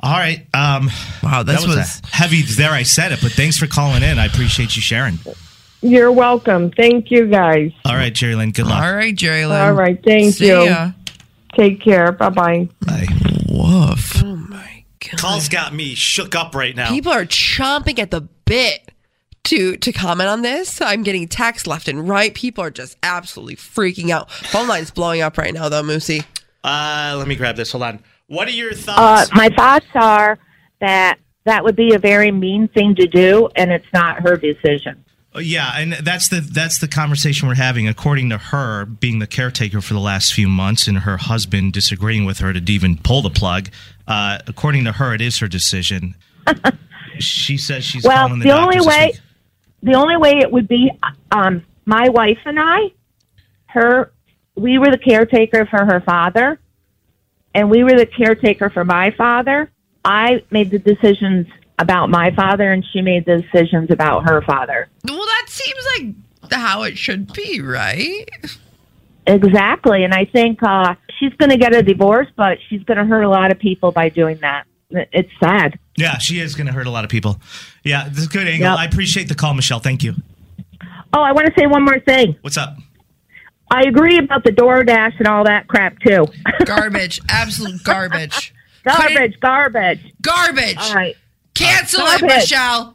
[0.00, 0.46] All right.
[0.54, 0.90] Um,
[1.24, 2.00] Wow, that was, was.
[2.04, 2.42] a heavy.
[2.42, 4.18] There, I said it, but thanks for calling in.
[4.18, 5.18] I appreciate you sharing.
[5.82, 6.70] You're welcome.
[6.70, 7.72] Thank you, guys.
[7.84, 8.52] All right, Jerry Lynn.
[8.52, 8.82] Good luck.
[8.82, 9.60] All right, Jerry Lynn.
[9.60, 10.62] All right, thank See you.
[10.62, 10.90] ya.
[11.56, 12.12] Take care.
[12.12, 12.68] Bye bye.
[12.86, 13.06] Bye.
[13.48, 14.22] Woof.
[14.24, 15.18] Oh my god.
[15.18, 16.90] Calls got me shook up right now.
[16.90, 18.90] People are chomping at the bit
[19.48, 20.80] to to comment on this.
[20.80, 22.34] I'm getting texts left and right.
[22.34, 24.30] People are just absolutely freaking out.
[24.30, 26.24] Phone line's blowing up right now, though, Moosey.
[26.64, 27.72] Uh, let me grab this.
[27.72, 28.00] Hold on.
[28.26, 29.34] What are your Uh, thoughts?
[29.34, 30.38] my thoughts are
[30.80, 35.02] that that would be a very mean thing to do, and it's not her decision.
[35.34, 37.88] Uh, Yeah, and that's the that's the conversation we're having.
[37.88, 42.24] According to her, being the caretaker for the last few months, and her husband disagreeing
[42.26, 43.70] with her to even pull the plug.
[44.06, 46.14] Uh, according to her, it is her decision.
[47.18, 49.20] she says she's well, calling the, the, only way, week.
[49.82, 50.90] The only way it would be,
[51.30, 52.92] um, my wife and I,
[53.66, 54.12] her,
[54.54, 56.60] we were the caretaker for her father,
[57.54, 59.70] and we were the caretaker for my father.
[60.04, 61.46] I made the decisions
[61.78, 64.88] about my father, and she made the decisions about her father.
[65.04, 68.28] Well, that seems like how it should be, right?
[69.26, 73.04] Exactly, and I think uh, she's going to get a divorce, but she's going to
[73.04, 74.64] hurt a lot of people by doing that.
[74.90, 75.78] It's sad.
[75.96, 77.40] Yeah, she is going to hurt a lot of people.
[77.84, 78.70] Yeah, this is a good angle.
[78.70, 78.78] Yep.
[78.78, 79.80] I appreciate the call, Michelle.
[79.80, 80.14] Thank you.
[81.12, 82.36] Oh, I want to say one more thing.
[82.40, 82.76] What's up?
[83.70, 86.26] I agree about the DoorDash and all that crap too.
[86.64, 87.20] Garbage.
[87.28, 88.54] Absolute garbage.
[88.84, 90.78] garbage, garbage, Garbage.
[90.78, 91.16] All right.
[91.54, 92.94] Cancel it, Michelle.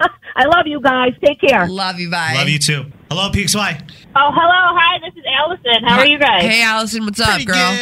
[0.36, 1.14] I love you guys.
[1.24, 1.66] Take care.
[1.68, 2.10] Love you.
[2.10, 2.34] Bye.
[2.34, 2.84] Love you too.
[3.10, 3.90] Hello, PXY.
[4.16, 4.78] Oh, hello.
[4.78, 5.84] Hi, this is Allison.
[5.84, 6.42] How are you guys?
[6.42, 7.04] Hey, Allison.
[7.04, 7.76] What's up, girl?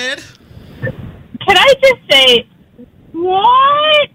[0.82, 2.46] Can I just say,
[3.22, 4.10] what?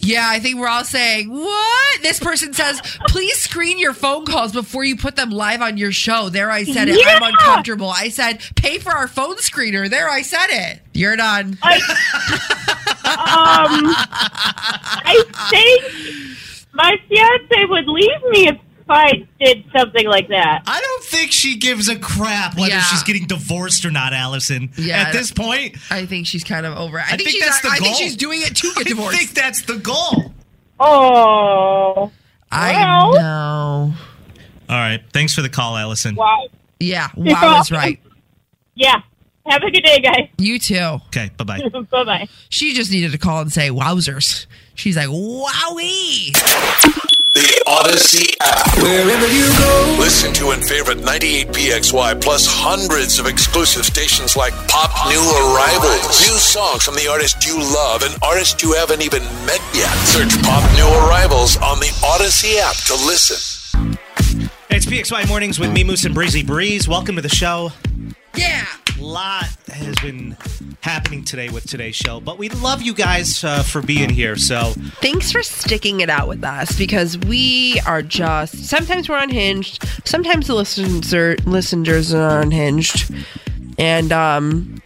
[0.00, 2.02] Yeah, I think we're all saying, what?
[2.02, 5.92] This person says, please screen your phone calls before you put them live on your
[5.92, 6.28] show.
[6.28, 7.04] There I said it.
[7.06, 7.90] I'm uncomfortable.
[7.90, 9.90] I said, pay for our phone screener.
[9.90, 10.80] There I said it.
[10.94, 11.58] You're done.
[13.08, 13.92] Um,
[15.04, 15.82] I think
[16.72, 18.56] my fiance would leave me if
[18.90, 20.62] I did something like that.
[20.66, 22.80] I don't think she gives a crap whether Yeah.
[22.82, 24.70] she's getting divorced or not, Allison.
[24.76, 27.02] Yeah, At this point, I think she's kind of over it.
[27.02, 27.94] I, I think, think that's the I think goal.
[27.94, 29.14] she's doing it to get divorced.
[29.14, 30.32] I think that's the goal.
[30.80, 32.10] Oh.
[32.50, 33.12] I Well.
[33.14, 33.94] know.
[34.70, 35.02] All right.
[35.12, 36.14] Thanks for the call, Allison.
[36.14, 36.48] Wow.
[36.80, 38.00] Yeah, wow is right.
[38.74, 39.00] Yeah.
[39.46, 40.28] Have a good day, guys.
[40.38, 40.76] You too.
[41.08, 41.30] Okay.
[41.38, 41.68] Bye bye.
[41.90, 42.28] bye bye.
[42.50, 44.46] She just needed to call and say, wowzers.
[44.78, 46.30] She's like, wowie.
[47.34, 48.76] The Audacy app.
[48.78, 49.96] Wherever you go.
[49.98, 56.20] Listen to and favorite 98PXY plus hundreds of exclusive stations like Pop New Arrivals.
[56.30, 59.92] New songs from the artists you love and artists you haven't even met yet.
[60.06, 63.98] Search Pop New Arrivals on the Audacy app to listen.
[64.70, 66.86] It's PXY Mornings with me, Moose and Breezy Breeze.
[66.86, 67.72] Welcome to the show.
[68.36, 68.64] Yeah.
[69.00, 70.36] Lot has been
[70.80, 74.36] happening today with today's show, but we love you guys uh, for being here.
[74.36, 79.84] So Thanks for sticking it out with us because we are just sometimes we're unhinged,
[80.04, 81.12] sometimes the listeners
[81.46, 83.12] listeners are unhinged,
[83.78, 84.82] and um,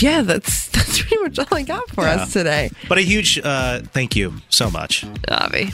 [0.00, 2.16] yeah, that's that's pretty much all I got for Yeah.
[2.16, 2.70] us today.
[2.88, 5.04] But a huge uh, thank you so much.
[5.28, 5.70] Avi.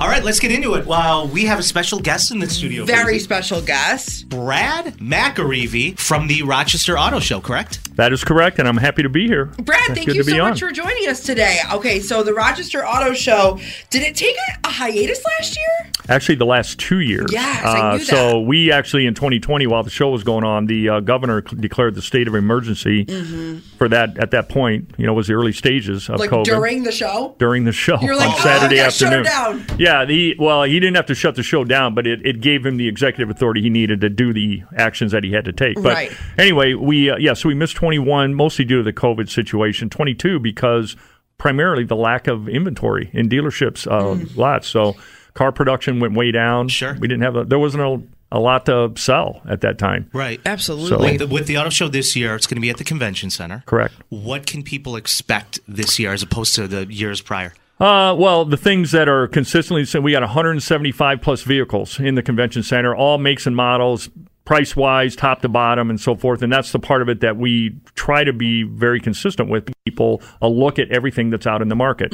[0.00, 0.86] All right, let's get into it.
[0.86, 2.84] Wow, we have a special guest in the studio.
[2.84, 3.24] Very Breezy.
[3.24, 4.28] special guest.
[4.28, 7.96] Brad McAreevy from the Rochester Auto Show, correct?
[7.96, 9.46] That is correct, and I'm happy to be here.
[9.46, 10.50] Brad, thank you to be so on.
[10.50, 11.58] much for joining us today.
[11.72, 13.58] Okay, so the Rochester Auto Show,
[13.90, 15.90] did it take a, a hiatus last year?
[16.08, 17.26] Actually, the last two years.
[17.32, 18.06] Yes, I knew that.
[18.06, 21.96] So we actually in 2020, while the show was going on, the uh, governor declared
[21.96, 23.04] the state of emergency
[23.78, 24.16] for that.
[24.18, 26.44] At that point, you know, was the early stages of like COVID.
[26.44, 27.34] during the show?
[27.38, 29.24] during the show You're like, on "Oh, Saturday I shut afternoon.
[29.26, 32.20] her down." Yeah, the well, he didn't have to shut the show down, but it,
[32.24, 35.44] it gave him the executive authority he needed to do the actions that he had
[35.46, 35.76] to take.
[35.76, 36.12] But Right.
[36.36, 39.88] anyway, we uh, yeah, so we missed 21 mostly due to the COVID situation.
[39.88, 40.94] 22 because
[41.38, 44.36] primarily the lack of inventory in dealerships uh, Mm.
[44.36, 44.68] lots.
[44.68, 44.96] So
[45.34, 46.68] car production went way down.
[46.68, 48.02] Sure, we didn't have a, there wasn't a,
[48.36, 50.10] a lot to sell at that time.
[50.12, 50.40] Right.
[50.44, 51.12] Absolutely.
[51.12, 53.30] With the, with the auto show this year, it's going to be at the convention
[53.30, 53.62] center.
[53.66, 53.94] Correct.
[54.10, 57.54] What can people expect this year as opposed to the years prior?
[57.80, 62.22] Uh, well, the things that are consistently, so we got 175 plus vehicles in the
[62.22, 64.08] convention center, all makes and models,
[64.44, 66.42] price wise, top to bottom, and so forth.
[66.42, 70.22] And that's the part of it that we try to be very consistent with people,
[70.42, 72.12] a look at everything that's out in the market.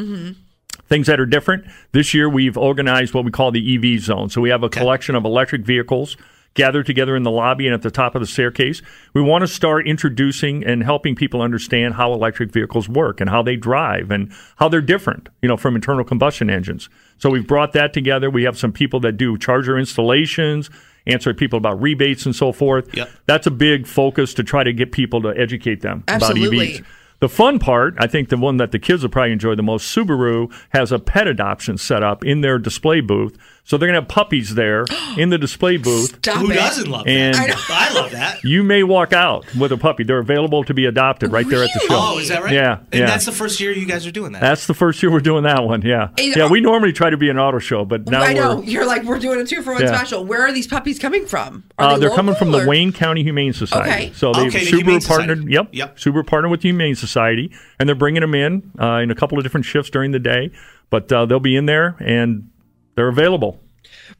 [0.87, 4.29] Things that are different this year, we've organized what we call the EV zone.
[4.29, 6.19] So we have a collection of electric vehicles
[6.55, 8.81] gathered together in the lobby and at the top of the staircase.
[9.13, 13.43] We want to start introducing and helping people understand how electric vehicles work and how
[13.43, 16.89] they drive and how they're different, you know, from internal combustion engines.
[17.19, 18.31] So we've brought that together.
[18.31, 20.71] We have some people that do charger installations,
[21.07, 22.89] answer people about rebates and so forth.
[23.27, 26.77] That's a big focus to try to get people to educate them Absolutely.
[26.77, 26.87] about EVs.
[27.21, 29.95] The fun part, I think the one that the kids will probably enjoy the most,
[29.97, 33.39] Subaru has a pet adoption set up in their display booth.
[33.67, 34.85] So they're going to have puppies there
[35.17, 36.17] in the display booth.
[36.17, 36.55] Stop Who it.
[36.55, 37.57] doesn't love And- that?
[37.71, 38.45] I, love that.
[38.45, 40.05] You may walk out with a puppy.
[40.05, 41.87] They're available to be adopted right there at the show.
[41.93, 42.53] Oh, is that right?
[42.53, 42.81] Yeah.
[42.93, 43.07] And yeah.
[43.07, 44.41] that's the first year you guys are doing that.
[44.43, 45.81] That's the first year we're doing that one.
[45.83, 46.11] Yeah.
[46.19, 48.41] Hey, Yeah, we normally try to be an auto show, but now I we're.
[48.43, 48.63] know.
[48.63, 49.95] You're like, we're doing a two for one Yeah.
[49.97, 50.25] special.
[50.27, 51.65] Where are these puppies coming from?
[51.79, 53.91] Are Uh, they they're coming from local, the Wayne County Humane Society.
[53.91, 54.13] Okay.
[54.15, 55.39] So they Okay, the Subaru Humane partnered.
[55.39, 55.53] Society.
[55.55, 55.97] Yep, Yep.
[55.97, 59.39] Subaru partnered with the Humane Society, and they're bringing them in uh, in a couple
[59.39, 60.51] of different shifts during the day.
[60.91, 62.51] But uh, they'll be in there, and
[62.95, 63.61] they're available.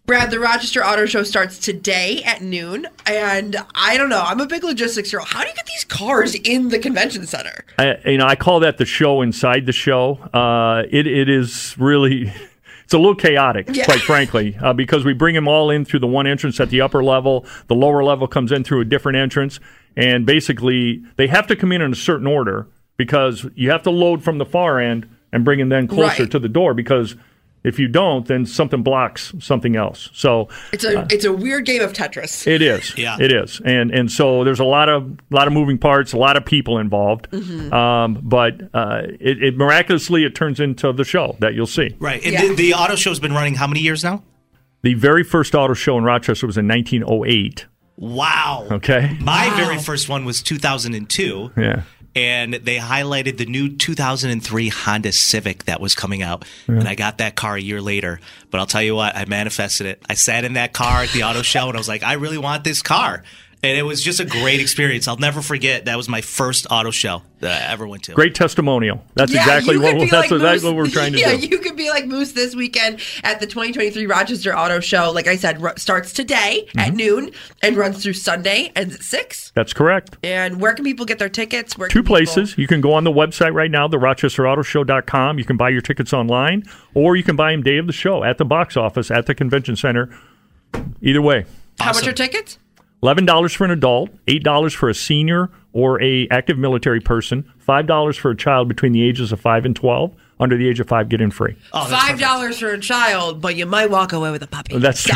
[0.07, 2.87] Brad, the Rochester Auto Show starts today at noon.
[3.07, 5.25] And I don't know, I'm a big logistics girl.
[5.25, 7.65] How do you get these cars in the convention center?
[7.79, 10.15] I, you know, I call that the show inside the show.
[10.33, 12.33] Uh, it it is really.
[12.85, 13.87] It's a little chaotic, Yeah.
[13.87, 16.83] quite frankly, uh, because we bring them all in through the one entrance at the
[16.83, 17.47] upper level.
[17.67, 19.59] The lower level comes in through a different entrance,
[19.97, 22.67] and basically they have to come in in a certain order
[22.99, 26.31] because you have to load from the far end and bring them then closer Right.
[26.33, 26.75] to the door.
[26.75, 27.17] Because
[27.65, 30.11] if you don't, then something blocks something else.
[30.13, 32.47] So It's a it's a weird game of Tetris.
[32.47, 32.97] it is.
[32.99, 33.17] Yeah.
[33.19, 33.61] It is.
[33.65, 36.79] And and so there's a lot of lot of moving parts, a lot of people
[36.79, 37.31] involved.
[37.31, 37.73] Mm-hmm.
[37.73, 41.97] Um, but uh, it, it miraculously it turns into the show that you'll see.
[41.99, 42.23] right.
[42.23, 42.47] And Yeah.
[42.49, 44.23] the, the auto show's been running how many years now?
[44.83, 47.67] The very first auto show in Rochester was in 1908.
[47.97, 48.67] Wow.
[48.71, 49.17] Okay.
[49.21, 51.53] My very first one was 2002.
[51.57, 51.83] Yeah.
[52.15, 56.45] And they highlighted the new 2003 Honda Civic that was coming out.
[56.79, 58.21] And I got that car a year later.
[58.51, 60.03] But I'll tell you what, I manifested it.
[60.09, 62.39] I sat in that car at the auto show and I was like, I really
[62.39, 63.25] want this car.
[63.65, 65.09] And it was just a great experience.
[65.09, 65.87] I'll never forget.
[65.87, 68.13] That was my first auto show that I ever went to.
[68.13, 69.03] Great testimonial.
[69.15, 71.31] That's Yeah, exactly what could be that's like exactly Moose- what we're trying to yeah,
[71.35, 71.39] do.
[71.39, 75.11] Yeah, you could be like Moose this weekend at the 2023 Rochester Auto Show.
[75.13, 76.79] Like I said, r- starts today Mm-hmm.
[76.79, 77.31] at noon
[77.63, 79.51] and runs through Sunday and at six.
[79.55, 80.17] That's correct.
[80.23, 81.79] And where can people get their tickets?
[81.79, 82.59] Where Two can people- places.
[82.59, 85.39] You can go on the website right now, the rochesterautoshow.com.
[85.39, 86.65] You can buy your tickets online,
[86.95, 89.35] or you can buy them day of the show at the box office at the
[89.35, 90.11] convention center.
[91.03, 91.47] Either way.
[91.81, 92.59] How much are tickets?
[93.05, 97.45] Eleven dollars for an adult, eight dollars for a senior or a active military person,
[97.59, 100.15] five dollars for a child between the ages of five and twelve.
[100.41, 101.55] Under the age of five, get in free.
[101.75, 104.79] Oh, that's Five dollars for a child, but you might walk away with a puppy.
[104.79, 105.07] That's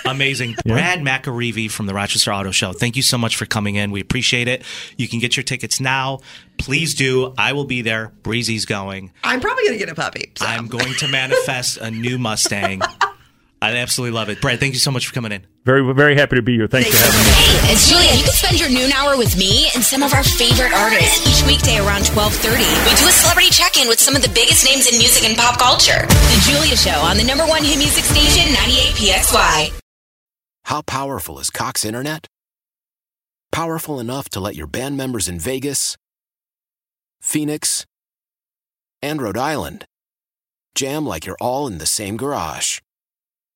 [0.04, 0.56] Amazing.
[0.66, 2.72] Brad McAreevy from the Rochester Auto Show.
[2.72, 3.92] Thank you so much for coming in.
[3.92, 4.64] We appreciate it.
[4.96, 6.18] You can get your tickets now.
[6.56, 7.34] Please do.
[7.38, 8.10] I will be there.
[8.24, 9.12] Breezy's going.
[9.22, 10.32] I'm probably gonna get a puppy.
[10.36, 10.44] so.
[10.44, 12.82] I'm going to manifest a new Mustang.
[13.60, 14.40] I absolutely love it.
[14.40, 15.44] Brad, thank you so much for coming in.
[15.64, 16.68] very very happy to be here.
[16.68, 17.34] Thanks for having me.
[17.66, 18.14] Hey, it's Julia.
[18.14, 21.42] You can spend your noon hour with me and some of our favorite artists each
[21.46, 22.62] weekday around 12:30.
[22.86, 25.58] We do a celebrity check-in with some of the biggest names in music and pop
[25.58, 26.06] culture.
[26.06, 29.72] The Julia Show on the number one hit music station, 98 PXY.
[30.64, 32.26] How powerful is Cox Internet?
[33.50, 35.96] Powerful enough to let your band members in Vegas,
[37.20, 37.86] Phoenix,
[39.02, 39.86] and Rhode Island
[40.74, 42.78] jam like you're all in the same garage.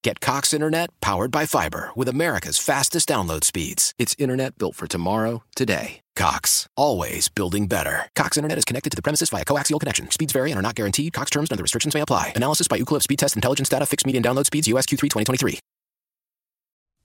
[0.02, 3.94] Get Cox Internet powered by fiber with America's fastest download speeds.
[3.98, 6.00] It's internet built for tomorrow, today.
[6.16, 8.06] Cox, always building better.
[8.16, 10.10] Cox Internet is connected to the premises via coaxial connection.
[10.10, 11.12] Speeds vary and are not guaranteed.
[11.12, 12.32] Cox terms and other restrictions may apply.
[12.34, 13.86] Analysis by Ookla Speed Test Intelligence Data.
[13.86, 14.66] Fixed median download speeds.
[14.66, 15.60] USQ3 2023.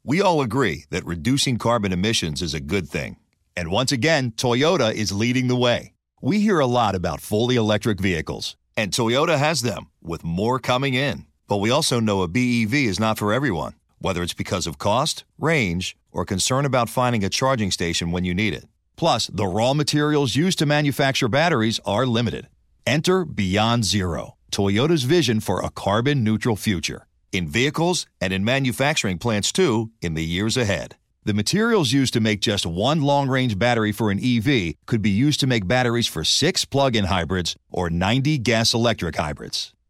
[0.03, 3.17] We all agree that reducing carbon emissions is a good thing.
[3.55, 5.93] And once again, Toyota is leading the way.
[6.19, 10.95] We hear a lot about fully electric vehicles, and Toyota has them, with more coming
[10.95, 11.26] in.
[11.47, 15.23] But we also know a BEV is not for everyone, whether it's because of cost,
[15.39, 18.65] range, or concern about finding a charging station when you need it.
[18.97, 22.47] Plus, the raw materials used to manufacture batteries are limited.
[22.85, 27.07] Enter Beyond Zero, Toyota's vision for a carbon neutral future.
[27.31, 30.95] In vehicles and in manufacturing plants too, in the years ahead.
[31.23, 35.09] The materials used to make just one long range battery for an EV could be
[35.09, 39.73] used to make batteries for six plug in hybrids or 90 gas electric hybrids.